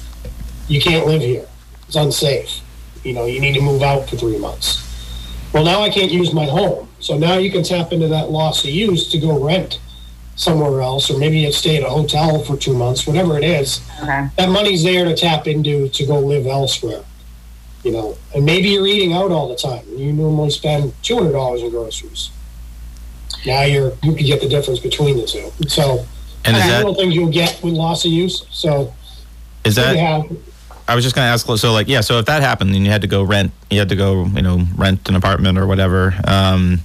you 0.68 0.82
can't 0.82 1.06
live 1.06 1.22
here. 1.22 1.46
It's 1.88 1.96
unsafe. 1.96 2.62
You 3.04 3.14
know, 3.14 3.26
you 3.26 3.40
need 3.40 3.54
to 3.54 3.62
move 3.62 3.84
out 3.84 4.10
for 4.10 4.16
three 4.18 4.38
months. 4.38 4.84
Well, 5.54 5.64
now 5.64 5.82
I 5.82 5.90
can't 5.90 6.12
use 6.12 6.34
my 6.34 6.46
home. 6.46 6.90
So 7.00 7.18
now 7.18 7.38
you 7.38 7.52
can 7.52 7.64
tap 7.64 7.94
into 7.94 8.08
that 8.10 8.32
loss 8.32 8.64
of 8.64 8.72
use 8.72 9.10
to 9.12 9.20
go 9.20 9.42
rent 9.44 9.80
somewhere 10.38 10.82
else, 10.82 11.10
or 11.12 11.18
maybe 11.18 11.40
you 11.40 11.52
stay 11.52 11.78
at 11.78 11.84
a 11.84 11.90
hotel 11.90 12.40
for 12.44 12.56
two 12.56 12.74
months, 12.74 13.06
whatever 13.06 13.38
it 13.38 13.44
is 13.44 13.82
Okay. 14.02 14.28
that 14.38 14.50
money's 14.50 14.84
there 14.84 15.04
to 15.04 15.16
tap 15.16 15.48
into 15.48 15.90
to 15.90 16.06
go 16.06 16.20
live 16.20 16.46
elsewhere. 16.48 17.02
You 17.84 17.92
know, 17.92 18.18
and 18.36 18.46
maybe 18.46 18.70
you're 18.70 18.88
eating 18.88 19.14
out 19.14 19.32
all 19.32 19.48
the 19.50 19.56
time. 19.56 19.84
You 19.96 20.12
normally 20.14 20.50
spend 20.52 20.94
two 21.04 21.18
hundred 21.18 21.34
dollars 21.34 21.62
in 21.62 21.70
groceries. 21.70 22.30
Now 23.46 23.64
you're 23.64 23.92
you 24.04 24.14
can 24.16 24.26
get 24.26 24.42
the 24.42 24.50
difference 24.50 24.80
between 24.80 25.18
the 25.18 25.26
two. 25.26 25.52
So 25.68 26.06
And 26.46 26.56
is 26.56 26.64
that 26.64 26.78
little 26.80 26.96
things 26.96 27.16
you'll 27.16 27.32
get 27.32 27.60
with 27.64 27.74
loss 27.74 28.04
of 28.06 28.12
use. 28.12 28.46
So 28.52 28.94
is 29.64 29.78
you 29.78 29.84
that? 29.84 29.96
have 29.98 30.38
I 30.90 30.96
was 30.96 31.04
just 31.04 31.16
going 31.16 31.26
to 31.26 31.30
ask. 31.32 31.46
So 31.46 31.74
like, 31.74 31.88
yeah. 31.90 32.00
So 32.02 32.18
if 32.20 32.26
that 32.28 32.42
happened, 32.42 32.74
and 32.74 32.86
you 32.86 32.90
had 32.92 33.02
to 33.02 33.08
go 33.08 33.22
rent, 33.24 33.52
you 33.70 33.80
had 33.80 33.90
to 33.90 33.96
go, 33.98 34.24
you 34.26 34.42
know, 34.42 34.66
rent 34.76 35.08
an 35.10 35.16
apartment 35.16 35.58
or 35.58 35.68
whatever. 35.68 36.14
Um, 36.26 36.80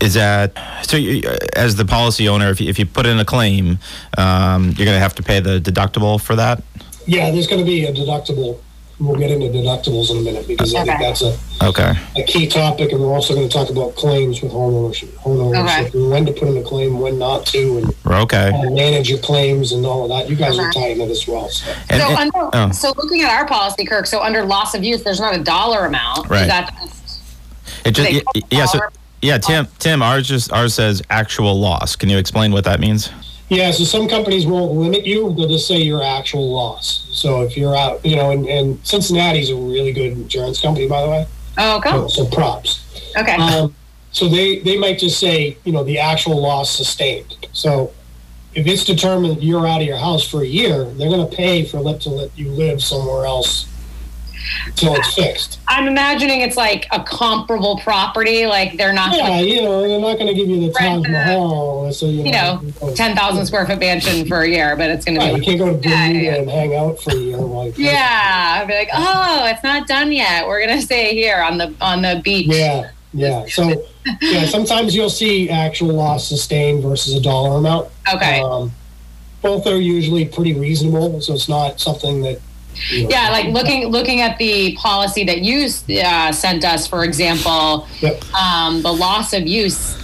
is 0.00 0.14
that 0.14 0.52
so? 0.82 0.96
You, 0.96 1.22
as 1.56 1.76
the 1.76 1.84
policy 1.84 2.28
owner, 2.28 2.50
if 2.50 2.60
you, 2.60 2.68
if 2.68 2.78
you 2.78 2.86
put 2.86 3.06
in 3.06 3.18
a 3.18 3.24
claim, 3.24 3.78
um, 4.16 4.64
you're 4.76 4.84
going 4.86 4.96
to 4.96 5.00
have 5.00 5.14
to 5.16 5.22
pay 5.22 5.40
the 5.40 5.60
deductible 5.60 6.20
for 6.20 6.36
that. 6.36 6.62
yeah, 7.06 7.30
there's 7.30 7.46
going 7.46 7.60
to 7.60 7.66
be 7.66 7.84
a 7.84 7.92
deductible. 7.92 8.60
We'll 9.00 9.14
get 9.14 9.30
into 9.30 9.46
deductibles 9.46 10.10
in 10.10 10.16
a 10.16 10.20
minute 10.22 10.48
because 10.48 10.74
I 10.74 10.82
think 10.82 10.98
that's 10.98 11.22
a, 11.22 11.38
Okay. 11.62 11.94
a 12.16 12.22
key 12.24 12.48
topic, 12.48 12.90
and 12.90 13.00
we're 13.00 13.14
also 13.14 13.32
going 13.32 13.48
to 13.48 13.52
talk 13.52 13.70
about 13.70 13.94
claims 13.94 14.42
with 14.42 14.50
home 14.50 14.74
ownership, 14.74 15.14
home 15.18 15.40
ownership, 15.40 15.94
and 15.94 16.10
when 16.10 16.26
to 16.26 16.32
put 16.32 16.48
in 16.48 16.56
a 16.56 16.62
claim, 16.64 16.98
when 16.98 17.16
not 17.16 17.46
to, 17.46 17.78
and 17.78 17.94
Okay. 18.04 18.50
how 18.50 18.62
to 18.62 18.70
manage 18.70 19.08
your 19.08 19.20
claims 19.20 19.70
and 19.70 19.86
all 19.86 20.02
of 20.02 20.08
that. 20.08 20.28
You 20.28 20.34
guys 20.34 20.58
are 20.58 20.72
tight 20.72 20.96
in 20.96 21.00
it 21.00 21.10
as 21.10 21.28
well. 21.28 21.48
So. 21.48 21.72
And, 21.90 22.02
so, 22.02 22.08
and- 22.08 22.18
under, 22.34 22.50
oh. 22.52 22.70
so 22.72 22.92
looking 22.96 23.22
at 23.22 23.30
our 23.30 23.46
policy, 23.46 23.84
Kirk. 23.84 24.06
So 24.06 24.20
under 24.20 24.44
loss 24.44 24.74
of 24.74 24.82
use, 24.82 25.04
there's 25.04 25.20
not 25.20 25.32
a 25.36 25.44
dollar 25.44 25.86
amount. 25.86 26.28
Right. 26.28 26.48
That 26.48 26.76
just 26.80 27.20
it 27.84 27.90
just, 27.92 28.10
yeah, 28.12 28.20
yeah. 28.50 28.64
So 28.66 28.78
dollar- 28.80 28.92
yeah, 29.22 29.38
Tim. 29.38 29.66
Tim, 29.78 30.02
ours 30.02 30.28
just 30.28 30.52
ours 30.52 30.74
says 30.74 31.02
actual 31.10 31.58
loss. 31.58 31.96
Can 31.96 32.08
you 32.08 32.18
explain 32.18 32.52
what 32.52 32.64
that 32.64 32.80
means? 32.80 33.10
Yeah, 33.48 33.70
so 33.70 33.84
some 33.84 34.08
companies 34.08 34.46
won't 34.46 34.72
limit 34.72 35.06
you; 35.06 35.34
they'll 35.34 35.48
just 35.48 35.66
say 35.66 35.78
your 35.78 36.02
actual 36.02 36.52
loss. 36.52 37.08
So 37.10 37.42
if 37.42 37.56
you're 37.56 37.74
out, 37.74 38.04
you 38.04 38.16
know, 38.16 38.30
and, 38.30 38.46
and 38.46 38.86
Cincinnati's 38.86 39.50
a 39.50 39.56
really 39.56 39.92
good 39.92 40.12
insurance 40.12 40.60
company, 40.60 40.86
by 40.86 41.02
the 41.02 41.08
way. 41.08 41.26
Oh, 41.56 41.80
cool. 41.82 42.08
So 42.08 42.26
props. 42.26 42.84
Okay. 43.16 43.34
Um, 43.34 43.74
so 44.12 44.28
they 44.28 44.60
they 44.60 44.78
might 44.78 44.98
just 44.98 45.18
say, 45.18 45.56
you 45.64 45.72
know, 45.72 45.82
the 45.82 45.98
actual 45.98 46.40
loss 46.40 46.70
sustained. 46.70 47.48
So 47.52 47.92
if 48.54 48.66
it's 48.66 48.84
determined 48.84 49.36
that 49.36 49.42
you're 49.42 49.66
out 49.66 49.80
of 49.80 49.86
your 49.86 49.98
house 49.98 50.26
for 50.26 50.42
a 50.42 50.46
year, 50.46 50.84
they're 50.84 51.10
going 51.10 51.28
to 51.28 51.36
pay 51.36 51.64
for 51.64 51.80
let 51.80 52.00
to 52.02 52.10
let 52.10 52.36
you 52.38 52.50
live 52.50 52.82
somewhere 52.82 53.26
else 53.26 53.66
until 54.66 54.94
it's 54.94 55.14
fixed. 55.14 55.60
I'm 55.68 55.86
imagining 55.86 56.40
it's 56.40 56.56
like 56.56 56.86
a 56.90 57.02
comparable 57.02 57.78
property. 57.78 58.46
Like 58.46 58.76
they're 58.76 58.92
not, 58.92 59.16
Yeah, 59.16 59.40
you 59.40 59.62
know, 59.62 59.86
they're 59.86 60.00
not 60.00 60.14
going 60.14 60.28
to 60.28 60.34
give 60.34 60.48
you 60.48 60.60
the 60.60 60.72
Taj 60.72 61.06
Mahal, 61.08 61.92
so 61.92 62.06
you 62.06 62.24
you 62.24 62.32
know, 62.32 62.60
know, 62.80 62.94
10,000 62.94 63.46
square 63.46 63.66
foot 63.66 63.78
mansion 63.78 64.26
for 64.26 64.42
a 64.42 64.48
year, 64.48 64.76
but 64.76 64.90
it's 64.90 65.04
going 65.04 65.18
to 65.20 65.26
be 65.26 65.40
you 65.40 65.42
can't 65.42 65.58
go 65.58 65.66
to 65.66 65.78
Bermuda 65.78 66.18
yeah. 66.18 66.34
and 66.36 66.50
hang 66.50 66.74
out 66.74 67.00
for 67.00 67.10
a 67.10 67.16
year. 67.16 67.36
Like, 67.36 67.78
yeah. 67.78 68.60
I'd 68.60 68.68
be 68.68 68.74
like, 68.74 68.90
oh, 68.92 69.46
it's 69.46 69.62
not 69.62 69.86
done 69.86 70.12
yet. 70.12 70.46
We're 70.46 70.64
going 70.64 70.78
to 70.78 70.84
stay 70.84 71.14
here 71.14 71.38
on 71.38 71.58
the, 71.58 71.74
on 71.80 72.02
the 72.02 72.20
beach. 72.24 72.48
Yeah, 72.48 72.90
yeah. 73.12 73.46
So, 73.48 73.84
yeah, 74.20 74.46
sometimes 74.46 74.94
you'll 74.94 75.10
see 75.10 75.50
actual 75.50 75.88
loss 75.88 76.28
sustained 76.28 76.82
versus 76.82 77.14
a 77.14 77.20
dollar 77.20 77.58
amount. 77.58 77.90
Okay. 78.12 78.40
Um, 78.40 78.72
both 79.42 79.66
are 79.66 79.80
usually 79.80 80.24
pretty 80.24 80.54
reasonable, 80.54 81.20
so 81.20 81.34
it's 81.34 81.48
not 81.48 81.80
something 81.80 82.22
that. 82.22 82.40
Yeah, 82.90 83.30
like 83.30 83.46
looking 83.48 83.88
looking 83.88 84.20
at 84.20 84.38
the 84.38 84.74
policy 84.76 85.24
that 85.24 85.40
you 85.42 85.68
uh, 86.04 86.32
sent 86.32 86.64
us, 86.64 86.86
for 86.86 87.04
example, 87.04 87.86
Yep. 88.00 88.34
um, 88.34 88.82
the 88.82 88.92
loss 88.92 89.32
of 89.32 89.46
use 89.46 89.96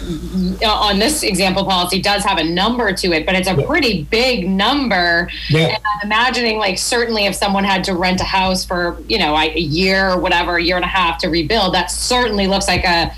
uh, 0.62 0.66
on 0.68 0.98
this 0.98 1.22
example 1.22 1.64
policy 1.64 2.00
does 2.00 2.24
have 2.24 2.38
a 2.38 2.44
number 2.44 2.92
to 2.92 3.12
it, 3.12 3.24
but 3.26 3.34
it's 3.34 3.48
a 3.48 3.54
Yep. 3.54 3.66
pretty 3.66 4.02
big 4.04 4.48
number. 4.48 5.28
Yeah, 5.48 5.66
And 5.68 5.76
I'm 5.76 6.06
imagining, 6.10 6.58
like, 6.58 6.78
certainly 6.78 7.26
if 7.26 7.34
someone 7.34 7.64
had 7.64 7.84
to 7.84 7.94
rent 7.94 8.20
a 8.20 8.24
house 8.24 8.64
for, 8.64 8.98
you 9.08 9.18
know, 9.18 9.37
a 9.37 9.58
year 9.58 10.10
or 10.10 10.18
whatever, 10.18 10.56
a 10.56 10.62
year 10.62 10.76
and 10.76 10.84
a 10.84 10.88
half 10.88 11.18
to 11.18 11.28
rebuild, 11.28 11.74
that 11.74 11.90
certainly 11.90 12.46
looks 12.46 12.68
like 12.68 12.84
a 12.84 13.12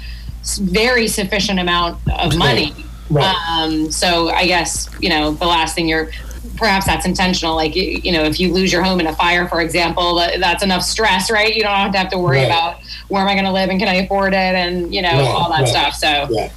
very 0.61 1.09
sufficient 1.09 1.59
amount 1.59 1.99
of 2.19 2.37
money. 2.37 2.73
right. 3.11 3.35
Um, 3.51 3.91
so 3.91 4.31
I 4.31 4.47
guess 4.47 4.89
you 5.01 5.09
know 5.09 5.33
the 5.33 5.47
last 5.47 5.75
thing 5.75 5.89
you're 5.89 6.11
perhaps 6.57 6.87
that's 6.87 7.07
intentional. 7.07 7.55
Like 7.57 7.75
you, 7.77 7.83
you 8.03 8.13
know, 8.13 8.23
if 8.25 8.39
you 8.41 8.53
lose 8.53 8.73
your 8.73 8.83
home 8.83 9.01
in 9.01 9.07
a 9.07 9.15
fire, 9.15 9.49
for 9.49 9.61
example, 9.61 10.15
that, 10.17 10.41
that's 10.41 10.63
enough 10.63 10.83
stress, 10.83 11.31
right? 11.31 11.55
You 11.55 11.63
don't 11.63 11.73
have 11.75 11.93
to 11.93 11.99
have 11.99 12.11
to 12.11 12.19
worry 12.19 12.39
Right. 12.39 12.47
about 12.47 12.77
where 13.09 13.23
am 13.23 13.29
I 13.29 13.35
going 13.35 13.45
to 13.47 13.53
live 13.53 13.71
and 13.71 13.79
can 13.79 13.89
I 13.89 13.95
afford 13.95 14.33
it, 14.33 14.37
and 14.37 14.95
you 14.95 15.03
know 15.03 15.11
Right, 15.11 15.21
all 15.29 15.49
that 15.51 15.61
right. 15.61 15.69
stuff. 15.69 15.95
So 15.95 16.27
yeah. 16.31 16.51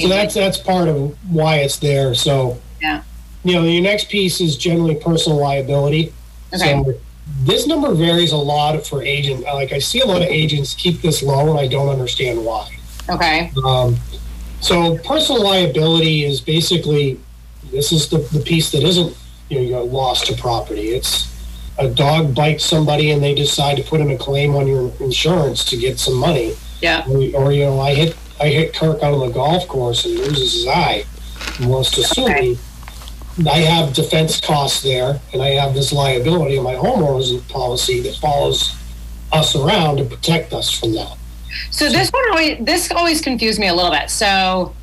So 0.00 0.08
that's 0.08 0.34
that's 0.34 0.58
part 0.58 0.88
of 0.88 1.16
why 1.30 1.56
it's 1.58 1.78
there. 1.78 2.14
So, 2.14 2.58
Yeah. 2.80 3.02
you 3.44 3.54
know, 3.54 3.64
your 3.64 3.82
next 3.82 4.08
piece 4.08 4.40
is 4.40 4.56
generally 4.56 4.94
personal 4.94 5.38
liability. 5.38 6.12
Okay. 6.54 6.82
So 6.82 6.94
this 7.44 7.66
number 7.66 7.92
varies 7.94 8.32
a 8.32 8.36
lot 8.36 8.84
for 8.86 9.02
agent. 9.02 9.42
Like 9.42 9.72
I 9.72 9.78
see 9.78 10.00
a 10.00 10.06
lot 10.06 10.22
of 10.22 10.28
agents 10.28 10.74
keep 10.74 11.02
this 11.02 11.22
low, 11.22 11.50
and 11.50 11.58
I 11.60 11.66
don't 11.66 11.88
understand 11.88 12.44
why. 12.44 12.68
okay, 13.10 13.50
Um, 13.64 13.96
so 14.60 14.96
personal 14.98 15.42
liability 15.42 16.24
is 16.24 16.40
basically 16.40 17.18
this 17.72 17.90
is 17.92 18.08
the, 18.08 18.18
the 18.32 18.40
piece 18.40 18.70
that 18.72 18.82
isn't 18.82 19.16
you 19.52 19.60
know 19.60 19.66
your 19.68 19.82
loss 19.84 20.22
to 20.26 20.34
property. 20.34 20.88
It's 20.88 21.28
a 21.78 21.88
dog 21.88 22.34
bites 22.34 22.64
somebody 22.64 23.10
and 23.10 23.22
they 23.22 23.34
decide 23.34 23.76
to 23.76 23.82
put 23.82 24.00
in 24.00 24.10
a 24.10 24.16
claim 24.16 24.54
on 24.54 24.66
your 24.66 24.92
insurance 25.00 25.64
to 25.66 25.76
get 25.76 25.98
some 25.98 26.14
money. 26.14 26.54
yeah, 26.80 27.04
Or, 27.08 27.18
or 27.34 27.52
you 27.52 27.64
know, 27.64 27.80
I 27.80 27.94
hit 27.94 28.16
I 28.40 28.48
hit 28.48 28.74
Kirk 28.74 29.02
out 29.02 29.14
on 29.14 29.28
the 29.28 29.32
golf 29.32 29.68
course 29.68 30.04
and 30.04 30.18
loses 30.18 30.54
his 30.54 30.66
eye 30.66 31.04
and 31.58 31.68
wants 31.70 31.90
to 31.92 32.02
sue 32.02 32.26
me. 32.28 32.58
I 33.46 33.58
have 33.58 33.94
defense 33.94 34.40
costs 34.40 34.82
there, 34.82 35.18
and 35.32 35.40
I 35.40 35.50
have 35.50 35.72
this 35.74 35.92
liability 35.92 36.56
in 36.56 36.62
my 36.62 36.74
homeowners 36.74 37.46
policy 37.48 38.00
that 38.00 38.16
follows 38.16 38.76
us 39.32 39.56
around 39.56 39.96
to 39.98 40.04
protect 40.04 40.52
us 40.52 40.70
from 40.70 40.92
that. 40.94 41.16
So 41.70 41.88
this 41.88 42.10
one 42.10 42.24
always 42.30 42.58
this 42.64 42.90
always 42.90 43.20
confused 43.20 43.58
me 43.60 43.68
a 43.68 43.74
little 43.74 43.90
bit. 43.90 44.10
So 44.10 44.74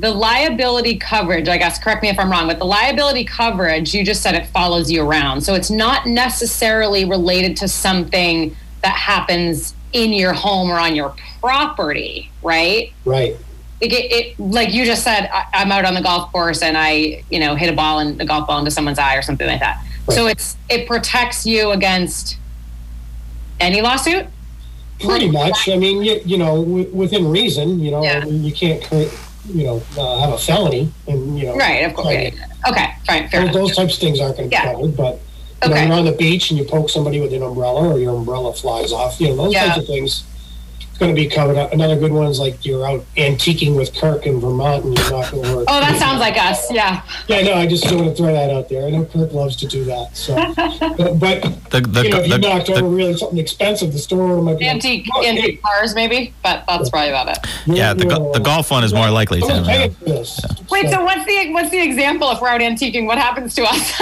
the 0.00 0.10
liability 0.10 0.96
coverage, 0.96 1.48
I 1.48 1.58
guess, 1.58 1.78
correct 1.82 2.02
me 2.02 2.08
if 2.08 2.18
I'm 2.18 2.30
wrong, 2.30 2.46
but 2.46 2.58
the 2.58 2.64
liability 2.64 3.24
coverage, 3.24 3.94
you 3.94 4.04
just 4.04 4.22
said 4.22 4.34
it 4.34 4.46
follows 4.46 4.90
you 4.90 5.02
around. 5.02 5.40
So 5.40 5.54
it's 5.54 5.70
not 5.70 6.06
necessarily 6.06 7.04
related 7.04 7.56
to 7.58 7.68
something 7.68 8.54
that 8.82 8.94
happens 8.94 9.74
in 9.92 10.12
your 10.12 10.32
home 10.32 10.70
or 10.70 10.78
on 10.78 10.94
your 10.94 11.14
property, 11.40 12.30
right? 12.42 12.92
Right. 13.04 13.36
Like, 13.80 13.92
it, 13.92 14.12
it, 14.12 14.40
like 14.40 14.72
you 14.72 14.84
just 14.84 15.02
said, 15.02 15.28
I, 15.32 15.46
I'm 15.54 15.72
out 15.72 15.84
on 15.84 15.94
the 15.94 16.02
golf 16.02 16.30
course 16.32 16.62
and 16.62 16.76
I, 16.76 17.24
you 17.30 17.40
know, 17.40 17.54
hit 17.54 17.72
a 17.72 17.76
ball 17.76 18.00
and 18.00 18.20
a 18.20 18.24
golf 18.24 18.46
ball 18.46 18.58
into 18.58 18.70
someone's 18.70 18.98
eye 18.98 19.16
or 19.16 19.22
something 19.22 19.46
like 19.46 19.60
that. 19.60 19.84
So 20.10 20.26
it's 20.26 20.56
it 20.70 20.86
protects 20.86 21.44
you 21.44 21.70
against 21.72 22.38
any 23.60 23.82
lawsuit. 23.82 24.26
Pretty 25.00 25.30
much. 25.30 25.68
I 25.68 25.76
mean, 25.76 26.02
you, 26.02 26.20
you 26.24 26.38
know, 26.38 26.64
w- 26.64 26.90
within 26.92 27.30
reason, 27.30 27.78
you 27.78 27.90
know, 27.90 28.02
Yeah. 28.02 28.20
I 28.22 28.24
mean, 28.24 28.42
you 28.42 28.52
can't, 28.52 28.82
create, 28.82 29.12
you 29.48 29.64
know, 29.64 29.82
uh, 29.96 30.20
have 30.20 30.32
a 30.32 30.38
felony 30.38 30.92
and, 31.06 31.38
you 31.38 31.46
know, 31.46 31.54
Right, 31.56 31.84
of 31.84 31.94
course. 31.94 32.06
like, 32.06 32.34
Okay, 32.68 32.86
fine, 33.06 33.28
fair 33.28 33.40
those, 33.40 33.50
enough. 33.50 33.54
those 33.54 33.76
types 33.76 33.94
of 33.94 34.00
things 34.00 34.20
aren't 34.20 34.36
going 34.36 34.50
to 34.50 34.56
be 34.56 34.60
Yeah. 34.62 34.72
covered. 34.72 34.96
But, 34.96 35.14
you 35.64 35.70
Okay. 35.70 35.74
know, 35.74 35.82
you're 35.86 35.92
on 35.98 36.04
the 36.04 36.12
beach 36.12 36.50
and 36.50 36.58
you 36.58 36.64
poke 36.64 36.90
somebody 36.90 37.20
with 37.20 37.32
an 37.32 37.42
umbrella 37.42 37.88
or 37.94 37.98
your 37.98 38.16
umbrella 38.16 38.52
flies 38.52 38.92
off, 38.92 39.20
you 39.20 39.28
know, 39.28 39.36
those 39.36 39.54
Yeah. 39.54 39.66
types 39.66 39.78
of 39.78 39.86
things. 39.86 40.24
It's 40.98 41.04
going 41.06 41.14
to 41.14 41.22
be 41.22 41.28
covered. 41.28 41.56
Up 41.56 41.72
another 41.72 41.94
good 41.94 42.10
one 42.10 42.26
is 42.26 42.40
like 42.40 42.66
you're 42.66 42.84
out 42.84 43.04
antiquing 43.16 43.76
with 43.76 43.94
Kirk 43.94 44.26
in 44.26 44.40
Vermont 44.40 44.84
and 44.84 44.98
you're 44.98 45.10
not 45.12 45.30
going 45.30 45.44
to 45.44 45.56
work. 45.58 45.66
Oh, 45.68 45.78
that 45.78 45.96
sounds 45.96 46.18
like 46.18 46.36
us. 46.36 46.72
Yeah. 46.72 47.02
Yeah, 47.28 47.42
no, 47.42 47.54
I 47.54 47.68
just 47.68 47.84
want 47.92 48.08
to 48.08 48.14
throw 48.16 48.32
that 48.32 48.50
out 48.50 48.68
there. 48.68 48.84
I 48.84 48.90
know 48.90 49.04
Kirk 49.04 49.32
loves 49.32 49.54
to 49.58 49.68
do 49.68 49.84
that. 49.84 50.16
So, 50.16 50.34
but, 50.56 51.20
but 51.20 51.70
The 51.70 51.82
the 51.82 52.02
you 52.02 52.10
know, 52.10 52.18
if 52.18 52.26
you 52.26 52.32
the, 52.32 52.38
knocked 52.38 52.66
the- 52.66 52.74
over 52.82 52.88
really 52.88 53.16
something 53.16 53.38
expensive, 53.38 53.92
the 53.92 53.98
store 54.00 54.22
owner 54.22 54.42
might 54.42 54.58
be 54.58 54.64
like, 54.64 54.74
Antique, 54.74 55.06
"Oh, 55.14 55.22
hey, 55.22 55.28
antique 55.28 55.62
cars, 55.62 55.94
maybe, 55.94 56.34
but 56.42 56.64
that's 56.66 56.90
probably 56.90 57.10
about 57.10 57.28
it. 57.28 57.46
yeah 57.66 57.94
the, 57.94 58.04
go- 58.04 58.32
the 58.32 58.40
golf 58.40 58.72
one 58.72 58.82
is 58.82 58.92
more 58.92 59.08
likely 59.08 59.40
I'm 59.40 59.48
yeah. 59.50 59.64
paying 59.64 59.90
for 59.92 60.04
this. 60.04 60.40
Wait, 60.68 60.90
so 60.90 61.04
what's 61.04 61.24
the 61.26 61.52
what's 61.52 61.70
the 61.70 61.80
example 61.80 62.28
if 62.32 62.40
we're 62.40 62.48
out 62.48 62.60
antiquing? 62.60 63.06
What 63.06 63.18
happens 63.18 63.54
to 63.54 63.62
us? 63.62 63.92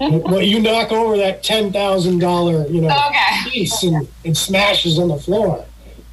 well, 0.00 0.40
you 0.40 0.58
knock 0.60 0.90
over 0.90 1.18
that 1.18 1.42
ten 1.42 1.70
thousand 1.70 2.20
dollar, 2.20 2.66
you 2.68 2.80
know, 2.80 2.88
Okay. 3.08 3.50
piece 3.50 3.82
and 3.82 4.08
it 4.24 4.38
smashes 4.38 4.98
on 4.98 5.08
the 5.08 5.18
floor. 5.18 5.66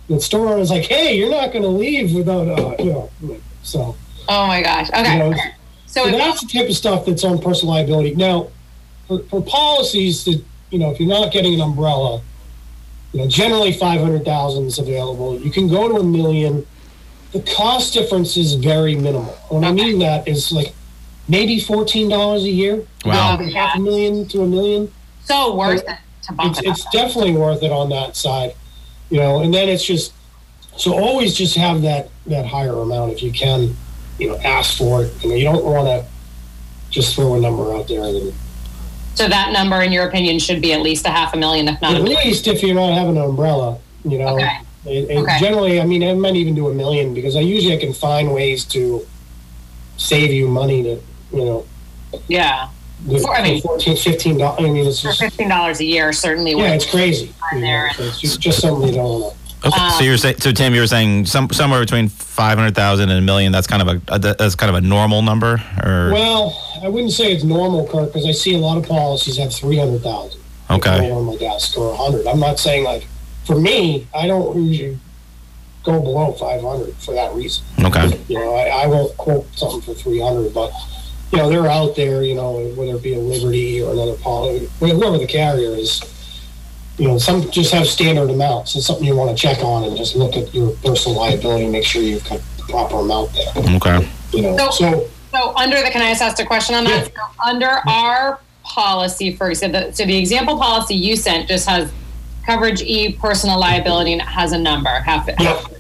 The 0.08 0.20
store 0.20 0.48
owner's 0.54 0.70
like, 0.70 0.86
"Hey, 0.86 1.16
you're 1.18 1.30
not 1.32 1.52
going 1.52 1.64
to 1.64 1.70
leave 1.70 2.14
without, 2.14 2.48
uh, 2.48 2.76
you 2.80 2.92
know." 2.92 3.10
So, 3.64 3.96
oh 4.28 4.48
my 4.48 4.62
gosh. 4.62 4.90
you 4.90 5.00
Okay. 5.02 5.18
know, 5.20 5.34
So 5.86 6.06
so 6.06 6.12
that's 6.18 6.42
the 6.42 6.48
type 6.48 6.70
of 6.70 6.76
stuff 6.76 7.06
that's 7.06 7.24
on 7.24 7.40
personal 7.40 7.76
liability. 7.76 8.16
Now, 8.16 8.48
for, 9.08 9.20
for 9.30 9.42
policies 9.42 10.24
that 10.26 10.44
you 10.72 10.80
know, 10.80 10.90
if 10.92 11.00
you're 11.00 11.10
not 11.10 11.32
getting 11.32 11.54
an 11.54 11.62
umbrella, 11.62 12.22
you 13.14 13.20
know, 13.22 13.28
generally 13.28 13.72
five 13.74 14.02
hundred 14.02 14.26
thousand 14.26 14.66
is 14.66 14.80
available. 14.80 15.40
You 15.40 15.52
can 15.52 15.68
go 15.68 15.88
to 15.90 15.96
a 15.96 16.04
million. 16.04 16.66
The 17.34 17.42
cost 17.42 17.94
difference 17.94 18.36
is 18.36 18.56
very 18.56 18.96
minimal. 18.96 19.34
What 19.50 19.64
I 19.64 19.72
mean 19.72 20.00
that 20.00 20.28
is 20.28 20.52
like 20.52 20.74
maybe 21.30 21.60
fourteen 21.60 22.10
dollars 22.10 22.44
a 22.44 22.50
year. 22.50 22.86
Wow. 23.06 23.38
From 23.38 23.48
half 23.48 23.78
a 23.78 23.80
million 23.80 24.28
to 24.30 24.42
a 24.42 24.48
million. 24.48 24.92
so 25.24 25.56
worth 25.56 25.84
it 25.88 25.98
to 26.24 26.34
bump 26.34 26.52
It's 26.52 26.60
it 26.60 26.68
it's 26.68 26.86
definitely 26.92 27.34
worth 27.34 27.64
it 27.64 27.72
on 27.72 27.90
that 27.90 28.16
side, 28.16 28.54
you 29.12 29.20
know. 29.20 29.42
And 29.42 29.54
then 29.54 29.70
it's 29.70 29.86
just 29.86 30.14
so 30.78 30.94
always 30.98 31.36
just 31.36 31.56
have 31.56 31.84
that 31.84 32.10
that 32.28 32.46
higher 32.46 32.74
amount 32.74 33.12
if 33.14 33.22
you 33.22 33.32
can, 33.32 33.76
you 34.18 34.30
know, 34.30 34.38
ask 34.38 34.78
for 34.78 35.04
it. 35.04 35.14
You 35.24 35.30
know, 35.30 35.36
you 35.36 35.44
don't 35.44 35.64
want 35.64 35.86
to 35.88 36.06
just 36.90 37.14
throw 37.16 37.36
a 37.36 37.40
number 37.40 37.76
out 37.76 37.88
there. 37.88 38.04
And, 38.04 38.34
So 39.14 39.28
that 39.28 39.52
number, 39.52 39.82
in 39.82 39.92
your 39.92 40.08
opinion, 40.08 40.40
should 40.40 40.62
be 40.62 40.74
at 40.74 40.82
least 40.82 41.06
a 41.06 41.10
half 41.10 41.34
a 41.34 41.38
million, 41.38 41.68
if 41.68 41.80
not 41.82 41.94
a 41.94 41.96
at 41.98 42.02
least 42.04 42.48
if 42.48 42.64
you're 42.64 42.76
not 42.76 42.94
having 42.94 43.18
an 43.18 43.24
umbrella, 43.24 43.78
you 44.04 44.18
know. 44.18 44.36
Okay. 44.36 44.58
It, 44.86 45.10
it 45.12 45.18
Okay. 45.18 45.40
Generally, 45.40 45.80
I 45.80 45.86
mean, 45.86 46.04
I 46.04 46.14
might 46.14 46.36
even 46.36 46.56
do 46.56 46.70
a 46.70 46.74
million 46.74 47.14
because 47.14 47.36
I 47.36 47.42
usually 47.42 47.76
I 47.76 47.78
can 47.80 47.94
find 47.94 48.34
ways 48.34 48.66
to 48.66 49.06
save 49.98 50.32
you 50.32 50.48
money 50.48 50.82
to, 50.84 51.00
you 51.34 51.46
know, 51.46 51.66
Yeah. 52.28 52.70
For- 53.22 53.34
I 53.36 53.44
mean- 53.44 53.62
14 53.62 53.96
15 53.98 54.38
dollars. 54.38 54.60
I 54.60 54.64
mean, 54.64 54.88
it's 54.88 55.02
For 55.02 55.14
fifteen 55.14 55.50
dollars 55.50 55.80
a 55.80 55.86
year, 55.86 56.12
certainly. 56.14 56.52
yeah, 56.52 56.58
worth 56.58 56.74
it's 56.74 56.86
crazy. 56.90 57.34
You 57.54 57.60
know, 57.60 57.66
there. 57.68 57.92
so 57.94 58.04
it's 58.04 58.20
just, 58.20 58.40
just 58.40 58.62
something 58.62 58.88
you 58.90 58.96
don't 58.96 59.22
want 59.22 59.36
to. 59.36 59.42
Okay, 59.64 59.80
Um, 59.80 59.92
so 59.92 60.04
you're 60.04 60.18
saying 60.18 60.38
so 60.40 60.52
Tim, 60.52 60.74
you're 60.74 60.88
saying 60.88 61.28
some 61.28 61.48
somewhere 61.52 61.80
between 61.82 62.10
five 62.10 62.58
hundred 62.58 62.74
thousand 62.74 63.10
and 63.10 63.20
a 63.20 63.22
million. 63.22 63.52
That's 63.52 63.68
kind 63.68 63.82
of 63.88 63.88
a, 63.90 64.02
a 64.16 64.18
that's 64.18 64.56
kind 64.56 64.76
of 64.76 64.84
a 64.84 64.88
normal 64.88 65.22
number, 65.22 65.62
or 65.84 66.10
Well, 66.12 66.80
I 66.84 66.88
wouldn't 66.90 67.14
say 67.14 67.32
it's 67.32 67.44
normal, 67.44 67.88
Kirk, 67.88 68.08
because 68.12 68.26
I 68.26 68.32
see 68.32 68.56
a 68.56 68.58
lot 68.58 68.78
of 68.80 68.88
policies 68.88 69.38
have 69.38 69.54
three 69.54 69.78
hundred 69.78 70.02
thousand. 70.02 70.42
Okay. 70.72 71.12
On 71.12 71.26
my 71.26 71.36
desk 71.36 71.78
or 71.78 71.96
hundred. 71.96 72.26
I'm 72.26 72.40
not 72.40 72.58
saying 72.58 72.86
like 72.86 73.06
for 73.46 73.60
me, 73.60 74.08
I 74.16 74.26
don't 74.26 74.64
usually 74.66 74.98
go 75.84 76.00
below 76.02 76.32
five 76.34 76.62
hundred 76.62 76.96
for 76.96 77.14
that 77.14 77.32
reason. 77.36 77.64
okay, 77.84 78.20
You 78.30 78.40
know, 78.40 78.56
I, 78.56 78.84
I 78.84 78.88
won't 78.88 79.16
quote 79.18 79.46
something 79.56 79.82
for 79.82 79.94
three 79.94 80.20
hundred, 80.22 80.56
but 80.56 80.72
you 81.32 81.38
know, 81.38 81.50
they're 81.50 81.70
out 81.70 81.96
there. 81.96 82.24
You 82.24 82.34
know, 82.34 82.68
whether 82.76 82.96
it 82.96 83.04
be 83.04 83.14
a 83.14 83.20
Liberty 83.20 83.80
or 83.84 83.92
another 83.92 84.16
policy, 84.16 84.70
whoever 84.80 85.20
the 85.20 85.28
carrier 85.28 85.76
is. 85.76 86.02
You 87.02 87.08
know, 87.08 87.18
some 87.18 87.50
just 87.50 87.74
have 87.74 87.88
standard 87.88 88.30
amounts. 88.30 88.76
It's 88.76 88.86
something 88.86 89.04
you 89.08 89.16
want 89.16 89.36
to 89.36 89.36
check 89.36 89.64
on 89.64 89.86
and 89.86 89.98
just 89.98 90.16
look 90.16 90.38
at 90.38 90.54
your 90.54 90.70
personal 90.86 91.18
liability 91.18 91.64
and 91.64 91.72
make 91.72 91.84
sure 91.84 92.00
you've 92.04 92.24
got 92.30 92.40
the 92.58 92.64
proper 92.70 92.98
amount 92.98 93.34
there. 93.34 93.76
okay, 93.78 94.08
You 94.34 94.44
know, 94.44 94.56
So- 94.56 94.70
so 94.70 95.08
So 95.34 95.54
under 95.56 95.82
the, 95.82 95.90
can 95.90 96.04
I 96.04 96.12
just 96.12 96.22
ask 96.22 96.40
a 96.40 96.46
question 96.46 96.76
on 96.76 96.84
that? 96.84 97.08
Yeah. 97.08 97.24
So 97.26 97.50
under 97.50 97.70
our 97.90 98.40
policy, 98.64 99.36
for 99.36 99.56
so 99.56 99.68
the, 99.68 99.92
so 99.92 100.06
the 100.06 100.16
example 100.16 100.60
policy 100.60 100.94
you 100.94 101.16
sent 101.16 101.48
just 101.48 101.68
has 101.68 101.90
coverage 102.46 102.84
E, 102.84 103.14
personal 103.14 103.60
liability, 103.60 104.12
and 104.14 104.22
it 104.22 104.28
has 104.28 104.52
a 104.52 104.58
number. 104.60 104.92
Half, 104.92 105.28
Yeah. 105.28 105.42
half. 105.42 105.72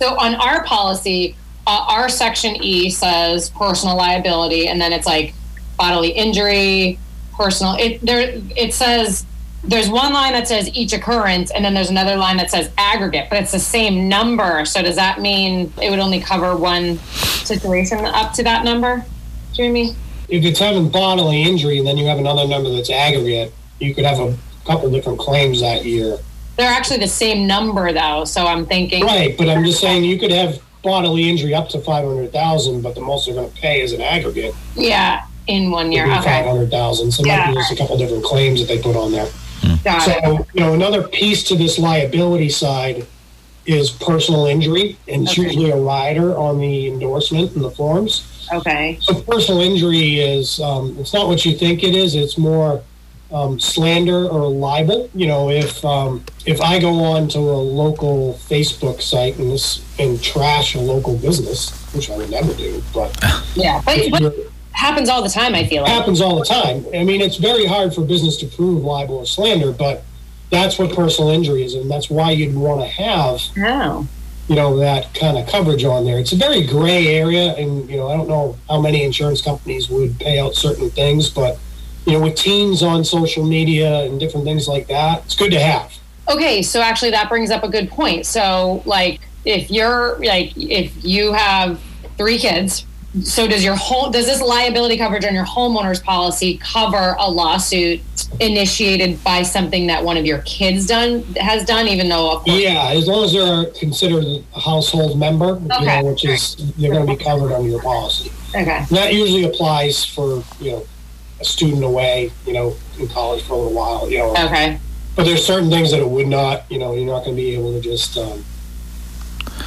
So 0.00 0.16
on 0.18 0.36
our 0.36 0.64
policy, 0.64 1.36
uh, 1.66 1.84
our 1.86 2.08
section 2.08 2.56
E 2.64 2.88
says 2.88 3.50
personal 3.50 3.94
liability, 3.96 4.68
and 4.68 4.80
then 4.80 4.94
it's 4.94 5.06
like 5.06 5.34
bodily 5.76 6.12
injury, 6.12 6.98
personal. 7.36 7.74
It 7.78 8.00
there 8.06 8.40
it 8.56 8.72
says 8.72 9.26
there's 9.64 9.88
one 9.88 10.12
line 10.12 10.32
that 10.32 10.48
says 10.48 10.68
each 10.74 10.92
occurrence, 10.92 11.50
and 11.52 11.64
then 11.64 11.72
there's 11.74 11.90
another 11.90 12.16
line 12.16 12.36
that 12.38 12.50
says 12.50 12.70
aggregate, 12.78 13.28
but 13.30 13.40
it's 13.40 13.52
the 13.52 13.58
same 13.60 14.08
number. 14.08 14.64
So 14.64 14.82
does 14.82 14.96
that 14.96 15.20
mean 15.20 15.72
it 15.80 15.90
would 15.90 16.00
only 16.00 16.20
cover 16.20 16.56
one 16.56 16.98
situation 16.98 17.98
up 18.04 18.32
to 18.34 18.42
that 18.42 18.64
number? 18.64 19.04
Do 19.54 19.62
you 19.62 19.72
know 19.72 19.80
what 19.90 19.96
If 20.28 20.44
it's 20.44 20.58
having 20.58 20.88
bodily 20.88 21.42
injury 21.42 21.78
and 21.78 21.86
then 21.86 21.96
you 21.96 22.06
have 22.06 22.18
another 22.18 22.46
number 22.48 22.70
that's 22.70 22.90
aggregate, 22.90 23.52
you 23.78 23.94
could 23.94 24.04
have 24.04 24.18
a 24.18 24.36
couple 24.64 24.90
different 24.90 25.18
claims 25.18 25.60
that 25.60 25.84
year. 25.84 26.18
They're 26.56 26.70
actually 26.70 26.98
the 26.98 27.08
same 27.08 27.46
number 27.46 27.92
though, 27.92 28.24
so 28.24 28.46
I'm 28.46 28.66
thinking. 28.66 29.04
Right, 29.04 29.36
but 29.38 29.48
I'm 29.48 29.64
just 29.64 29.80
saying 29.80 30.04
you 30.04 30.18
could 30.18 30.30
have 30.32 30.60
bodily 30.82 31.28
injury 31.30 31.54
up 31.54 31.68
to 31.70 31.80
five 31.80 32.04
hundred 32.04 32.32
thousand, 32.32 32.82
but 32.82 32.94
the 32.94 33.00
most 33.00 33.26
they're 33.26 33.34
going 33.34 33.50
to 33.50 33.60
pay 33.60 33.80
is 33.80 33.92
an 33.92 34.00
aggregate. 34.00 34.54
Yeah, 34.74 35.24
in 35.46 35.70
one 35.70 35.92
year. 35.92 36.06
Five 36.06 36.20
Okay. 36.20 36.48
hundred 36.48 36.70
thousand. 36.70 37.12
So 37.12 37.22
might 37.22 37.28
Yeah. 37.28 37.50
be 37.50 37.54
just 37.56 37.72
a 37.72 37.76
couple 37.76 37.96
different 37.96 38.24
claims 38.24 38.60
that 38.60 38.66
they 38.66 38.78
put 38.78 38.96
on 38.96 39.12
there. 39.12 39.28
Got 39.84 40.08
it. 40.08 40.22
So, 40.24 40.46
you 40.54 40.60
know, 40.60 40.74
another 40.74 41.02
piece 41.08 41.42
to 41.44 41.56
this 41.56 41.78
liability 41.78 42.48
side 42.48 43.06
is 43.66 43.90
personal 43.90 44.46
injury, 44.46 44.96
and 45.08 45.22
it's 45.22 45.32
Okay. 45.32 45.42
usually 45.42 45.70
a 45.70 45.76
rider 45.76 46.36
on 46.36 46.58
the 46.60 46.88
endorsement 46.88 47.54
and 47.54 47.64
the 47.64 47.70
forms. 47.70 48.24
Okay. 48.52 48.98
So 49.00 49.14
personal 49.22 49.60
injury 49.60 50.18
is, 50.20 50.60
um, 50.60 50.96
it's 50.98 51.12
not 51.14 51.28
what 51.28 51.44
you 51.44 51.56
think 51.56 51.84
it 51.84 51.94
is. 51.94 52.14
It's 52.14 52.36
more 52.36 52.82
um, 53.32 53.58
slander 53.58 54.26
or 54.28 54.48
libel. 54.50 55.08
You 55.14 55.26
know, 55.26 55.48
if 55.50 55.82
um, 55.84 56.22
if 56.44 56.60
I 56.60 56.78
go 56.78 57.02
on 57.02 57.28
to 57.28 57.38
a 57.38 57.40
local 57.40 58.34
Facebook 58.50 59.00
site 59.00 59.38
and 59.38 59.50
this 59.50 59.80
and 59.98 60.22
trash 60.22 60.74
a 60.74 60.80
local 60.80 61.16
business, 61.16 61.70
which 61.94 62.10
I 62.10 62.16
would 62.18 62.30
never 62.30 62.52
do, 62.54 62.82
but 62.92 63.16
Yeah. 63.54 63.80
But, 63.86 64.10
but 64.10 64.34
happens 64.72 65.08
all 65.08 65.22
the 65.22 65.28
time, 65.28 65.54
I 65.54 65.64
feel 65.66 65.82
like. 65.82 65.92
happens 65.92 66.20
all 66.20 66.38
the 66.38 66.44
time. 66.44 66.84
I 66.94 67.04
mean, 67.04 67.20
it's 67.20 67.36
very 67.36 67.66
hard 67.66 67.94
for 67.94 68.02
business 68.04 68.36
to 68.38 68.46
prove 68.46 68.82
libel 68.84 69.16
or 69.16 69.26
slander, 69.26 69.72
but 69.72 70.02
that's 70.50 70.78
what 70.78 70.94
personal 70.94 71.30
injury 71.30 71.64
is, 71.64 71.74
and 71.74 71.90
that's 71.90 72.10
why 72.10 72.30
you'd 72.32 72.54
want 72.54 72.80
to 72.82 72.86
have 72.86 73.40
Oh. 73.58 74.06
you 74.48 74.56
know 74.56 74.76
that 74.78 75.14
kind 75.14 75.38
of 75.38 75.46
coverage 75.46 75.84
on 75.84 76.04
there. 76.04 76.18
It's 76.18 76.32
a 76.32 76.36
very 76.36 76.66
gray 76.66 77.06
area, 77.16 77.54
and 77.56 77.88
you 77.88 77.96
know 77.96 78.08
I 78.08 78.16
don't 78.16 78.28
know 78.28 78.56
how 78.68 78.80
many 78.80 79.02
insurance 79.02 79.40
companies 79.40 79.88
would 79.88 80.18
pay 80.18 80.38
out 80.38 80.54
certain 80.54 80.90
things, 80.90 81.30
but 81.30 81.58
you 82.06 82.12
know 82.12 82.20
with 82.20 82.34
teens 82.36 82.82
on 82.82 83.04
social 83.04 83.44
media 83.46 84.00
and 84.04 84.18
different 84.20 84.44
things 84.44 84.68
like 84.68 84.88
that, 84.88 85.24
it's 85.24 85.36
good 85.36 85.52
to 85.52 85.60
have. 85.60 85.92
Okay, 86.28 86.60
so 86.62 86.80
actually 86.80 87.12
that 87.12 87.28
brings 87.28 87.50
up 87.50 87.62
a 87.64 87.68
good 87.68 87.88
point. 87.90 88.26
So 88.26 88.82
like 88.84 89.20
if 89.44 89.70
you're 89.70 90.18
like 90.18 90.52
if 90.56 90.92
you 91.04 91.32
have 91.32 91.80
three 92.18 92.38
kids, 92.38 92.84
so 93.22 93.46
does 93.46 93.62
your 93.62 93.76
whole 93.76 94.10
does 94.10 94.24
this 94.24 94.40
liability 94.40 94.96
coverage 94.96 95.24
on 95.26 95.34
your 95.34 95.44
homeowner's 95.44 96.00
policy 96.00 96.56
cover 96.58 97.14
a 97.18 97.30
lawsuit 97.30 98.00
initiated 98.40 99.22
by 99.22 99.42
something 99.42 99.86
that 99.86 100.02
one 100.02 100.16
of 100.16 100.24
your 100.24 100.38
kids 100.38 100.86
done 100.86 101.22
has 101.34 101.64
done 101.66 101.86
even 101.88 102.08
though 102.08 102.38
course 102.38 102.58
Yeah, 102.58 102.88
as 102.90 103.06
long 103.06 103.24
as 103.24 103.32
they're 103.34 103.66
considered 103.78 104.24
a 104.54 104.60
household 104.60 105.18
member, 105.18 105.60
you 105.60 105.68
Okay. 105.80 106.00
know, 106.00 106.08
which 106.10 106.24
is 106.24 106.56
they're 106.78 106.90
going 106.90 107.06
to 107.06 107.16
be 107.16 107.22
covered 107.22 107.52
under 107.52 107.68
your 107.68 107.82
policy. 107.82 108.32
Okay. 108.54 108.84
That 108.90 109.12
usually 109.12 109.44
applies 109.44 110.04
for 110.04 110.42
you 110.58 110.72
know 110.72 110.86
a 111.40 111.44
student 111.44 111.84
away, 111.84 112.30
you 112.46 112.52
know, 112.54 112.74
in 112.98 113.08
college 113.08 113.42
for 113.42 113.54
a 113.54 113.56
little 113.56 113.72
while, 113.74 114.08
you 114.10 114.18
know. 114.18 114.30
Okay. 114.46 114.78
But 115.16 115.24
there's 115.24 115.44
certain 115.44 115.68
things 115.68 115.90
that 115.90 116.00
it 116.00 116.08
would 116.08 116.28
not, 116.28 116.64
you 116.70 116.78
know, 116.78 116.94
you're 116.94 117.04
not 117.04 117.24
going 117.24 117.36
to 117.36 117.42
be 117.42 117.50
able 117.54 117.72
to 117.74 117.80
just, 117.80 118.16
um, 118.16 118.42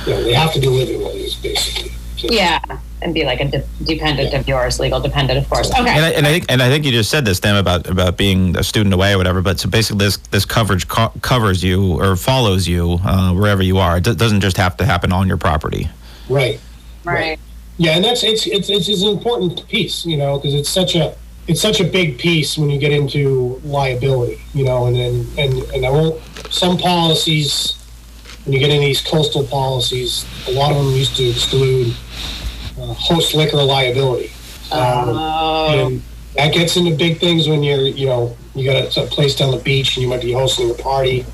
you 0.07 0.13
know, 0.13 0.23
they 0.23 0.33
have 0.33 0.53
to 0.53 0.59
do 0.59 0.69
living 0.71 1.03
wages 1.05 1.35
basically. 1.35 1.91
So- 2.17 2.27
Yeah. 2.31 2.59
And 3.01 3.13
be 3.13 3.25
like 3.25 3.39
a 3.41 3.45
de- 3.45 3.65
dependent 3.83 4.33
of 4.33 4.47
yours, 4.47 4.79
legal 4.79 4.99
dependent, 4.99 5.37
of 5.37 5.49
course. 5.49 5.69
Okay. 5.69 5.79
And 5.79 5.89
I, 5.89 6.09
and 6.11 6.25
I 6.25 6.31
think 6.31 6.45
and 6.49 6.61
I 6.61 6.69
think 6.69 6.85
you 6.85 6.91
just 6.91 7.11
said 7.11 7.25
this, 7.25 7.39
Tim, 7.39 7.55
about 7.55 7.87
about 7.87 8.17
being 8.17 8.57
a 8.57 8.63
student 8.63 8.93
away 8.93 9.13
or 9.13 9.17
whatever. 9.17 9.41
But 9.41 9.59
so 9.59 9.69
basically, 9.69 10.05
this 10.05 10.17
this 10.31 10.45
coverage 10.45 10.87
co- 10.87 11.11
covers 11.21 11.63
you 11.63 12.01
or 12.01 12.15
follows 12.15 12.67
you 12.67 12.99
uh, 13.05 13.33
wherever 13.33 13.61
you 13.61 13.77
are. 13.77 13.97
It 13.97 14.05
do- 14.05 14.15
doesn't 14.15 14.41
just 14.41 14.57
have 14.57 14.77
to 14.77 14.85
happen 14.85 15.11
on 15.11 15.27
your 15.27 15.37
property. 15.37 15.89
Right. 16.29 16.59
right. 17.03 17.37
Yeah, 17.77 17.91
and 17.91 18.03
that's 18.03 18.23
it's 18.23 18.47
it's 18.47 18.69
it's, 18.69 18.87
it's 18.87 19.03
an 19.03 19.09
important 19.09 19.67
piece, 19.67 20.05
you 20.05 20.17
know, 20.17 20.37
because 20.37 20.53
it's 20.53 20.69
such 20.69 20.95
a 20.95 21.15
it's 21.47 21.61
such 21.61 21.81
a 21.81 21.83
big 21.83 22.17
piece 22.17 22.57
when 22.57 22.69
you 22.69 22.79
get 22.79 22.91
into 22.91 23.61
liability, 23.65 24.41
you 24.53 24.63
know, 24.63 24.85
and 24.85 24.95
then 24.95 25.27
and 25.37 25.53
and 25.73 25.85
I 25.85 25.89
won't 25.89 26.21
some 26.49 26.77
policies 26.77 27.75
when 28.45 28.53
you 28.53 28.59
get 28.59 28.69
in 28.69 28.79
these 28.79 29.01
coastal 29.01 29.43
policies, 29.43 30.25
a 30.47 30.51
lot 30.51 30.71
of 30.71 30.77
them 30.77 30.93
used 30.93 31.17
to 31.17 31.27
exclude 31.27 31.95
uh, 32.79 32.93
host 32.93 33.33
liquor 33.33 33.57
liability. 33.57 34.31
Um, 34.71 35.09
Oh. 35.09 35.87
and 35.87 36.01
that 36.35 36.53
gets 36.53 36.75
into 36.75 36.95
big 36.95 37.19
things 37.19 37.47
when 37.47 37.63
you're, 37.63 37.81
you 37.81 38.07
know, 38.07 38.35
you 38.55 38.65
got 38.69 38.97
a, 38.97 39.03
a 39.03 39.07
place 39.07 39.35
down 39.35 39.51
the 39.51 39.57
beach 39.57 39.95
and 39.95 40.03
you 40.03 40.09
might 40.09 40.21
be 40.21 40.31
hosting 40.33 40.69
a 40.71 40.73
party, 40.73 41.25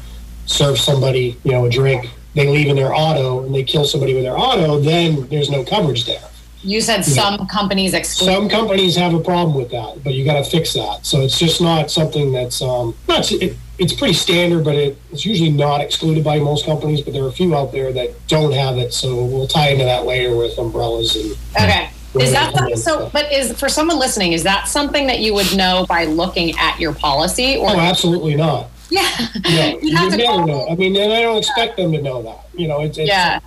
serve 0.46 0.78
somebody, 0.78 1.38
you 1.44 1.52
know, 1.52 1.66
a 1.66 1.70
drink. 1.70 2.10
They 2.36 2.48
leave 2.48 2.68
in 2.68 2.76
their 2.76 2.94
auto 2.94 3.44
and 3.46 3.54
they 3.54 3.64
kill 3.64 3.86
somebody 3.86 4.14
with 4.14 4.24
their 4.24 4.38
auto, 4.38 4.80
then 4.80 5.28
there's 5.30 5.50
no 5.50 5.64
coverage 5.64 6.06
there. 6.06 6.22
You 6.64 6.80
said 6.80 7.04
some 7.04 7.48
companies 7.48 7.96
exclude. 7.96 8.28
Some 8.28 8.48
companies 8.48 8.96
have 8.96 9.16
a 9.16 9.20
problem 9.20 9.56
with 9.56 9.72
that, 9.72 10.04
but 10.04 10.14
you 10.14 10.24
got 10.24 10.44
to 10.44 10.50
fix 10.50 10.74
that. 10.74 11.00
So 11.04 11.22
it's 11.22 11.40
just 11.40 11.60
not 11.60 11.90
something 11.90 12.32
that's 12.32 12.62
um, 12.62 12.96
not. 13.08 13.32
It, 13.32 13.58
it's 13.82 13.94
pretty 13.94 14.14
standard, 14.14 14.64
but 14.64 14.76
it, 14.76 14.96
it's 15.12 15.26
usually 15.26 15.50
not 15.50 15.82
excluded 15.82 16.24
by 16.24 16.38
most 16.40 16.66
companies. 16.68 17.02
But 17.02 17.14
there 17.14 17.24
are 17.24 17.30
a 17.30 17.32
few 17.34 17.56
out 17.56 17.72
there 17.72 17.92
that 17.92 18.28
don't 18.28 18.54
have 18.54 18.78
it. 18.78 18.94
So 18.94 19.26
we'll 19.26 19.48
tie 19.48 19.70
into 19.70 19.86
that 19.86 20.06
later 20.06 20.36
with 20.38 20.58
umbrellas 20.58 21.16
and. 21.16 21.32
Okay. 21.60 21.90
Is 22.20 22.32
that 22.34 22.54
Right. 22.54 22.78
so? 22.78 23.10
But 23.12 23.32
is 23.32 23.58
for 23.58 23.70
someone 23.70 23.98
listening, 23.98 24.34
is 24.34 24.44
that 24.44 24.68
something 24.68 25.08
that 25.08 25.20
you 25.20 25.34
would 25.34 25.56
know 25.56 25.86
by 25.88 26.04
looking 26.06 26.54
at 26.60 26.78
your 26.80 26.94
policy? 26.94 27.56
Or 27.58 27.70
Oh, 27.72 27.80
absolutely 27.80 28.36
not. 28.36 28.68
yeah, 28.90 29.08
No, 29.46 29.50
you 29.82 29.90
you 29.90 29.96
have 29.96 30.12
would 30.12 30.20
to 30.20 30.26
never 30.28 30.46
know. 30.46 30.68
I 30.70 30.76
mean, 30.76 30.96
and 30.98 31.12
I 31.14 31.22
don't 31.22 31.38
expect 31.38 31.78
them 31.78 31.92
to 31.94 32.02
know 32.02 32.22
that. 32.24 32.46
You 32.54 32.68
know, 32.68 32.82
it's, 32.82 32.98
it's 32.98 33.08
Yeah, 33.08 33.40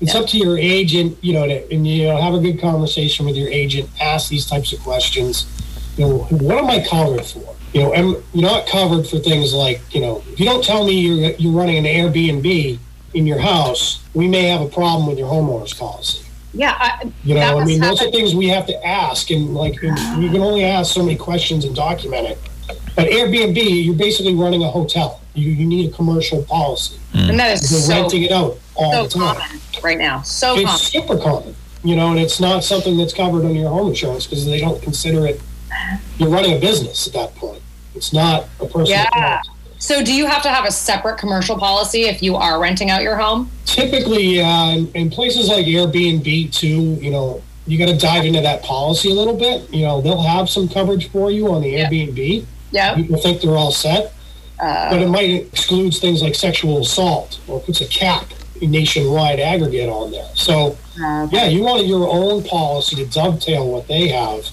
it's 0.00 0.14
up 0.14 0.26
to 0.28 0.38
your 0.38 0.56
agent. 0.56 1.18
You 1.20 1.32
know, 1.32 1.46
to, 1.48 1.72
and 1.74 1.84
you 1.86 2.06
know, 2.06 2.16
have 2.16 2.32
a 2.34 2.38
good 2.38 2.60
conversation 2.60 3.26
with 3.26 3.34
your 3.36 3.48
agent. 3.50 3.90
Ask 4.00 4.28
these 4.30 4.46
types 4.46 4.72
of 4.72 4.78
questions. 4.80 5.44
You 5.96 6.06
know, 6.06 6.18
what 6.30 6.58
am 6.58 6.66
I 6.70 6.86
covered 6.86 7.24
for? 7.26 7.55
You 7.76 7.82
know, 7.82 7.92
am 7.94 8.16
you're 8.32 8.42
not 8.50 8.66
covered 8.66 9.06
for 9.06 9.18
things 9.18 9.52
like 9.52 9.82
you 9.94 10.00
know, 10.00 10.22
if 10.32 10.40
you 10.40 10.46
don't 10.46 10.64
tell 10.64 10.86
me 10.86 10.98
you're 10.98 11.32
you're 11.32 11.52
running 11.52 11.76
an 11.76 11.84
Airbnb 11.84 12.78
in 13.12 13.26
your 13.26 13.38
house, 13.38 14.02
we 14.14 14.26
may 14.26 14.44
have 14.44 14.62
a 14.62 14.68
problem 14.68 15.06
with 15.06 15.18
your 15.18 15.28
homeowner's 15.28 15.74
policy. 15.74 16.24
yeah. 16.54 16.74
I, 16.78 17.12
You 17.22 17.34
know, 17.34 17.40
I 17.42 17.54
must 17.54 17.66
mean, 17.66 17.80
those 17.82 18.00
are 18.00 18.10
things 18.10 18.34
we 18.34 18.48
have 18.48 18.66
to 18.68 18.86
ask, 18.86 19.30
and 19.30 19.54
like 19.54 19.74
and 19.82 20.22
you 20.22 20.30
can 20.30 20.40
only 20.40 20.64
ask 20.64 20.94
so 20.94 21.02
many 21.02 21.18
questions 21.18 21.66
and 21.66 21.76
document 21.76 22.26
it. 22.28 22.38
But 22.96 23.08
Airbnb, 23.10 23.58
you're 23.84 23.94
basically 23.94 24.34
running 24.34 24.62
a 24.62 24.70
hotel. 24.70 25.20
You 25.34 25.50
you 25.50 25.66
need 25.66 25.90
a 25.92 25.94
commercial 25.94 26.44
policy. 26.44 26.96
Hmm. 27.12 27.28
and 27.30 27.38
that 27.40 27.52
is 27.62 27.70
You're 27.70 27.80
so 27.80 27.92
renting 28.00 28.22
it 28.22 28.32
out 28.32 28.58
all 28.74 28.92
so 28.92 29.02
the 29.02 29.08
time. 29.18 29.36
common 29.36 29.60
right 29.84 29.98
now. 29.98 30.22
So 30.22 30.54
It's 30.56 30.64
common. 30.64 30.78
super 30.78 31.18
common, 31.18 31.54
you 31.84 31.94
know, 31.94 32.08
and 32.12 32.18
it's 32.18 32.40
not 32.40 32.64
something 32.64 32.96
that's 32.96 33.12
covered 33.12 33.44
under 33.44 33.60
your 33.60 33.68
home 33.68 33.88
insurance 33.88 34.24
because 34.26 34.46
they 34.46 34.60
don't 34.60 34.80
consider 34.80 35.26
it. 35.26 35.42
You're 36.16 36.30
running 36.30 36.56
a 36.56 36.58
business 36.58 37.06
at 37.06 37.12
that 37.12 37.34
point. 37.34 37.60
It's 37.96 38.12
not 38.12 38.44
a 38.60 38.64
personal. 38.66 38.86
Yeah. 38.88 39.06
policy. 39.10 39.50
So 39.78 40.02
do 40.02 40.12
you 40.14 40.26
have 40.26 40.42
to 40.42 40.48
have 40.48 40.64
a 40.64 40.72
separate 40.72 41.18
commercial 41.18 41.56
policy 41.58 42.04
if 42.04 42.22
you 42.22 42.34
are 42.36 42.60
renting 42.60 42.90
out 42.90 43.02
your 43.02 43.16
home? 43.16 43.50
Typically, 43.66 44.40
uh, 44.40 44.70
in, 44.70 44.90
in 44.94 45.10
places 45.10 45.48
like 45.48 45.66
Airbnb 45.66 46.52
too, 46.52 46.94
you 47.00 47.10
know, 47.10 47.42
you 47.66 47.78
got 47.78 47.86
to 47.86 47.96
dive 47.96 48.24
into 48.24 48.40
that 48.40 48.62
policy 48.62 49.10
a 49.10 49.14
little 49.14 49.36
bit. 49.36 49.68
You 49.72 49.82
know, 49.82 50.00
they'll 50.00 50.22
have 50.22 50.48
some 50.48 50.68
coverage 50.68 51.10
for 51.10 51.30
you 51.30 51.52
on 51.52 51.62
the 51.62 51.70
Yeah. 51.70 51.88
Airbnb. 51.90 52.46
Yeah. 52.70 52.94
People 52.94 53.18
think 53.18 53.40
they're 53.42 53.56
all 53.56 53.72
set, 53.72 54.12
Uh, 54.58 54.88
but 54.90 55.02
it 55.02 55.08
might 55.08 55.30
exclude 55.30 55.92
things 55.94 56.22
like 56.22 56.34
sexual 56.34 56.78
assault 56.80 57.38
or 57.46 57.60
puts 57.60 57.80
a 57.80 57.86
cap 57.86 58.24
nationwide 58.62 59.38
aggregate 59.40 59.88
on 59.90 60.10
there. 60.10 60.28
So. 60.34 60.76
uh, 61.04 61.28
Yeah, 61.30 61.46
you 61.48 61.62
want 61.62 61.86
your 61.86 62.08
own 62.08 62.42
policy 62.44 62.96
to 62.96 63.04
dovetail 63.06 63.68
what 63.70 63.86
they 63.88 64.08
have 64.08 64.48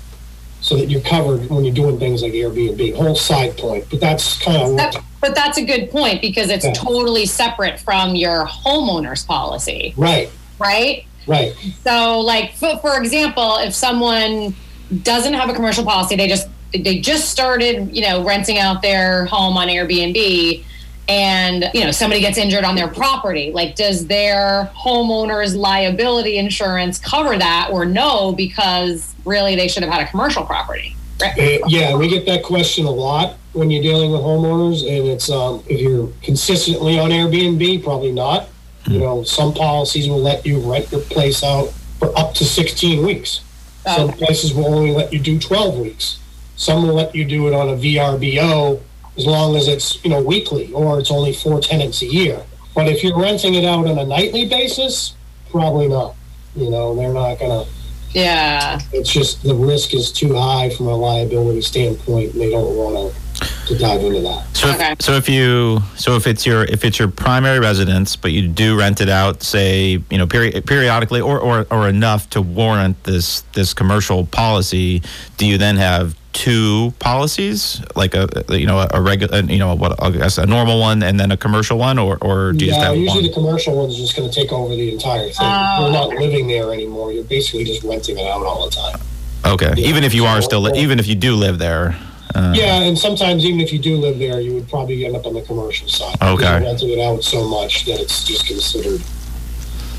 so 0.64 0.78
that 0.78 0.90
you're 0.90 1.02
covered 1.02 1.50
when 1.50 1.66
you're 1.66 1.76
doing 1.76 2.00
things 2.00 2.24
like 2.24 2.32
Airbnb. 2.32 2.96
Whole 2.96 3.16
side 3.16 3.58
point, 3.58 3.86
but 3.90 4.00
that's 4.00 4.40
kind 4.42 4.62
of 4.62 4.78
that- 4.78 4.96
but 5.20 5.36
that's 5.36 5.58
a 5.58 5.62
good 5.64 5.92
point 5.92 6.22
because 6.22 6.50
it's 6.50 6.64
Yeah. 6.66 6.72
totally 6.74 7.26
separate 7.26 7.80
from 7.80 8.16
your 8.16 8.48
homeowner's 8.48 9.24
policy, 9.24 9.94
right, 9.98 10.30
right? 10.60 11.04
right. 11.28 11.54
So, 11.86 12.20
like 12.22 12.56
for, 12.56 12.78
for 12.78 12.98
example, 13.02 13.58
if 13.58 13.76
someone 13.76 14.56
doesn't 15.04 15.34
have 15.34 15.50
a 15.50 15.54
commercial 15.54 15.84
policy, 15.84 16.16
they 16.16 16.28
just 16.28 16.48
they 16.74 16.98
just 17.00 17.30
started, 17.30 17.96
you 17.96 18.02
know, 18.02 18.24
renting 18.24 18.58
out 18.58 18.82
their 18.82 19.26
home 19.26 19.58
on 19.58 19.68
Airbnb, 19.68 20.64
and 21.08 21.70
you 21.74 21.84
know 21.84 21.92
somebody 21.92 22.22
gets 22.22 22.38
injured 22.38 22.64
on 22.64 22.76
their 22.76 22.88
property. 22.88 23.52
Like, 23.52 23.76
does 23.76 24.08
their 24.08 24.72
homeowner's 24.76 25.56
liability 25.56 26.38
insurance 26.38 26.98
cover 26.98 27.38
that, 27.38 27.70
or 27.72 27.86
no? 27.86 28.34
Because 28.34 29.14
really, 29.26 29.56
they 29.56 29.68
should 29.68 29.84
have 29.84 29.92
had 29.92 30.06
a 30.06 30.10
commercial 30.10 30.46
property. 30.46 30.96
Right? 31.22 31.62
Uh, 31.62 31.68
yeah, 31.68 31.96
we 31.96 32.08
get 32.08 32.26
that 32.26 32.44
question 32.44 32.86
a 32.86 32.92
lot 32.92 33.38
when 33.54 33.70
you're 33.70 33.84
dealing 33.84 34.12
with 34.12 34.22
homeowners, 34.22 34.82
and 34.82 35.08
it's 35.08 35.30
um, 35.30 35.64
if 35.68 35.80
you're 35.80 36.10
consistently 36.22 37.00
on 37.00 37.10
Airbnb, 37.10 37.84
probably 37.84 38.12
not. 38.12 38.50
You 38.86 39.00
know, 39.00 39.24
some 39.24 39.54
policies 39.54 40.10
will 40.10 40.22
let 40.22 40.46
you 40.46 40.60
rent 40.60 40.92
your 40.92 41.02
place 41.02 41.42
out 41.42 41.70
for 42.00 42.18
up 42.20 42.34
to 42.36 42.44
16 42.44 43.06
weeks. 43.06 43.42
Some 43.86 44.10
places 44.12 44.54
will 44.54 44.66
only 44.66 44.92
let 44.92 45.14
you 45.14 45.20
do 45.20 45.40
12 45.40 45.78
weeks. 45.78 46.20
Some 46.56 46.88
will 46.88 46.94
let 46.94 47.16
you 47.16 47.26
do 47.26 47.48
it 47.48 47.54
on 47.54 47.70
a 47.70 47.74
VRBO 47.74 48.82
as 49.18 49.26
long 49.26 49.56
as 49.56 49.68
it's, 49.68 50.04
you 50.04 50.10
know, 50.10 50.22
weekly 50.22 50.72
or 50.74 51.00
it's 51.00 51.12
only 51.12 51.34
four 51.34 51.60
tenants 51.62 52.02
a 52.02 52.06
year. 52.08 52.42
But 52.76 52.88
if 52.88 53.04
you're 53.04 53.20
renting 53.20 53.54
it 53.54 53.66
out 53.66 53.86
on 53.86 53.98
a 54.00 54.06
nightly 54.06 54.46
basis, 54.46 55.14
probably 55.52 55.88
not. 55.88 56.16
You 56.56 56.70
know, 56.70 56.96
they're 56.96 57.14
not 57.14 57.40
gonna, 57.40 57.66
Yeah. 58.14 58.80
it's 58.92 59.12
just 59.12 59.44
the 59.44 59.54
risk 59.56 59.94
is 59.94 60.12
too 60.12 60.34
high 60.36 60.70
from 60.72 60.88
a 60.88 60.96
liability 60.96 61.62
standpoint 61.62 62.34
and 62.34 62.42
they 62.42 62.50
don't 62.50 62.76
want 62.76 63.14
to, 63.14 63.68
to 63.68 63.78
dive 63.78 64.02
into 64.02 64.22
that. 64.22 64.46
So, 64.56 64.72
Okay. 64.72 64.92
if, 64.94 65.02
so 65.02 65.14
if 65.14 65.30
you, 65.30 65.82
so 65.96 66.16
if 66.16 66.26
it's 66.28 66.46
your, 66.46 66.64
if 66.66 66.84
it's 66.86 66.98
your 66.98 67.08
primary 67.08 67.60
residence, 67.60 68.16
but 68.16 68.32
you 68.32 68.48
do 68.48 68.78
rent 68.78 69.02
it 69.02 69.10
out, 69.10 69.44
say, 69.44 70.02
you 70.10 70.18
know, 70.18 70.26
peri- 70.28 70.62
periodically, 70.62 71.22
or, 71.22 71.40
or, 71.40 71.68
or 71.70 71.88
enough 71.90 72.30
to 72.32 72.42
warrant 72.42 73.04
this, 73.04 73.42
this 73.54 73.74
commercial 73.74 74.26
policy, 74.26 75.02
do 75.38 75.46
you 75.46 75.58
then 75.58 75.78
have 75.78 76.16
two 76.34 76.94
policies, 77.00 77.82
like 77.96 78.16
a, 78.16 78.28
you 78.50 78.66
know, 78.66 78.86
a 78.92 79.00
regular, 79.02 79.40
you 79.42 79.60
know, 79.60 79.76
what 79.76 80.02
I 80.04 80.10
guess 80.12 80.38
a 80.38 80.46
normal 80.46 80.80
one 80.80 81.02
and 81.04 81.20
then 81.20 81.32
a 81.32 81.38
commercial 81.38 81.78
one, 81.78 81.98
or, 82.00 82.18
or 82.22 82.52
do 82.54 82.66
you 82.66 82.72
just 82.72 82.82
Yeah, 82.82 82.88
have 82.90 82.98
usually 82.98 83.22
one? 83.22 83.28
the 83.30 83.34
commercial 83.34 83.76
one's 83.78 83.96
just 83.96 84.16
gonna 84.16 84.32
take 84.32 84.52
over 84.52 84.76
the 84.76 84.92
entire 84.92 85.28
thing. 85.30 85.36
Oh, 85.42 85.84
You're 85.84 85.92
not 85.94 86.10
living 86.10 86.48
there 86.48 86.74
anymore. 86.74 87.14
You're 87.14 87.24
basically 87.24 87.64
just 87.64 87.84
renting 87.84 88.18
it 88.18 88.28
out 88.28 88.46
all 88.46 88.66
the 88.68 88.76
time. 88.76 89.00
Okay, 89.46 89.74
Yeah. 89.78 89.88
even 89.90 90.04
if 90.04 90.14
you 90.14 90.26
are 90.26 90.42
still, 90.42 90.62
li- 90.62 90.80
even 90.80 91.00
if 91.00 91.08
you 91.08 91.16
do 91.16 91.36
live 91.36 91.60
there. 91.60 91.96
Uh, 92.36 92.52
Yeah, 92.56 92.82
and 92.82 92.98
sometimes 92.98 93.46
even 93.46 93.62
if 93.62 93.72
you 93.72 93.78
do 93.80 93.98
live 93.98 94.18
there, 94.18 94.42
you 94.42 94.54
would 94.56 94.68
probably 94.68 95.06
end 95.06 95.16
up 95.16 95.26
on 95.28 95.34
the 95.36 95.42
commercial 95.42 95.88
side. 95.88 96.16
Okay. 96.22 96.46
You're 96.46 96.62
renting 96.62 96.90
it 96.90 97.00
out 97.00 97.24
so 97.24 97.48
much 97.48 97.86
that 97.86 98.00
it's 98.00 98.24
just 98.24 98.48
considered, 98.48 99.02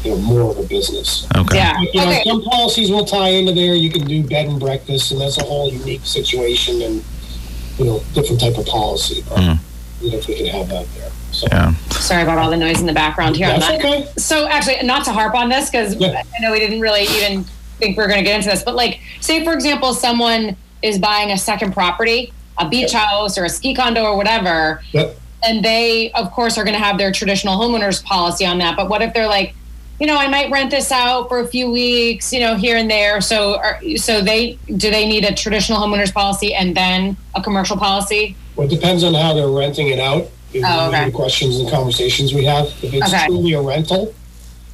you 0.04 0.10
know, 0.10 0.16
more 0.18 0.50
of 0.50 0.58
a 0.58 0.62
business. 0.64 1.26
Okay. 1.36 1.56
Yeah. 1.56 1.80
You 1.80 2.00
know, 2.00 2.08
Okay. 2.08 2.22
some 2.26 2.42
policies 2.42 2.90
will 2.90 3.04
tie 3.06 3.28
into 3.30 3.52
there. 3.52 3.74
You 3.74 3.90
can 3.90 4.04
do 4.06 4.22
bed 4.22 4.46
and 4.46 4.60
breakfast, 4.60 5.10
and 5.12 5.20
that's 5.20 5.38
a 5.38 5.44
whole 5.44 5.72
unique 5.72 6.04
situation 6.04 6.82
and, 6.82 7.02
you 7.78 7.84
know, 7.86 8.02
different 8.12 8.40
type 8.40 8.58
of 8.58 8.66
policy. 8.66 9.24
But, 9.28 9.38
Mhm. 9.38 9.58
You 10.02 10.10
know, 10.10 10.18
if 10.18 10.28
we 10.28 10.34
could 10.36 10.48
have 10.48 10.68
that 10.68 10.86
there. 10.94 11.10
So, 11.32 11.46
Yeah. 11.50 11.72
Sorry 11.92 12.22
about 12.22 12.36
all 12.38 12.50
the 12.50 12.56
noise 12.58 12.80
in 12.80 12.86
the 12.86 12.92
background 12.92 13.36
here. 13.36 13.48
on 13.48 13.58
that's 13.60 13.72
that. 13.72 13.84
okay. 13.84 14.06
So 14.18 14.46
actually, 14.46 14.76
not 14.82 15.04
to 15.06 15.12
harp 15.12 15.34
on 15.34 15.48
this 15.48 15.70
because 15.70 15.94
Yeah. 15.94 16.20
I 16.22 16.42
know 16.42 16.52
we 16.52 16.58
didn't 16.60 16.80
really 16.80 17.04
even 17.04 17.44
think 17.78 17.96
we 17.96 18.04
are 18.04 18.06
going 18.06 18.18
to 18.18 18.24
get 18.24 18.36
into 18.36 18.50
this, 18.50 18.62
but 18.62 18.74
like, 18.76 19.00
say 19.20 19.42
for 19.44 19.52
example, 19.54 19.94
someone 19.94 20.56
is 20.82 20.98
buying 20.98 21.30
a 21.32 21.38
second 21.38 21.72
property, 21.72 22.32
a 22.58 22.68
beach 22.68 22.92
house 22.92 23.38
or 23.38 23.46
a 23.46 23.48
ski 23.48 23.74
condo 23.74 24.02
or 24.04 24.16
whatever, 24.16 24.82
Yep. 24.92 25.16
and 25.42 25.64
they 25.64 26.12
of 26.12 26.30
course 26.32 26.58
are 26.58 26.64
going 26.64 26.76
to 26.78 26.84
have 26.84 26.98
their 26.98 27.10
traditional 27.10 27.58
homeowners 27.58 28.04
policy 28.04 28.44
on 28.44 28.58
that. 28.58 28.76
But 28.76 28.88
what 28.90 29.00
if 29.00 29.14
they're 29.14 29.26
like, 29.26 29.54
you 30.00 30.06
know, 30.06 30.16
I 30.16 30.26
might 30.28 30.50
rent 30.50 30.70
this 30.70 30.90
out 30.90 31.28
for 31.28 31.38
a 31.40 31.46
few 31.46 31.70
weeks, 31.70 32.32
you 32.32 32.40
know, 32.40 32.56
here 32.56 32.76
and 32.76 32.90
there. 32.90 33.20
So, 33.20 33.56
are, 33.58 33.80
so 33.96 34.20
they 34.22 34.58
do 34.76 34.90
they 34.90 35.06
need 35.06 35.24
a 35.24 35.34
traditional 35.34 35.78
homeowners 35.78 36.12
policy 36.12 36.54
and 36.54 36.76
then 36.76 37.16
a 37.34 37.42
commercial 37.42 37.76
policy? 37.76 38.36
Well, 38.56 38.66
it 38.66 38.70
depends 38.70 39.04
on 39.04 39.14
how 39.14 39.34
they're 39.34 39.48
renting 39.48 39.88
it 39.88 39.98
out. 40.00 40.28
Oh, 40.56 40.88
okay. 40.88 41.06
the 41.06 41.10
questions 41.12 41.58
and 41.58 41.68
conversations 41.68 42.32
we 42.32 42.44
have. 42.44 42.66
If 42.82 42.94
it's 42.94 43.12
Okay. 43.12 43.26
truly 43.26 43.54
a 43.54 43.60
rental, 43.60 44.14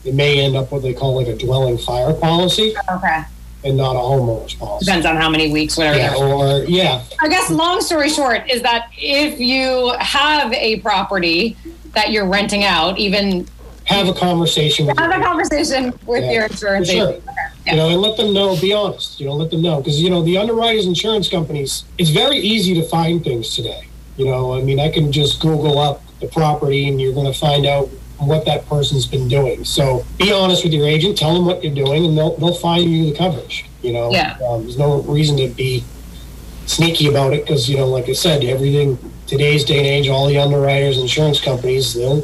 it 0.05 0.15
may 0.15 0.41
end 0.41 0.55
up 0.57 0.71
what 0.73 0.83
they 0.83 0.93
call 0.93 1.15
like 1.17 1.27
a 1.29 1.37
dwelling 1.37 1.79
fire 1.79 2.13
policy 2.13 2.75
Okay, 2.91 3.23
and 3.65 3.77
not 3.79 3.97
a 3.97 3.99
homeowner's 3.99 4.55
policy. 4.55 4.85
depends 4.85 5.07
on 5.07 5.17
how 5.17 5.31
many 5.31 5.51
weeks, 5.51 5.77
whatever. 5.79 5.99
Yeah, 5.99 6.15
or 6.17 6.65
yeah, 6.65 7.03
I 7.23 7.29
guess 7.29 7.51
long 7.51 7.81
story 7.81 8.11
short 8.11 8.51
is 8.51 8.61
that 8.63 8.91
if 8.99 9.41
you 9.41 9.95
have 10.01 10.53
a 10.53 10.81
property 10.81 11.57
that 11.95 12.11
you're 12.11 12.27
renting 12.27 12.65
out, 12.65 12.99
even 12.99 13.47
have 13.91 14.09
a 14.09 14.13
conversation 14.15 14.87
with 14.87 14.97
have 14.99 15.11
a 15.11 15.17
your 15.17 15.25
conversation 15.25 15.93
with 16.07 16.23
Yeah, 16.25 16.31
your 16.33 16.45
insurance 16.47 16.89
sure. 16.91 17.09
agent. 17.11 17.25
Okay, 17.29 17.73
you 17.73 17.77
know, 17.77 17.89
and 17.91 18.01
let 18.01 18.17
them 18.17 18.33
know. 18.33 18.57
Be 18.61 18.73
honest. 18.73 19.19
You 19.21 19.27
know, 19.27 19.35
let 19.35 19.51
them 19.51 19.63
know 19.63 19.79
because 19.79 20.01
you 20.01 20.11
know 20.11 20.23
the 20.23 20.39
underwriters, 20.39 20.87
insurance 20.87 21.29
companies. 21.29 21.85
It's 21.99 22.11
very 22.11 22.37
easy 22.39 22.75
to 22.75 22.83
find 22.89 23.23
things 23.23 23.55
today. 23.55 23.87
You 24.17 24.27
know, 24.27 24.55
I 24.55 24.63
mean, 24.63 24.79
I 24.81 24.91
can 24.91 25.11
just 25.13 25.41
Google 25.41 25.79
up 25.79 26.03
the 26.21 26.29
property, 26.29 26.89
and 26.89 27.01
you're 27.01 27.13
going 27.15 27.31
to 27.33 27.39
find 27.39 27.67
out 27.67 27.89
what 28.19 28.45
that 28.45 28.67
person's 28.69 29.07
been 29.07 29.29
doing. 29.29 29.65
So 29.65 30.05
be 30.19 30.31
honest 30.31 30.63
with 30.63 30.73
your 30.75 30.87
agent. 30.87 31.17
Tell 31.19 31.35
them 31.35 31.45
what 31.47 31.65
you're 31.65 31.75
doing, 31.75 32.05
and 32.07 32.17
they'll 32.17 32.37
they'll 32.37 32.55
find 32.55 32.85
you 32.91 33.11
the 33.11 33.17
coverage. 33.17 33.65
You 33.83 33.93
know, 33.93 34.11
Yeah. 34.13 34.37
um, 34.49 34.63
there's 34.63 34.79
no 34.79 35.01
reason 35.03 35.37
to 35.39 35.49
be 35.49 35.83
sneaky 36.67 37.09
about 37.09 37.33
it 37.33 37.45
because 37.45 37.69
you 37.69 37.77
know, 37.77 37.87
like 37.89 38.09
I 38.09 38.13
said, 38.13 38.45
everything 38.45 38.99
today's 39.27 39.65
day 39.65 39.79
and 39.79 39.87
age, 39.87 40.09
all 40.09 40.27
the 40.29 40.39
underwriters, 40.39 40.99
insurance 40.99 41.41
companies, 41.41 41.95
they'll 41.95 42.23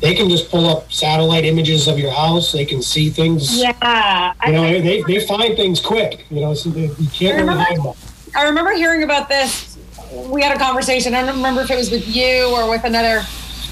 they 0.00 0.14
can 0.14 0.28
just 0.28 0.50
pull 0.50 0.66
up 0.66 0.92
satellite 0.92 1.44
images 1.44 1.88
of 1.88 1.98
your 1.98 2.10
house. 2.10 2.52
They 2.52 2.64
can 2.64 2.82
see 2.82 3.10
things. 3.10 3.56
Yeah, 3.60 4.32
You 4.46 4.52
know, 4.52 4.64
I, 4.64 4.80
they, 4.80 5.02
they 5.02 5.20
find 5.26 5.56
things 5.56 5.80
quick. 5.80 6.26
You 6.30 6.40
know, 6.42 6.54
so 6.54 6.70
they, 6.70 6.82
you 6.86 7.08
can't 7.12 7.46
really 7.46 7.58
hide 7.62 7.76
them. 7.78 7.94
I 8.36 8.44
remember 8.44 8.72
hearing 8.72 9.02
about 9.04 9.28
this. 9.28 9.78
We 10.26 10.42
had 10.42 10.54
a 10.54 10.58
conversation. 10.58 11.14
I 11.14 11.24
don't 11.24 11.36
remember 11.36 11.62
if 11.62 11.70
it 11.70 11.76
was 11.76 11.90
with 11.90 12.06
you 12.14 12.46
or 12.54 12.68
with 12.68 12.84
another 12.84 13.22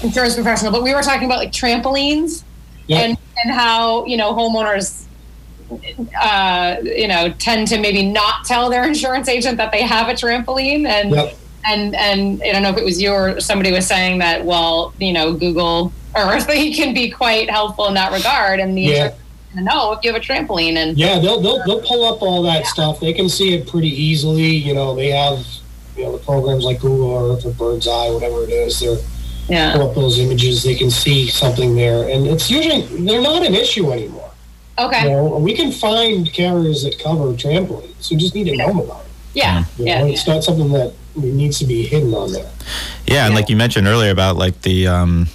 insurance 0.01 0.35
professional, 0.35 0.71
but 0.71 0.83
we 0.83 0.93
were 0.93 1.01
talking 1.01 1.25
about 1.25 1.37
like 1.39 1.51
trampolines 1.51 2.43
Yeah. 2.87 2.99
and 2.99 3.17
and 3.43 3.53
how 3.53 4.05
you 4.05 4.17
know 4.17 4.33
homeowners. 4.33 5.05
Uh, 6.21 6.77
you 6.83 7.07
know, 7.07 7.29
tend 7.39 7.67
to 7.67 7.79
maybe 7.79 8.05
not 8.05 8.45
tell 8.45 8.69
their 8.69 8.83
insurance 8.87 9.27
agent 9.27 9.57
that 9.57 9.71
they 9.71 9.81
have 9.81 10.07
a 10.09 10.13
trampoline, 10.13 10.85
and 10.85 11.11
Yep. 11.11 11.37
and 11.65 11.95
and 11.95 12.41
I 12.43 12.51
don't 12.51 12.61
know 12.63 12.69
if 12.69 12.77
it 12.77 12.83
was 12.85 13.01
you 13.01 13.11
or 13.11 13.39
somebody 13.39 13.71
was 13.71 13.87
saying 13.87 14.19
that 14.19 14.45
well 14.45 14.93
you 14.99 15.13
know 15.13 15.33
Google 15.33 15.91
Earth 16.15 16.47
can 16.75 16.93
be 16.93 17.09
quite 17.09 17.49
helpful 17.49 17.87
in 17.87 17.93
that 17.95 18.11
regard 18.11 18.59
and 18.59 18.77
the 18.77 18.81
Yeah. 18.83 18.89
insurance 18.89 19.15
to 19.55 19.61
know 19.61 19.91
if 19.93 19.99
you 20.03 20.11
have 20.11 20.21
a 20.21 20.25
trampoline 20.25 20.75
and 20.77 20.97
Yeah, 20.97 21.19
they'll, 21.19 21.39
they'll 21.41 21.63
they'll 21.65 21.81
pull 21.81 22.03
up 22.05 22.21
all 22.23 22.41
that 22.43 22.65
stuff. 22.65 22.99
They 22.99 23.13
can 23.13 23.29
see 23.29 23.53
it 23.53 23.67
pretty 23.67 23.89
easily. 23.89 24.47
You 24.47 24.73
know, 24.73 24.95
they 24.95 25.09
have 25.11 25.45
you 25.95 26.03
know 26.05 26.13
the 26.17 26.23
programs 26.23 26.63
like 26.65 26.79
Google 26.79 27.33
Earth 27.33 27.45
or 27.45 27.51
Bird's 27.51 27.87
Eye, 27.87 28.09
whatever 28.09 28.43
it 28.43 28.49
is. 28.49 28.79
They're 28.79 28.97
yeah 29.49 29.73
pull 29.73 29.89
up 29.89 29.95
those 29.95 30.17
images. 30.19 30.63
They 30.63 30.73
can 30.75 30.89
see 30.89 31.27
something 31.27 31.75
there, 31.75 32.09
and 32.09 32.25
it's 32.25 32.49
usually 32.49 32.81
they're 33.05 33.21
not 33.21 33.45
an 33.45 33.53
issue 33.53 33.91
anymore. 33.91 34.31
You 34.79 34.85
okay 34.85 35.03
know, 35.11 35.37
we 35.37 35.53
can 35.53 35.71
find 35.71 36.31
carriers 36.33 36.81
that 36.83 36.97
cover 36.97 37.25
trampolines. 37.33 38.09
We 38.09 38.17
just 38.17 38.33
need 38.33 38.45
to 38.45 38.55
know 38.57 38.71
about 38.71 39.01
it. 39.05 39.11
yeah 39.35 39.65
You 39.77 39.85
yeah, 39.85 39.99
know, 39.99 40.05
yeah. 40.07 40.13
it's 40.13 40.25
not 40.25 40.43
something 40.43 40.71
that 40.71 40.93
needs 41.15 41.59
to 41.59 41.65
be 41.65 41.83
hidden 41.83 42.11
on 42.15 42.31
there. 42.33 42.49
Yeah, 43.05 43.25
and 43.25 43.33
Yeah. 43.33 43.39
like 43.39 43.49
you 43.49 43.55
mentioned 43.55 43.85
earlier 43.85 44.09
about 44.09 44.35
like 44.37 44.59
the 44.63 44.87
um, 44.87 45.27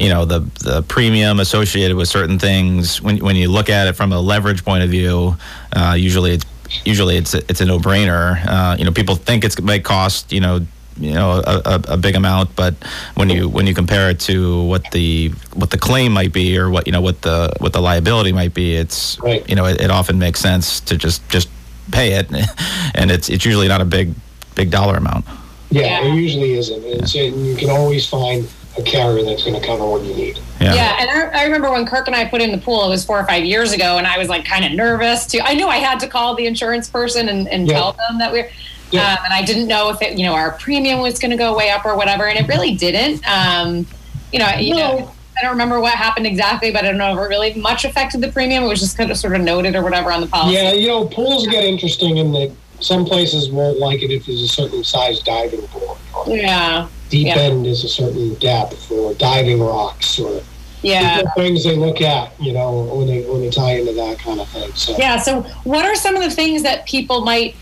you 0.00 0.08
know 0.08 0.24
the 0.24 0.40
the 0.64 0.82
premium 0.82 1.38
associated 1.40 1.96
with 1.96 2.08
certain 2.08 2.38
things. 2.38 3.00
When 3.02 3.18
when 3.18 3.36
you 3.36 3.48
look 3.50 3.68
at 3.68 3.86
it 3.86 3.92
from 3.94 4.12
a 4.12 4.20
leverage 4.20 4.64
point 4.64 4.82
of 4.82 4.90
view, 4.90 5.36
uh, 5.72 5.94
usually 5.96 6.32
it's 6.32 6.46
usually 6.84 7.16
it's 7.16 7.34
a, 7.34 7.38
it's 7.50 7.60
a 7.60 7.66
no 7.66 7.78
brainer. 7.78 8.40
Uh, 8.46 8.76
you 8.78 8.84
know, 8.84 8.92
people 8.92 9.14
think 9.14 9.44
it's 9.44 9.60
might 9.60 9.84
cost 9.84 10.32
you 10.32 10.40
know 10.40 10.60
you 10.98 11.12
know 11.12 11.42
a, 11.46 11.62
a, 11.64 11.82
a 11.88 11.96
big 11.96 12.14
amount, 12.16 12.56
but 12.56 12.74
when 13.14 13.28
you 13.28 13.48
when 13.48 13.66
you 13.66 13.74
compare 13.74 14.08
it 14.10 14.18
to 14.20 14.62
what 14.64 14.90
the 14.92 15.28
what 15.54 15.70
the 15.70 15.78
claim 15.78 16.12
might 16.12 16.32
be 16.32 16.58
or 16.58 16.70
what 16.70 16.86
you 16.86 16.92
know 16.92 17.02
what 17.02 17.20
the 17.22 17.52
what 17.58 17.72
the 17.74 17.80
liability 17.80 18.32
might 18.32 18.54
be, 18.54 18.74
it's 18.76 19.18
Right. 19.20 19.46
you 19.48 19.54
know 19.54 19.66
it, 19.66 19.80
it 19.82 19.90
often 19.90 20.18
makes 20.18 20.40
sense 20.40 20.80
to 20.80 20.96
just 20.96 21.26
just 21.28 21.48
pay 21.92 22.14
it, 22.14 22.26
and 22.94 23.10
it's 23.10 23.28
it's 23.28 23.44
usually 23.44 23.68
not 23.68 23.80
a 23.82 23.84
big 23.84 24.14
big 24.54 24.70
dollar 24.70 24.96
amount. 24.96 25.26
Yeah, 25.70 25.82
Yeah. 26.02 26.08
it 26.08 26.14
usually 26.14 26.54
isn't. 26.54 26.82
It's, 26.84 27.14
and 27.14 27.46
you 27.46 27.54
can 27.54 27.70
always 27.70 28.06
find 28.06 28.48
a 28.80 28.84
carrier 28.84 29.24
that's 29.24 29.44
going 29.44 29.58
to 29.60 29.64
cover 29.66 29.86
what 29.86 30.02
you 30.02 30.14
need. 30.14 30.38
Yeah. 30.60 30.74
Yeah, 30.74 30.96
and 31.00 31.10
I, 31.10 31.40
I 31.40 31.44
remember 31.44 31.70
when 31.70 31.86
Kirk 31.86 32.06
and 32.06 32.16
I 32.16 32.24
put 32.26 32.40
in 32.42 32.50
the 32.52 32.58
pool, 32.58 32.84
it 32.86 32.88
was 32.90 33.04
four 33.04 33.18
or 33.20 33.24
five 33.26 33.44
years 33.44 33.72
ago, 33.72 33.98
and 33.98 34.06
I 34.06 34.18
was 34.18 34.28
like 34.28 34.44
kind 34.44 34.64
of 34.64 34.72
nervous 34.72 35.26
too. 35.26 35.40
I 35.42 35.54
knew 35.54 35.68
I 35.68 35.78
had 35.78 36.00
to 36.00 36.08
call 36.08 36.34
the 36.34 36.46
insurance 36.46 36.88
person 36.88 37.28
and, 37.28 37.48
and 37.48 37.66
Yeah. 37.68 37.74
tell 37.74 37.92
them 37.92 38.18
that 38.18 38.32
we're, 38.32 38.50
Yeah. 38.90 39.12
um, 39.12 39.18
and 39.24 39.32
I 39.32 39.44
didn't 39.44 39.68
know 39.68 39.90
if 39.90 40.02
it, 40.02 40.18
you 40.18 40.26
know, 40.26 40.34
our 40.34 40.52
premium 40.52 41.00
was 41.00 41.18
going 41.18 41.30
to 41.30 41.36
go 41.36 41.56
way 41.56 41.70
up 41.70 41.84
or 41.84 41.96
whatever, 41.96 42.26
and 42.28 42.38
it 42.38 42.48
really 42.48 42.74
didn't. 42.74 43.22
Um, 43.28 43.86
you 44.32 44.38
know, 44.38 44.48
you 44.58 44.74
No. 44.74 44.78
know, 44.98 45.12
I 45.38 45.42
don't 45.42 45.52
remember 45.52 45.80
what 45.80 45.94
happened 45.94 46.26
exactly, 46.26 46.70
but 46.70 46.84
I 46.84 46.88
don't 46.88 46.98
know 46.98 47.12
if 47.12 47.18
it 47.24 47.28
really 47.28 47.54
much 47.54 47.84
affected 47.86 48.20
the 48.20 48.28
premium. 48.30 48.64
It 48.64 48.68
was 48.68 48.80
just 48.80 48.98
kind 48.98 49.10
of 49.10 49.16
sort 49.16 49.34
of 49.34 49.40
noted 49.40 49.74
or 49.74 49.82
whatever 49.82 50.12
on 50.12 50.20
the 50.20 50.26
policy. 50.26 50.54
Yeah, 50.56 50.72
you 50.72 50.88
know, 50.88 51.06
pools 51.06 51.46
get 51.46 51.64
interesting 51.64 52.18
in 52.18 52.32
that 52.32 52.52
some 52.80 53.04
places 53.04 53.50
won't 53.50 53.78
like 53.78 54.02
it 54.02 54.10
if 54.10 54.26
there's 54.26 54.42
a 54.42 54.48
certain 54.48 54.82
size 54.82 55.20
diving 55.20 55.64
board. 55.66 55.98
Or 56.14 56.36
Yeah. 56.36 56.86
deep 57.08 57.28
Yeah. 57.28 57.36
end 57.38 57.66
is 57.66 57.84
a 57.84 57.88
certain 57.88 58.34
depth, 58.34 58.90
or 58.90 59.14
diving 59.14 59.60
rocks, 59.60 60.18
or 60.18 60.40
Yeah. 60.82 61.22
things 61.36 61.64
they 61.64 61.76
look 61.76 62.00
at. 62.00 62.32
You 62.40 62.52
know, 62.52 62.88
when 62.92 63.06
they 63.06 63.20
when 63.22 63.42
they 63.42 63.50
tie 63.50 63.76
into 63.78 63.92
that 63.92 64.18
kind 64.18 64.40
of 64.40 64.48
thing. 64.48 64.70
So 64.74 64.96
Yeah. 64.98 65.18
So, 65.18 65.42
what 65.64 65.84
are 65.84 65.94
some 65.94 66.16
of 66.16 66.22
the 66.22 66.30
things 66.30 66.62
that 66.62 66.86
people 66.86 67.20
might 67.22 67.54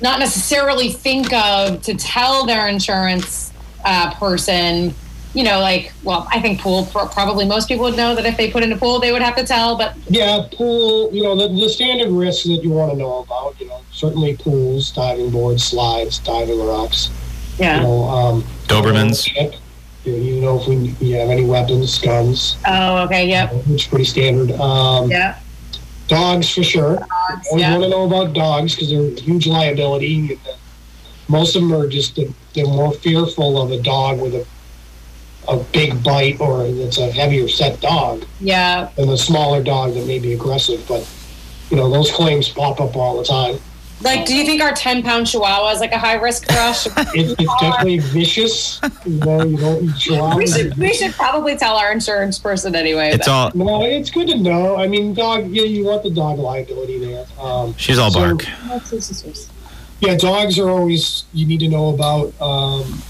not 0.00 0.18
necessarily 0.18 0.90
think 0.92 1.32
of 1.32 1.80
to 1.82 1.94
tell 1.94 2.44
their 2.44 2.68
insurance 2.68 3.52
uh, 3.84 4.12
person? 4.14 4.94
You 5.34 5.44
know, 5.44 5.60
like, 5.60 5.92
well, 6.02 6.28
I 6.30 6.40
think 6.40 6.60
pool 6.60 6.84
probably 6.86 7.46
most 7.46 7.66
people 7.68 7.84
would 7.84 7.96
know 7.96 8.14
that 8.14 8.26
if 8.26 8.36
they 8.36 8.50
put 8.50 8.62
in 8.62 8.70
a 8.72 8.76
pool, 8.76 9.00
they 9.00 9.12
would 9.12 9.22
have 9.22 9.36
to 9.36 9.44
tell. 9.44 9.76
But 9.76 9.96
yeah, 10.08 10.46
pool. 10.52 11.10
You 11.12 11.22
know, 11.22 11.36
the, 11.36 11.48
the 11.48 11.68
standard 11.68 12.10
risks 12.10 12.44
that 12.44 12.62
you 12.62 12.70
want 12.70 12.92
to 12.92 12.98
know 12.98 13.20
about. 13.20 13.58
You 13.58 13.68
know, 13.68 13.80
certainly 13.92 14.36
pools, 14.36 14.90
diving 14.92 15.30
boards, 15.30 15.64
slides, 15.64 16.18
diving 16.18 16.62
rocks. 16.64 17.08
You 17.58 17.64
yeah. 17.64 17.80
know, 17.80 18.04
um, 18.04 18.42
Dobermans. 18.66 19.28
You, 20.04 20.14
you 20.14 20.40
know 20.40 20.60
if 20.60 20.66
we 20.66 20.76
you 21.00 21.16
have 21.16 21.30
any 21.30 21.44
weapons, 21.44 21.98
guns, 21.98 22.56
Oh, 22.66 23.04
okay. 23.04 23.28
Yep. 23.28 23.52
which 23.66 23.82
is 23.82 23.86
pretty 23.86 24.04
standard. 24.04 24.52
Um, 24.60 25.10
Yeah. 25.10 25.38
Dogs 26.08 26.52
for 26.52 26.62
sure. 26.62 26.98
Always 26.98 27.46
yeah. 27.62 27.70
want 27.72 27.84
to 27.84 27.88
know 27.88 28.04
about 28.04 28.34
dogs 28.34 28.74
because 28.74 28.90
they're 28.90 29.06
a 29.06 29.20
huge 29.20 29.46
liability. 29.46 30.34
Uh, 30.46 30.56
most 31.28 31.54
of 31.56 31.62
them 31.62 31.72
are 31.72 31.86
just 31.88 32.18
they're 32.54 32.66
more 32.66 32.92
fearful 32.92 33.62
of 33.62 33.70
a 33.70 33.80
dog 33.80 34.20
with 34.20 34.34
a 34.34 34.46
a 35.48 35.56
big 35.72 36.02
bite 36.04 36.40
or 36.40 36.64
it's 36.66 36.98
a 36.98 37.10
heavier 37.10 37.48
set 37.48 37.80
dog 37.80 38.24
Yeah. 38.40 38.88
than 38.96 39.08
a 39.08 39.16
smaller 39.18 39.62
dog 39.62 39.94
that 39.94 40.06
may 40.06 40.18
be 40.18 40.32
aggressive. 40.34 40.84
But 40.88 41.08
you 41.70 41.76
know, 41.76 41.90
those 41.90 42.10
claims 42.10 42.48
pop 42.48 42.80
up 42.80 42.96
all 42.96 43.16
the 43.18 43.24
time. 43.24 43.58
Like, 44.02 44.26
do 44.26 44.34
you 44.34 44.44
think 44.44 44.60
our 44.60 44.72
10 44.72 45.04
pound 45.04 45.28
chihuahua 45.28 45.70
is 45.70 45.78
like 45.80 45.92
a 45.92 45.98
high 45.98 46.14
risk 46.16 46.44
for 46.50 46.58
us? 46.58 46.86
It's, 47.14 47.34
it's 47.40 47.60
definitely 47.60 47.98
vicious. 48.00 48.80
You 49.06 49.12
know, 49.20 49.44
you 49.44 49.56
don't 49.56 49.76
eat 49.84 49.90
we 49.90 49.92
chihuahuas. 49.92 50.56
should 50.56 50.76
we 50.76 50.92
should 50.92 51.12
probably 51.12 51.56
tell 51.56 51.76
our 51.76 51.92
insurance 51.92 52.36
person 52.38 52.74
anyway. 52.74 53.10
It's 53.12 53.28
all 53.28 53.52
No, 53.54 53.84
it's 53.84 54.10
good 54.10 54.26
to 54.28 54.36
know. 54.36 54.76
I 54.76 54.88
mean, 54.88 55.14
dog. 55.14 55.48
Yeah, 55.50 55.62
you 55.62 55.84
want 55.84 56.02
the 56.02 56.10
dog 56.10 56.38
liability 56.38 56.98
there. 56.98 57.26
Um, 57.40 57.74
she's 57.78 57.98
all 57.98 58.10
So- 58.10 58.20
bark. 58.20 58.44
yeah, 60.00 60.16
dogs 60.16 60.58
are 60.58 60.68
always 60.68 61.24
you 61.32 61.46
need 61.46 61.60
to 61.60 61.68
know 61.68 61.90
about. 61.90 62.32
Um, 62.40 63.02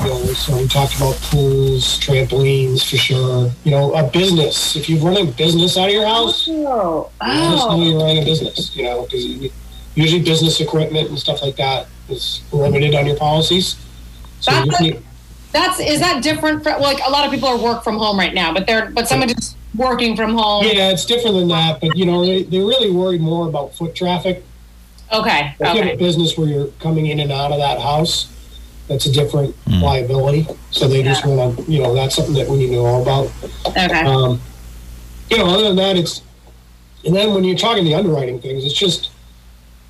you 0.00 0.06
know, 0.06 0.24
so 0.34 0.56
we 0.56 0.66
talked 0.68 0.96
about 0.96 1.14
pools, 1.16 1.98
trampolines 2.00 2.88
for 2.88 2.96
sure. 2.96 3.50
You 3.64 3.70
know, 3.70 3.94
a 3.94 4.08
business. 4.10 4.76
If 4.76 4.88
you're 4.88 5.02
running 5.04 5.28
a 5.28 5.32
business 5.32 5.76
out 5.76 5.88
of 5.88 5.94
your 5.94 6.06
house, 6.06 6.48
Oh, 6.48 7.10
just 7.20 7.68
know 7.68 7.82
you're 7.82 7.98
running 8.00 8.22
a 8.22 8.24
business. 8.24 8.74
You 8.76 8.84
know, 8.84 9.02
because 9.04 9.50
usually 9.94 10.22
business 10.22 10.60
equipment 10.60 11.08
and 11.08 11.18
stuff 11.18 11.42
like 11.42 11.56
that 11.56 11.86
is 12.08 12.42
limited 12.52 12.94
on 12.94 13.06
your 13.06 13.16
policies. 13.16 13.76
So 14.40 14.52
That's 14.52 14.80
need, 14.80 15.02
That's 15.52 15.80
is 15.80 16.00
that 16.00 16.22
different 16.22 16.62
for 16.62 16.70
like 16.78 16.98
a 17.06 17.10
lot 17.10 17.24
of 17.24 17.30
people 17.30 17.48
are 17.48 17.58
work 17.58 17.84
from 17.84 17.96
home 17.96 18.18
right 18.18 18.34
now, 18.34 18.52
but 18.54 18.66
they're 18.66 18.90
but 18.90 19.08
someone 19.08 19.28
just 19.28 19.56
working 19.76 20.16
from 20.16 20.34
home. 20.34 20.64
yeah, 20.64 20.90
it's 20.90 21.04
different 21.04 21.36
than 21.36 21.48
that. 21.48 21.80
But 21.80 21.96
you 21.96 22.06
know, 22.06 22.24
they, 22.24 22.44
they're 22.44 22.64
really 22.64 22.90
worried 22.90 23.20
more 23.20 23.48
about 23.48 23.74
foot 23.74 23.94
traffic. 23.94 24.44
Okay. 25.12 25.54
If 25.58 25.60
you 25.60 25.66
have 25.66 25.76
a 25.76 25.80
Okay. 25.80 25.96
business 25.96 26.38
where 26.38 26.46
you're 26.48 26.68
coming 26.78 27.06
in 27.06 27.18
and 27.20 27.32
out 27.32 27.50
of 27.50 27.58
that 27.58 27.80
house, 27.80 28.28
that's 28.90 29.06
a 29.06 29.12
different 29.12 29.54
Hmm. 29.68 29.82
liability. 29.84 30.46
So 30.72 30.88
they 30.88 31.04
just 31.04 31.24
want 31.24 31.56
to, 31.56 31.72
you 31.72 31.80
know, 31.80 31.94
that's 31.94 32.16
something 32.16 32.34
that 32.34 32.48
we 32.48 32.58
need 32.58 32.66
to 32.70 32.72
know 32.82 33.00
about. 33.00 33.30
Okay. 33.66 34.00
Um, 34.04 34.40
you 35.30 35.38
know, 35.38 35.46
other 35.46 35.62
than 35.62 35.76
that, 35.76 35.96
it's, 35.96 36.22
and 37.06 37.14
then 37.14 37.32
when 37.32 37.44
you're 37.44 37.56
talking 37.56 37.84
the 37.84 37.94
underwriting 37.94 38.40
things, 38.40 38.64
it's 38.64 38.74
just, 38.74 39.10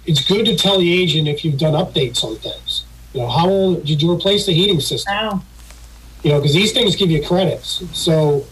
it's 0.04 0.22
good 0.22 0.44
to 0.44 0.54
tell 0.54 0.78
the 0.78 1.02
agent 1.02 1.28
if 1.28 1.44
you've 1.46 1.58
done 1.58 1.72
updates 1.72 2.22
on 2.22 2.36
things. 2.36 2.84
You 3.14 3.22
know, 3.22 3.28
how 3.28 3.48
old, 3.48 3.86
did 3.86 4.02
you 4.02 4.12
replace 4.12 4.44
the 4.44 4.52
heating 4.52 4.80
system? 4.80 5.14
Oh. 5.18 5.42
You 6.22 6.32
know, 6.32 6.38
because 6.38 6.52
these 6.52 6.72
things 6.72 6.94
give 6.94 7.10
you 7.10 7.24
credits. 7.26 7.82
So 7.94 8.44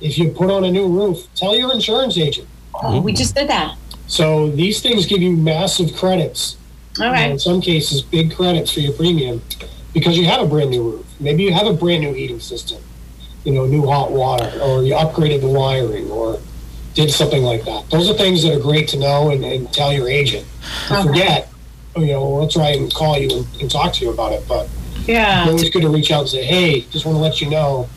if 0.00 0.16
you 0.18 0.30
put 0.30 0.50
on 0.52 0.62
a 0.62 0.70
new 0.70 0.86
roof, 0.86 1.26
tell 1.34 1.56
your 1.56 1.72
insurance 1.72 2.16
agent. 2.16 2.46
oh, 2.80 3.00
we 3.00 3.12
just 3.12 3.34
did 3.34 3.48
that. 3.48 3.76
So 4.06 4.50
these 4.50 4.80
things 4.80 5.04
give 5.04 5.20
you 5.20 5.32
massive 5.36 5.96
credits. 5.96 6.56
you 6.96 7.04
know, 7.04 7.12
in 7.12 7.38
some 7.40 7.60
cases, 7.60 8.02
big 8.02 8.32
credits 8.36 8.70
for 8.72 8.78
your 8.80 8.92
premium 8.92 9.42
because 9.96 10.18
you 10.18 10.26
have 10.26 10.42
a 10.42 10.46
brand 10.46 10.68
new 10.70 10.82
roof. 10.90 11.06
Maybe 11.20 11.42
you 11.42 11.54
have 11.54 11.66
a 11.66 11.72
brand 11.72 12.02
new 12.02 12.12
heating 12.12 12.38
system, 12.38 12.82
you 13.44 13.52
know, 13.52 13.64
new 13.64 13.86
hot 13.86 14.12
water, 14.12 14.46
or 14.60 14.82
you 14.82 14.92
upgraded 14.92 15.40
the 15.40 15.48
wiring, 15.48 16.10
or 16.10 16.38
did 16.92 17.10
something 17.10 17.42
like 17.42 17.64
that. 17.64 17.88
Those 17.88 18.10
are 18.10 18.12
things 18.14 18.42
that 18.42 18.52
are 18.54 18.60
great 18.60 18.88
to 18.88 18.98
know 18.98 19.30
and, 19.30 19.42
and 19.42 19.72
tell 19.72 19.94
your 19.94 20.06
agent. 20.06 20.46
Okay. 20.90 21.02
forget, 21.02 21.48
you 21.96 22.08
know, 22.08 22.28
we'll 22.28 22.46
try 22.46 22.72
and 22.72 22.92
call 22.92 23.16
you 23.16 23.38
and, 23.38 23.46
and 23.62 23.70
talk 23.70 23.94
to 23.94 24.04
you 24.04 24.10
about 24.10 24.32
it. 24.32 24.44
But 24.46 24.68
it's 24.96 25.08
Yeah. 25.08 25.46
always 25.48 25.70
good 25.70 25.80
to 25.80 25.88
reach 25.88 26.10
out 26.10 26.20
and 26.20 26.28
say, 26.28 26.44
hey, 26.44 26.82
just 26.90 27.06
want 27.06 27.16
to 27.16 27.22
let 27.22 27.40
you 27.40 27.48
know, 27.48 27.88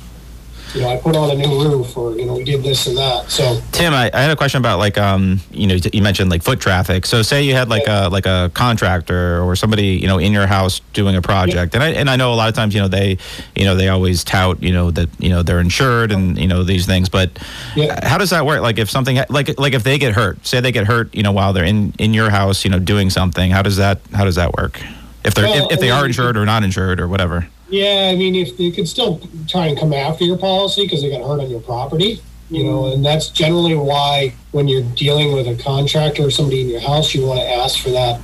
you 0.75 0.81
know, 0.81 0.89
I 0.89 0.97
put 0.97 1.15
on 1.15 1.31
a 1.31 1.35
new 1.35 1.63
roof, 1.63 1.97
or 1.97 2.15
you 2.17 2.25
know, 2.25 2.35
we 2.35 2.43
did 2.43 2.63
this 2.63 2.87
and 2.87 2.97
that. 2.97 3.29
So 3.29 3.59
Tim, 3.71 3.93
I, 3.93 4.11
I 4.13 4.21
had 4.21 4.31
a 4.31 4.35
question 4.35 4.59
about 4.59 4.79
like 4.79 4.97
um 4.97 5.39
you 5.51 5.67
know 5.67 5.75
you 5.93 6.01
mentioned 6.01 6.29
like 6.29 6.43
foot 6.43 6.59
traffic. 6.59 7.05
So 7.05 7.21
say 7.21 7.43
you 7.43 7.53
had 7.53 7.69
like 7.69 7.87
a 7.87 8.09
like 8.11 8.25
a 8.25 8.51
contractor 8.53 9.41
or 9.41 9.55
somebody 9.55 9.87
you 9.97 10.07
know 10.07 10.17
in 10.19 10.31
your 10.31 10.47
house 10.47 10.81
doing 10.93 11.15
a 11.15 11.21
project, 11.21 11.73
and 11.75 11.83
I 11.83 11.89
and 11.89 12.09
I 12.09 12.15
know 12.15 12.33
a 12.33 12.35
lot 12.35 12.49
of 12.49 12.55
times 12.55 12.73
you 12.75 12.81
know 12.81 12.87
they 12.87 13.17
you 13.55 13.65
know 13.65 13.75
they 13.75 13.89
always 13.89 14.23
tout 14.23 14.61
you 14.61 14.71
know 14.71 14.91
that 14.91 15.09
you 15.19 15.29
know 15.29 15.43
they're 15.43 15.59
insured 15.59 16.11
and 16.11 16.37
you 16.37 16.47
know 16.47 16.63
these 16.63 16.85
things, 16.85 17.09
but 17.09 17.31
Yeah. 17.75 18.07
how 18.07 18.17
does 18.17 18.29
that 18.29 18.45
work? 18.45 18.61
Like 18.61 18.77
if 18.77 18.89
something 18.89 19.17
like 19.29 19.57
like 19.59 19.73
if 19.73 19.83
they 19.83 19.97
get 19.97 20.13
hurt, 20.13 20.45
say 20.45 20.59
they 20.61 20.71
get 20.71 20.85
hurt 20.87 21.13
you 21.15 21.23
know 21.23 21.31
while 21.31 21.53
they're 21.53 21.65
in 21.65 21.93
in 21.97 22.13
your 22.13 22.29
house 22.29 22.63
you 22.63 22.69
know 22.71 22.79
doing 22.79 23.09
something, 23.09 23.49
how 23.51 23.61
does 23.61 23.77
that 23.77 23.99
how 24.13 24.23
does 24.25 24.35
that 24.35 24.53
work? 24.57 24.81
If 25.23 25.33
they're 25.33 25.45
Well, 25.45 25.65
if, 25.65 25.73
if 25.73 25.79
they 25.79 25.91
are 25.91 26.05
insured 26.05 26.37
or 26.37 26.45
not 26.45 26.63
insured 26.63 26.99
or 26.99 27.07
whatever. 27.07 27.47
Yeah, 27.69 28.09
I 28.11 28.15
mean, 28.15 28.35
if 28.35 28.57
they 28.57 28.71
could 28.71 28.87
still 28.87 29.21
try 29.47 29.67
and 29.67 29.77
come 29.77 29.93
after 29.93 30.23
your 30.23 30.37
policy 30.37 30.83
because 30.83 31.01
they 31.01 31.09
got 31.09 31.21
hurt 31.21 31.39
on 31.39 31.49
your 31.49 31.59
property, 31.61 32.19
you 32.49 32.63
know, 32.63 32.91
and 32.91 33.05
that's 33.05 33.29
generally 33.29 33.75
why 33.75 34.33
when 34.51 34.67
you're 34.67 34.81
dealing 34.95 35.33
with 35.33 35.47
a 35.47 35.55
contractor 35.61 36.23
or 36.23 36.31
somebody 36.31 36.61
in 36.61 36.69
your 36.69 36.79
house, 36.79 37.13
you 37.13 37.25
want 37.25 37.39
to 37.39 37.47
ask 37.47 37.79
for 37.79 37.89
that 37.91 38.19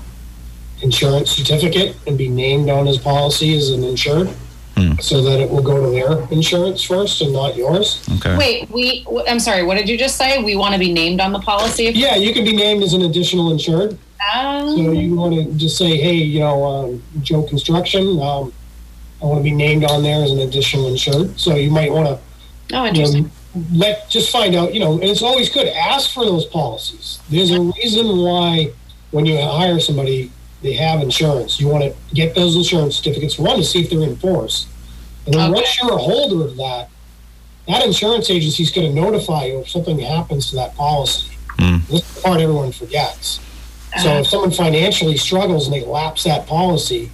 insurance 0.82 1.30
certificate 1.32 1.96
and 2.08 2.18
be 2.18 2.28
named 2.28 2.70
on 2.70 2.86
his 2.86 2.98
policy 2.98 3.56
as 3.56 3.70
an 3.70 3.84
insured, 3.84 4.30
Hmm. 4.76 5.00
so 5.00 5.22
that 5.22 5.40
it 5.40 5.50
will 5.50 5.62
go 5.62 5.86
to 5.86 5.90
their 5.92 6.28
insurance 6.32 6.82
first 6.84 7.22
and 7.22 7.32
not 7.32 7.56
yours. 7.56 8.02
Okay. 8.18 8.36
Wait, 8.36 8.70
we. 8.72 9.04
w- 9.06 9.24
I'm 9.26 9.40
sorry. 9.40 9.64
What 9.64 9.76
did 9.78 9.88
you 9.88 9.98
just 9.98 10.18
say? 10.18 10.44
We 10.44 10.58
want 10.58 10.74
to 10.74 10.80
be 10.80 10.92
named 10.92 11.22
on 11.22 11.32
the 11.32 11.40
policy. 11.40 11.86
If, 11.88 11.96
Yeah, 11.96 12.16
you 12.18 12.34
can 12.34 12.44
be 12.44 12.54
named 12.54 12.84
as 12.84 12.92
an 12.94 13.04
additional 13.04 13.52
insured. 13.52 13.98
Um, 14.36 14.76
So 14.76 14.92
you 14.92 15.16
want 15.16 15.34
to 15.36 15.46
just 15.54 15.78
say, 15.78 15.96
hey, 15.96 16.16
you 16.16 16.40
know, 16.42 16.66
um, 16.66 17.04
Joe 17.22 17.44
Construction, 17.44 18.20
um, 18.22 18.52
I 19.26 19.28
want 19.28 19.40
to 19.40 19.44
be 19.44 19.56
named 19.56 19.84
on 19.86 20.04
there 20.04 20.24
as 20.24 20.32
an 20.32 20.40
additional 20.40 20.88
insured. 20.88 21.40
So 21.40 21.56
you 21.56 21.72
might 21.72 21.92
want 21.92 22.08
to 22.08 22.76
oh, 22.78 22.86
you 22.86 23.24
know, 23.24 23.30
let 23.74 24.08
just 24.08 24.32
find 24.32 24.54
out, 24.54 24.72
you 24.72 24.80
know, 24.80 24.94
and 24.94 25.04
it's 25.06 25.24
always 25.24 25.50
good. 25.50 25.68
Ask 25.68 26.14
for 26.14 26.24
those 26.24 26.46
policies. 26.46 27.20
There's 27.28 27.50
a 27.50 27.60
reason 27.60 28.06
why 28.20 28.72
when 29.10 29.26
you 29.26 29.36
hire 29.42 29.80
somebody, 29.80 30.32
they 30.62 30.74
have 30.74 31.02
insurance. 31.02 31.60
You 31.60 31.68
want 31.70 31.84
to 31.86 31.96
get 32.14 32.36
those 32.36 32.56
insurance 32.56 32.98
certificates, 32.98 33.40
one 33.40 33.58
to 33.58 33.64
see 33.64 33.82
if 33.82 33.90
they're 33.90 34.04
in 34.04 34.16
force. 34.18 34.68
And 35.26 35.34
then 35.34 35.50
Okay. 35.50 35.54
once 35.62 35.82
you're 35.82 35.94
a 35.94 35.98
holder 35.98 36.46
of 36.46 36.56
that, 36.58 36.90
that 37.68 37.84
insurance 37.84 38.30
agency 38.30 38.62
is 38.62 38.70
going 38.70 38.94
to 38.94 39.02
notify 39.02 39.46
you 39.46 39.62
if 39.62 39.70
something 39.70 39.98
happens 39.98 40.52
to 40.52 40.56
that 40.58 40.76
policy. 40.76 41.32
Hmm. 41.58 41.78
This 41.90 42.02
is 42.08 42.16
the 42.16 42.22
part 42.22 42.42
everyone 42.42 42.72
forgets. 42.72 43.40
So 44.04 44.18
if 44.20 44.28
someone 44.28 44.52
financially 44.52 45.18
struggles 45.18 45.66
and 45.66 45.74
they 45.74 45.84
lapse 45.84 46.26
that 46.26 46.46
policy, 46.46 47.10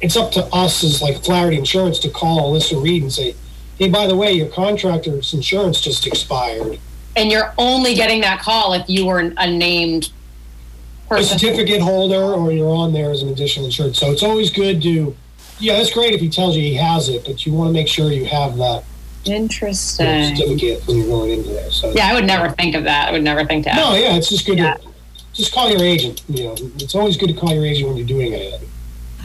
it's 0.00 0.16
up 0.16 0.30
to 0.32 0.44
us 0.46 0.84
as 0.84 1.02
like 1.02 1.22
Flaherty 1.24 1.56
Insurance 1.56 1.98
to 2.00 2.08
call 2.10 2.52
Alyssa 2.52 2.80
Reed 2.82 3.02
and 3.02 3.12
say, 3.12 3.34
hey, 3.78 3.88
by 3.88 4.06
the 4.06 4.16
way, 4.16 4.32
your 4.32 4.48
contractor's 4.48 5.34
insurance 5.34 5.80
just 5.80 6.06
expired. 6.06 6.78
and 7.16 7.30
you're 7.30 7.52
only 7.58 7.94
getting 7.94 8.20
that 8.20 8.40
call 8.40 8.74
if 8.74 8.88
you 8.88 9.06
were 9.06 9.18
a 9.36 9.50
named 9.50 10.10
person. 11.08 11.36
A 11.36 11.38
certificate 11.38 11.80
holder 11.80 12.22
or 12.22 12.52
you're 12.52 12.68
on 12.70 12.92
there 12.92 13.10
as 13.10 13.22
an 13.22 13.28
additional 13.28 13.66
insured. 13.66 13.96
So 13.96 14.10
it's 14.12 14.22
always 14.22 14.50
good 14.50 14.80
to, 14.82 15.16
yeah, 15.58 15.76
that's 15.76 15.92
great 15.92 16.14
if 16.14 16.20
he 16.20 16.28
tells 16.28 16.54
you 16.56 16.62
he 16.62 16.74
has 16.74 17.08
it, 17.08 17.24
but 17.24 17.44
you 17.44 17.52
want 17.52 17.68
to 17.68 17.72
make 17.72 17.88
sure 17.88 18.12
you 18.12 18.26
have 18.26 18.56
that 18.58 18.84
you 19.24 19.32
know, 19.32 19.38
Interesting. 19.40 20.36
certificate 20.36 20.86
when 20.86 20.96
you're 20.98 21.06
going 21.08 21.30
into 21.32 21.50
there. 21.50 21.70
So 21.72 21.90
Yeah, 21.92 22.06
I 22.08 22.14
would 22.14 22.24
never 22.24 22.50
think 22.50 22.74
of 22.76 22.84
that. 22.84 23.08
I 23.08 23.12
would 23.12 23.22
never 23.24 23.44
think 23.44 23.64
to 23.64 23.70
ask. 23.70 23.80
no, 23.80 23.96
yeah, 23.96 24.14
it's 24.16 24.28
just 24.28 24.46
good 24.46 24.58
Yeah. 24.58 24.74
to 24.74 24.88
just 25.34 25.52
call 25.52 25.68
your 25.70 25.82
agent. 25.82 26.22
You 26.28 26.44
know, 26.44 26.54
it's 26.76 26.94
always 26.94 27.16
good 27.16 27.28
to 27.28 27.34
call 27.34 27.52
your 27.52 27.64
agent 27.66 27.88
when 27.88 27.96
you're 27.96 28.06
doing 28.06 28.32
anything. 28.34 28.68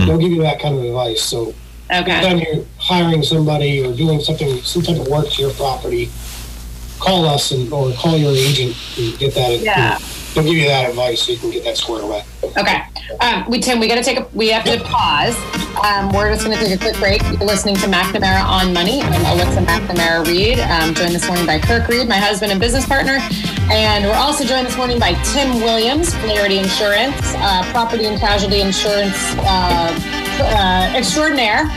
They'll 0.08 0.18
give 0.18 0.32
you 0.32 0.42
that 0.44 0.60
kind 0.62 0.76
of 0.78 0.84
advice. 0.84 1.22
So 1.22 1.54
Okay. 1.92 2.12
anytime 2.12 2.40
you're 2.40 2.66
hiring 2.78 3.22
somebody 3.24 3.86
or 3.86 3.94
doing 3.94 4.20
something, 4.22 4.62
some 4.62 4.82
type 4.82 5.00
of 5.00 5.08
work 5.08 5.30
to 5.30 5.42
your 5.42 5.52
property, 5.52 6.10
call 7.00 7.26
us 7.26 7.52
and 7.52 7.72
or 7.72 7.92
call 7.94 8.18
your 8.18 8.32
agent 8.32 8.76
and 8.98 9.18
get 9.20 9.36
that. 9.36 9.60
Yeah. 9.60 10.00
They'll 10.34 10.44
give 10.46 10.56
you 10.56 10.68
that 10.68 10.90
advice 10.90 11.22
so 11.24 11.34
you 11.34 11.38
can 11.38 11.52
get 11.52 11.64
that 11.66 11.78
squared 11.78 12.04
away. 12.04 12.24
Okay. 12.58 12.82
Um, 13.20 13.46
we 13.48 13.60
Tim, 13.60 13.80
we 13.80 13.88
got 13.88 13.96
to 13.96 14.04
take 14.04 14.18
a. 14.20 14.28
We 14.34 14.50
have 14.50 14.64
to 14.64 14.80
pause. 14.84 15.36
Um, 15.86 16.12
we're 16.12 16.34
just 16.34 16.46
going 16.46 16.58
to 16.58 16.64
take 16.66 16.74
a 16.76 16.80
quick 16.80 16.98
break. 16.98 17.22
You're 17.24 17.34
listening 17.48 17.76
to 17.76 17.88
McNamara 17.88 18.44
on 18.44 18.74
Money. 18.74 19.02
I'm 19.04 19.12
Alyssa 19.26 19.64
McNamara 19.64 20.26
Reed. 20.26 20.60
Um, 20.60 20.96
joined 20.96 21.14
this 21.14 21.28
morning 21.28 21.46
by 21.46 21.60
Kirk 21.60 21.88
Reed, 21.88 22.08
my 22.08 22.18
husband 22.18 22.52
and 22.52 22.60
business 22.60 22.88
partner, 22.88 23.20
and 23.72 24.06
we're 24.06 24.16
also 24.16 24.44
joined 24.44 24.68
this 24.68 24.78
morning 24.78 25.00
by 25.00 25.14
Tim 25.34 25.56
Williams, 25.62 26.14
Clarity 26.16 26.60
Insurance, 26.60 27.16
uh, 27.38 27.64
property 27.72 28.06
and 28.06 28.20
casualty 28.20 28.62
insurance 28.62 29.16
uh, 29.40 29.94
uh, 30.42 30.98
extraordinaire. 30.98 31.70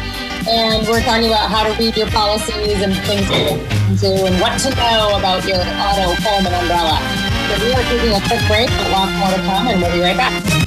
And 0.48 0.86
we're 0.86 1.02
talking 1.02 1.26
about 1.26 1.50
how 1.50 1.66
to 1.66 1.78
read 1.78 1.96
your 1.96 2.08
policies 2.10 2.82
and 2.82 2.94
things 3.06 3.26
to 3.28 3.58
do 4.00 4.26
and 4.26 4.40
what 4.40 4.58
to 4.60 4.70
know 4.70 5.18
about 5.18 5.46
your 5.46 5.58
auto, 5.58 6.14
home, 6.22 6.46
and 6.46 6.54
umbrella. 6.54 6.98
So 7.48 7.64
we 7.64 7.72
are 7.72 7.82
taking 7.82 8.12
a 8.14 8.20
quick 8.28 8.46
break, 8.46 8.68
but 8.68 8.90
lots 8.90 9.12
more 9.18 9.30
to 9.30 9.42
come, 9.42 9.68
and 9.68 9.80
we'll 9.80 9.92
be 9.92 10.00
right 10.00 10.16
back. 10.16 10.65